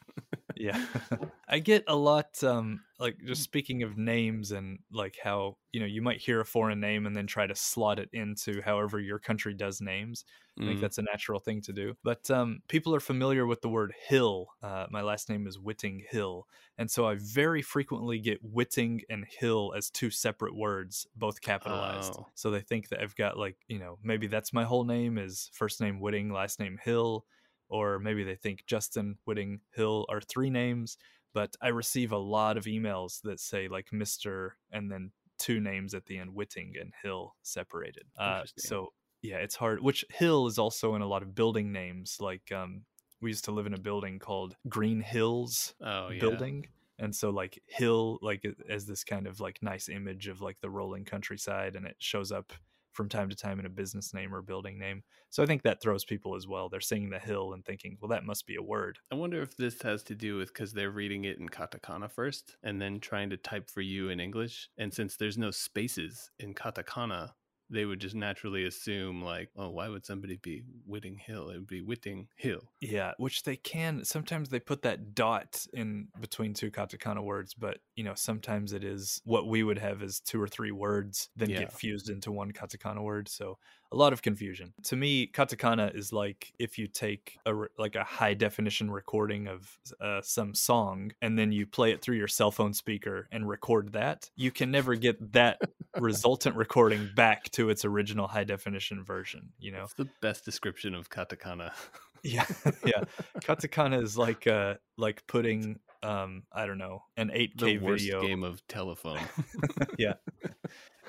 Yeah. 0.61 0.85
I 1.47 1.59
get 1.59 1.83
a 1.87 1.95
lot 1.95 2.43
um 2.43 2.81
like 2.99 3.17
just 3.25 3.43
speaking 3.43 3.83
of 3.83 3.97
names 3.97 4.51
and 4.51 4.79
like 4.91 5.17
how 5.23 5.57
you 5.71 5.79
know 5.79 5.85
you 5.85 6.01
might 6.01 6.19
hear 6.21 6.39
a 6.39 6.45
foreign 6.45 6.79
name 6.79 7.05
and 7.05 7.15
then 7.15 7.27
try 7.27 7.47
to 7.47 7.55
slot 7.55 7.99
it 7.99 8.09
into 8.13 8.61
however 8.61 8.99
your 8.99 9.19
country 9.19 9.53
does 9.53 9.81
names. 9.81 10.23
I 10.61 10.65
think 10.65 10.77
Mm. 10.77 10.81
that's 10.81 10.97
a 10.99 11.01
natural 11.03 11.39
thing 11.39 11.61
to 11.61 11.73
do. 11.73 11.95
But 12.03 12.29
um 12.29 12.61
people 12.67 12.93
are 12.93 12.99
familiar 12.99 13.45
with 13.47 13.61
the 13.61 13.69
word 13.69 13.93
hill. 14.07 14.47
Uh, 14.61 14.85
my 14.91 15.01
last 15.01 15.29
name 15.29 15.47
is 15.47 15.57
whitting 15.59 16.03
hill. 16.09 16.45
And 16.77 16.89
so 16.91 17.05
i 17.07 17.15
very 17.15 17.61
frequently 17.61 18.19
get 18.19 18.39
whitting 18.43 19.01
and 19.09 19.25
hill 19.39 19.73
as 19.75 19.89
two 19.89 20.11
separate 20.11 20.55
words 20.55 21.07
both 21.15 21.41
capitalized. 21.41 22.13
Oh. 22.19 22.27
so 22.35 22.51
they 22.51 22.61
think 22.61 22.89
that 22.89 23.01
i've 23.01 23.15
got 23.15 23.37
like 23.37 23.57
you 23.67 23.79
know 23.79 23.97
maybe 24.03 24.27
that's 24.27 24.53
my 24.53 24.63
whole 24.65 24.83
name 24.85 25.17
is 25.17 25.49
first 25.53 25.81
name 25.81 25.99
whitting 25.99 26.31
last 26.31 26.59
name 26.59 26.77
hill 26.83 27.25
or 27.71 27.97
maybe 27.97 28.23
they 28.23 28.35
think 28.35 28.65
Justin 28.67 29.17
Whitting 29.25 29.61
Hill 29.73 30.05
are 30.09 30.21
three 30.21 30.49
names, 30.49 30.97
but 31.33 31.55
I 31.61 31.69
receive 31.69 32.11
a 32.11 32.17
lot 32.17 32.57
of 32.57 32.65
emails 32.65 33.21
that 33.23 33.39
say 33.39 33.67
like 33.67 33.87
Mr. 33.91 34.51
and 34.71 34.91
then 34.91 35.11
two 35.39 35.59
names 35.59 35.93
at 35.95 36.05
the 36.05 36.19
end, 36.19 36.35
Whitting 36.35 36.73
and 36.79 36.93
Hill 37.01 37.35
separated. 37.41 38.03
Uh, 38.17 38.43
so 38.57 38.89
yeah, 39.23 39.37
it's 39.37 39.55
hard. 39.55 39.81
Which 39.81 40.05
Hill 40.09 40.45
is 40.47 40.59
also 40.59 40.95
in 40.95 41.01
a 41.01 41.07
lot 41.07 41.23
of 41.23 41.33
building 41.33 41.71
names. 41.71 42.17
Like 42.19 42.51
um, 42.51 42.83
we 43.21 43.29
used 43.29 43.45
to 43.45 43.51
live 43.51 43.65
in 43.65 43.73
a 43.73 43.79
building 43.79 44.19
called 44.19 44.55
Green 44.67 44.99
Hills 44.99 45.73
Oh 45.81 46.09
yeah. 46.09 46.19
building. 46.19 46.67
And 46.99 47.15
so 47.15 47.31
like 47.31 47.59
hill 47.65 48.19
like 48.21 48.45
as 48.69 48.85
this 48.85 49.03
kind 49.03 49.25
of 49.25 49.39
like 49.39 49.57
nice 49.63 49.89
image 49.89 50.27
of 50.27 50.41
like 50.41 50.59
the 50.61 50.69
rolling 50.69 51.03
countryside 51.03 51.75
and 51.75 51.87
it 51.87 51.95
shows 51.97 52.31
up 52.31 52.53
from 52.93 53.09
time 53.09 53.29
to 53.29 53.35
time 53.35 53.59
in 53.59 53.65
a 53.65 53.69
business 53.69 54.13
name 54.13 54.33
or 54.33 54.41
building 54.41 54.77
name. 54.77 55.03
So 55.29 55.41
I 55.43 55.45
think 55.45 55.63
that 55.63 55.81
throws 55.81 56.03
people 56.03 56.35
as 56.35 56.47
well. 56.47 56.69
They're 56.69 56.81
seeing 56.81 57.09
the 57.09 57.19
hill 57.19 57.53
and 57.53 57.63
thinking, 57.63 57.97
well, 58.01 58.09
that 58.09 58.25
must 58.25 58.45
be 58.45 58.55
a 58.55 58.61
word. 58.61 58.99
I 59.11 59.15
wonder 59.15 59.41
if 59.41 59.55
this 59.55 59.81
has 59.81 60.03
to 60.03 60.15
do 60.15 60.37
with 60.37 60.53
because 60.53 60.73
they're 60.73 60.91
reading 60.91 61.25
it 61.25 61.39
in 61.39 61.49
katakana 61.49 62.11
first 62.11 62.57
and 62.63 62.81
then 62.81 62.99
trying 62.99 63.29
to 63.29 63.37
type 63.37 63.69
for 63.69 63.81
you 63.81 64.09
in 64.09 64.19
English. 64.19 64.69
And 64.77 64.93
since 64.93 65.15
there's 65.15 65.37
no 65.37 65.51
spaces 65.51 66.31
in 66.39 66.53
katakana, 66.53 67.31
they 67.71 67.85
would 67.85 67.99
just 68.01 68.15
naturally 68.15 68.65
assume, 68.65 69.23
like, 69.23 69.49
oh, 69.55 69.69
why 69.69 69.87
would 69.89 70.05
somebody 70.05 70.37
be 70.37 70.63
Whitting 70.85 71.17
Hill? 71.17 71.49
It 71.49 71.57
would 71.57 71.67
be 71.67 71.81
Whitting 71.81 72.27
Hill. 72.35 72.61
Yeah, 72.81 73.13
which 73.17 73.43
they 73.43 73.55
can 73.55 74.03
sometimes 74.05 74.49
they 74.49 74.59
put 74.59 74.81
that 74.83 75.15
dot 75.15 75.65
in 75.73 76.09
between 76.19 76.53
two 76.53 76.71
katakana 76.71 77.23
words, 77.23 77.53
but 77.53 77.79
you 77.95 78.03
know, 78.03 78.13
sometimes 78.15 78.73
it 78.73 78.83
is 78.83 79.21
what 79.23 79.47
we 79.47 79.63
would 79.63 79.79
have 79.79 80.01
as 80.03 80.19
two 80.19 80.41
or 80.41 80.47
three 80.47 80.71
words 80.71 81.29
then 81.35 81.49
Yeah. 81.49 81.59
get 81.59 81.71
fused 81.73 82.09
into 82.09 82.31
one 82.31 82.51
katakana 82.51 83.01
word. 83.01 83.29
So 83.29 83.57
a 83.91 83.95
lot 83.95 84.13
of 84.13 84.21
confusion. 84.21 84.73
To 84.83 84.95
me, 84.95 85.27
katakana 85.27 85.95
is 85.95 86.13
like 86.13 86.53
if 86.57 86.77
you 86.77 86.87
take 86.87 87.37
a 87.45 87.53
re- 87.53 87.67
like 87.77 87.95
a 87.95 88.03
high 88.03 88.33
definition 88.33 88.89
recording 88.89 89.47
of 89.47 89.77
uh, 89.99 90.21
some 90.21 90.55
song 90.55 91.11
and 91.21 91.37
then 91.37 91.51
you 91.51 91.65
play 91.65 91.91
it 91.91 92.01
through 92.01 92.17
your 92.17 92.27
cell 92.27 92.51
phone 92.51 92.73
speaker 92.73 93.27
and 93.31 93.47
record 93.47 93.93
that, 93.93 94.29
you 94.35 94.51
can 94.51 94.71
never 94.71 94.95
get 94.95 95.33
that 95.33 95.59
resultant 95.99 96.55
recording 96.55 97.09
back 97.15 97.49
to 97.51 97.69
its 97.69 97.83
original 97.83 98.27
high 98.27 98.45
definition 98.45 99.03
version, 99.03 99.49
you 99.59 99.71
know. 99.71 99.79
That's 99.79 99.93
the 99.93 100.09
best 100.21 100.45
description 100.45 100.95
of 100.95 101.09
katakana. 101.09 101.71
Yeah, 102.23 102.45
yeah. 102.85 103.03
Katakana 103.39 104.03
is 104.03 104.15
like 104.15 104.45
uh 104.45 104.75
like 104.95 105.25
putting 105.25 105.79
um 106.03 106.43
I 106.51 106.67
don't 106.67 106.77
know 106.77 107.03
an 107.17 107.29
8K 107.29 107.57
the 107.59 107.77
worst 107.79 108.03
video. 108.03 108.21
game 108.21 108.43
of 108.43 108.61
telephone. 108.67 109.19
yeah, 109.97 110.13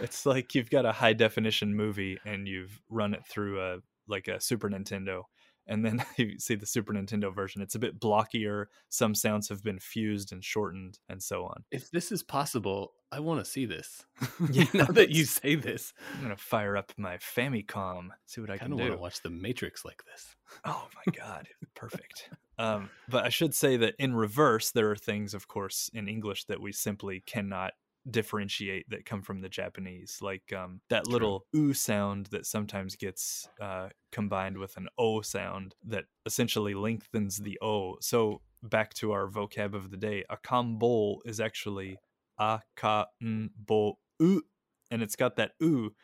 it's 0.03 0.27
like 0.27 0.55
you've 0.55 0.71
got 0.71 0.85
a 0.87 0.93
high 0.93 1.13
definition 1.13 1.75
movie 1.75 2.19
and 2.25 2.47
you've 2.49 2.81
run 2.89 3.15
it 3.15 3.25
through 3.27 3.61
a 3.63 3.79
like 4.09 4.29
a 4.29 4.41
Super 4.41 4.69
Nintendo, 4.69 5.23
and 5.67 5.85
then 5.85 6.05
you 6.17 6.39
see 6.39 6.55
the 6.57 6.67
Super 6.67 6.93
Nintendo 6.93 7.35
version. 7.35 7.63
It's 7.63 7.75
a 7.77 7.79
bit 7.79 8.01
blockier. 8.01 8.67
Some 8.89 9.15
sounds 9.15 9.49
have 9.49 9.63
been 9.63 9.79
fused 9.79 10.33
and 10.33 10.45
shortened, 10.45 10.99
and 11.09 11.23
so 11.23 11.45
on. 11.45 11.65
if 11.71 11.91
this 11.91 12.11
is 12.13 12.23
possible, 12.23 12.93
I 13.13 13.21
want 13.21 13.45
to 13.45 13.51
see 13.51 13.65
this. 13.65 14.05
Yeah, 14.51 14.65
now 14.75 14.87
that 14.87 15.11
you 15.11 15.25
say 15.25 15.55
this, 15.55 15.93
I'm 16.17 16.23
gonna 16.23 16.37
fire 16.37 16.77
up 16.77 16.93
my 16.97 17.17
Famicom, 17.19 18.09
see 18.27 18.41
what 18.41 18.51
I 18.51 18.55
I 18.55 18.59
can 18.59 18.71
do. 18.77 18.77
want 18.77 18.93
to 18.93 18.99
watch 18.99 19.23
The 19.23 19.31
Matrix 19.31 19.85
like 19.85 20.03
this. 20.05 20.35
Oh 20.65 20.89
my 20.95 21.13
god, 21.17 21.49
perfect. 21.75 22.29
Um, 22.59 22.91
but 23.09 23.25
I 23.25 23.29
should 23.31 23.55
say 23.55 23.77
that 23.79 23.95
in 23.99 24.15
reverse, 24.15 24.71
there 24.73 24.91
are 24.91 24.97
things, 24.97 25.33
of 25.35 25.49
course, 25.49 25.91
in 25.95 26.07
English 26.09 26.45
that 26.45 26.61
we 26.61 26.71
simply 26.73 27.21
cannot 27.25 27.73
differentiate 28.11 28.89
that 28.91 29.07
come 29.07 29.23
from 29.23 29.41
the 29.41 29.49
Japanese, 29.49 30.19
like 30.21 30.53
um, 30.53 30.81
that 30.91 31.05
True. 31.05 31.13
little 31.13 31.47
"oo" 31.55 31.73
sound 31.75 32.27
that 32.27 32.47
sometimes 32.47 32.97
gets 32.97 33.49
uh, 33.61 33.89
combined 34.11 34.59
with 34.59 34.77
an 34.77 34.89
"o" 34.99 35.21
sound 35.21 35.75
that 35.85 36.05
essentially 36.27 36.75
lengthens 36.75 37.39
the 37.39 37.59
"o." 37.63 37.97
So 38.01 38.43
back 38.63 38.95
to 38.95 39.13
our 39.13 39.29
vocab 39.29 39.75
of 39.75 39.91
the 39.91 39.97
day, 39.97 40.25
akambo 40.31 41.19
is 41.25 41.41
actually 41.41 41.99
a 42.39 42.61
ka 42.77 43.07
n 43.23 43.51
bo 43.57 43.99
u, 44.21 44.43
and 44.91 45.03
it's 45.03 45.17
got 45.17 45.37
that 45.37 45.53
"oo." 45.63 45.95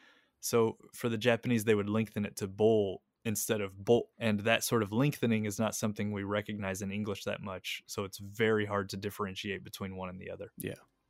So 0.41 0.79
for 0.95 1.09
the 1.09 1.19
Japanese, 1.19 1.65
they 1.65 1.75
would 1.75 1.89
lengthen 1.89 2.25
it 2.25 2.37
to 2.37 2.47
bowl 2.47 3.03
instead 3.25 3.61
of 3.61 3.85
bolt. 3.85 4.09
And 4.19 4.41
that 4.41 4.65
sort 4.65 4.83
of 4.83 4.93
lengthening 4.93 5.45
is 5.45 5.59
not 5.59 5.75
something 5.75 6.13
we 6.13 6.23
recognize 6.23 6.81
in 6.81 6.93
English 6.93 7.25
that 7.25 7.43
much. 7.43 7.83
So 7.87 8.05
it's 8.05 8.19
very 8.19 8.65
hard 8.65 8.89
to 8.91 8.97
differentiate 8.97 9.65
between 9.65 9.97
one 9.97 10.09
and 10.09 10.21
the 10.21 10.31
other. 10.31 10.53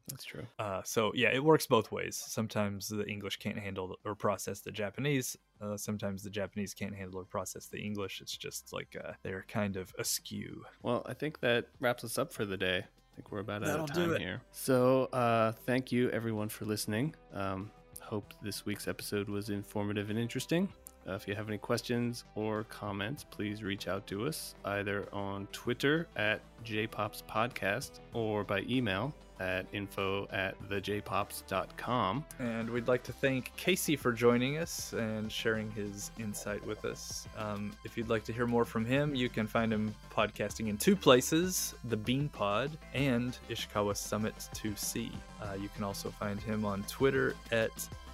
That's 0.08 0.24
true. 0.24 0.46
Uh, 0.58 0.82
so 0.84 1.12
yeah, 1.14 1.30
it 1.32 1.42
works 1.42 1.66
both 1.66 1.92
ways. 1.92 2.16
Sometimes 2.16 2.88
the 2.88 3.06
English 3.06 3.36
can't 3.38 3.58
handle 3.58 3.96
or 4.04 4.14
process 4.14 4.60
the 4.60 4.72
Japanese. 4.72 5.36
Uh, 5.60 5.76
sometimes 5.76 6.22
the 6.22 6.30
Japanese 6.30 6.74
can't 6.74 6.94
handle 6.94 7.20
or 7.20 7.24
process 7.24 7.66
the 7.66 7.78
English. 7.78 8.20
It's 8.20 8.36
just 8.36 8.72
like 8.72 8.96
uh, 9.02 9.12
they're 9.22 9.44
kind 9.48 9.76
of 9.76 9.94
askew. 9.98 10.64
Well, 10.82 11.04
I 11.06 11.14
think 11.14 11.40
that 11.40 11.66
wraps 11.80 12.04
us 12.04 12.18
up 12.18 12.32
for 12.32 12.44
the 12.44 12.56
day. 12.56 12.78
I 12.78 13.16
think 13.16 13.32
we're 13.32 13.40
about 13.40 13.62
out 13.62 13.66
That'll 13.66 13.84
of 13.84 13.92
do 13.92 14.12
time 14.12 14.20
here. 14.20 14.42
So, 14.52 15.04
uh, 15.06 15.52
thank 15.66 15.90
you 15.90 16.10
everyone 16.10 16.48
for 16.48 16.64
listening. 16.64 17.14
Um, 17.34 17.70
hope 18.00 18.32
this 18.42 18.64
week's 18.64 18.88
episode 18.88 19.28
was 19.28 19.50
informative 19.50 20.08
and 20.10 20.18
interesting. 20.18 20.68
Uh, 21.08 21.14
if 21.14 21.26
you 21.26 21.34
have 21.34 21.48
any 21.48 21.58
questions 21.58 22.24
or 22.34 22.64
comments, 22.64 23.24
please 23.24 23.62
reach 23.62 23.88
out 23.88 24.06
to 24.06 24.26
us 24.26 24.54
either 24.66 25.08
on 25.12 25.46
Twitter 25.52 26.06
at 26.16 26.40
JPops 26.64 27.22
Podcast 27.24 28.00
or 28.12 28.44
by 28.44 28.60
email 28.68 29.14
at 29.40 29.66
info 29.72 30.26
at 30.30 30.60
thejpops.com. 30.68 32.24
And 32.38 32.70
we'd 32.70 32.88
like 32.88 33.02
to 33.04 33.12
thank 33.12 33.54
Casey 33.56 33.96
for 33.96 34.12
joining 34.12 34.58
us 34.58 34.92
and 34.92 35.30
sharing 35.30 35.70
his 35.72 36.10
insight 36.18 36.64
with 36.66 36.84
us. 36.84 37.26
Um, 37.36 37.72
if 37.84 37.96
you'd 37.96 38.08
like 38.08 38.24
to 38.24 38.32
hear 38.32 38.46
more 38.46 38.64
from 38.64 38.84
him, 38.84 39.14
you 39.14 39.28
can 39.28 39.46
find 39.46 39.72
him 39.72 39.94
podcasting 40.14 40.68
in 40.68 40.76
two 40.76 40.96
places 40.96 41.74
the 41.84 41.96
Bean 41.96 42.28
Pod 42.28 42.70
and 42.94 43.38
Ishikawa 43.48 43.96
Summit 43.96 44.48
to 44.54 44.74
Sea. 44.76 45.12
Uh, 45.40 45.54
you 45.60 45.68
can 45.74 45.84
also 45.84 46.10
find 46.10 46.40
him 46.40 46.64
on 46.64 46.82
Twitter 46.84 47.34
at 47.52 47.70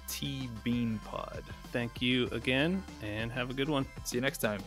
tbeanpod. 0.07 1.41
Thank 1.71 2.01
you 2.01 2.27
again 2.27 2.83
and 3.01 3.31
have 3.31 3.49
a 3.49 3.53
good 3.53 3.69
one. 3.69 3.85
See 4.03 4.17
you 4.17 4.21
next 4.21 4.39
time. 4.39 4.61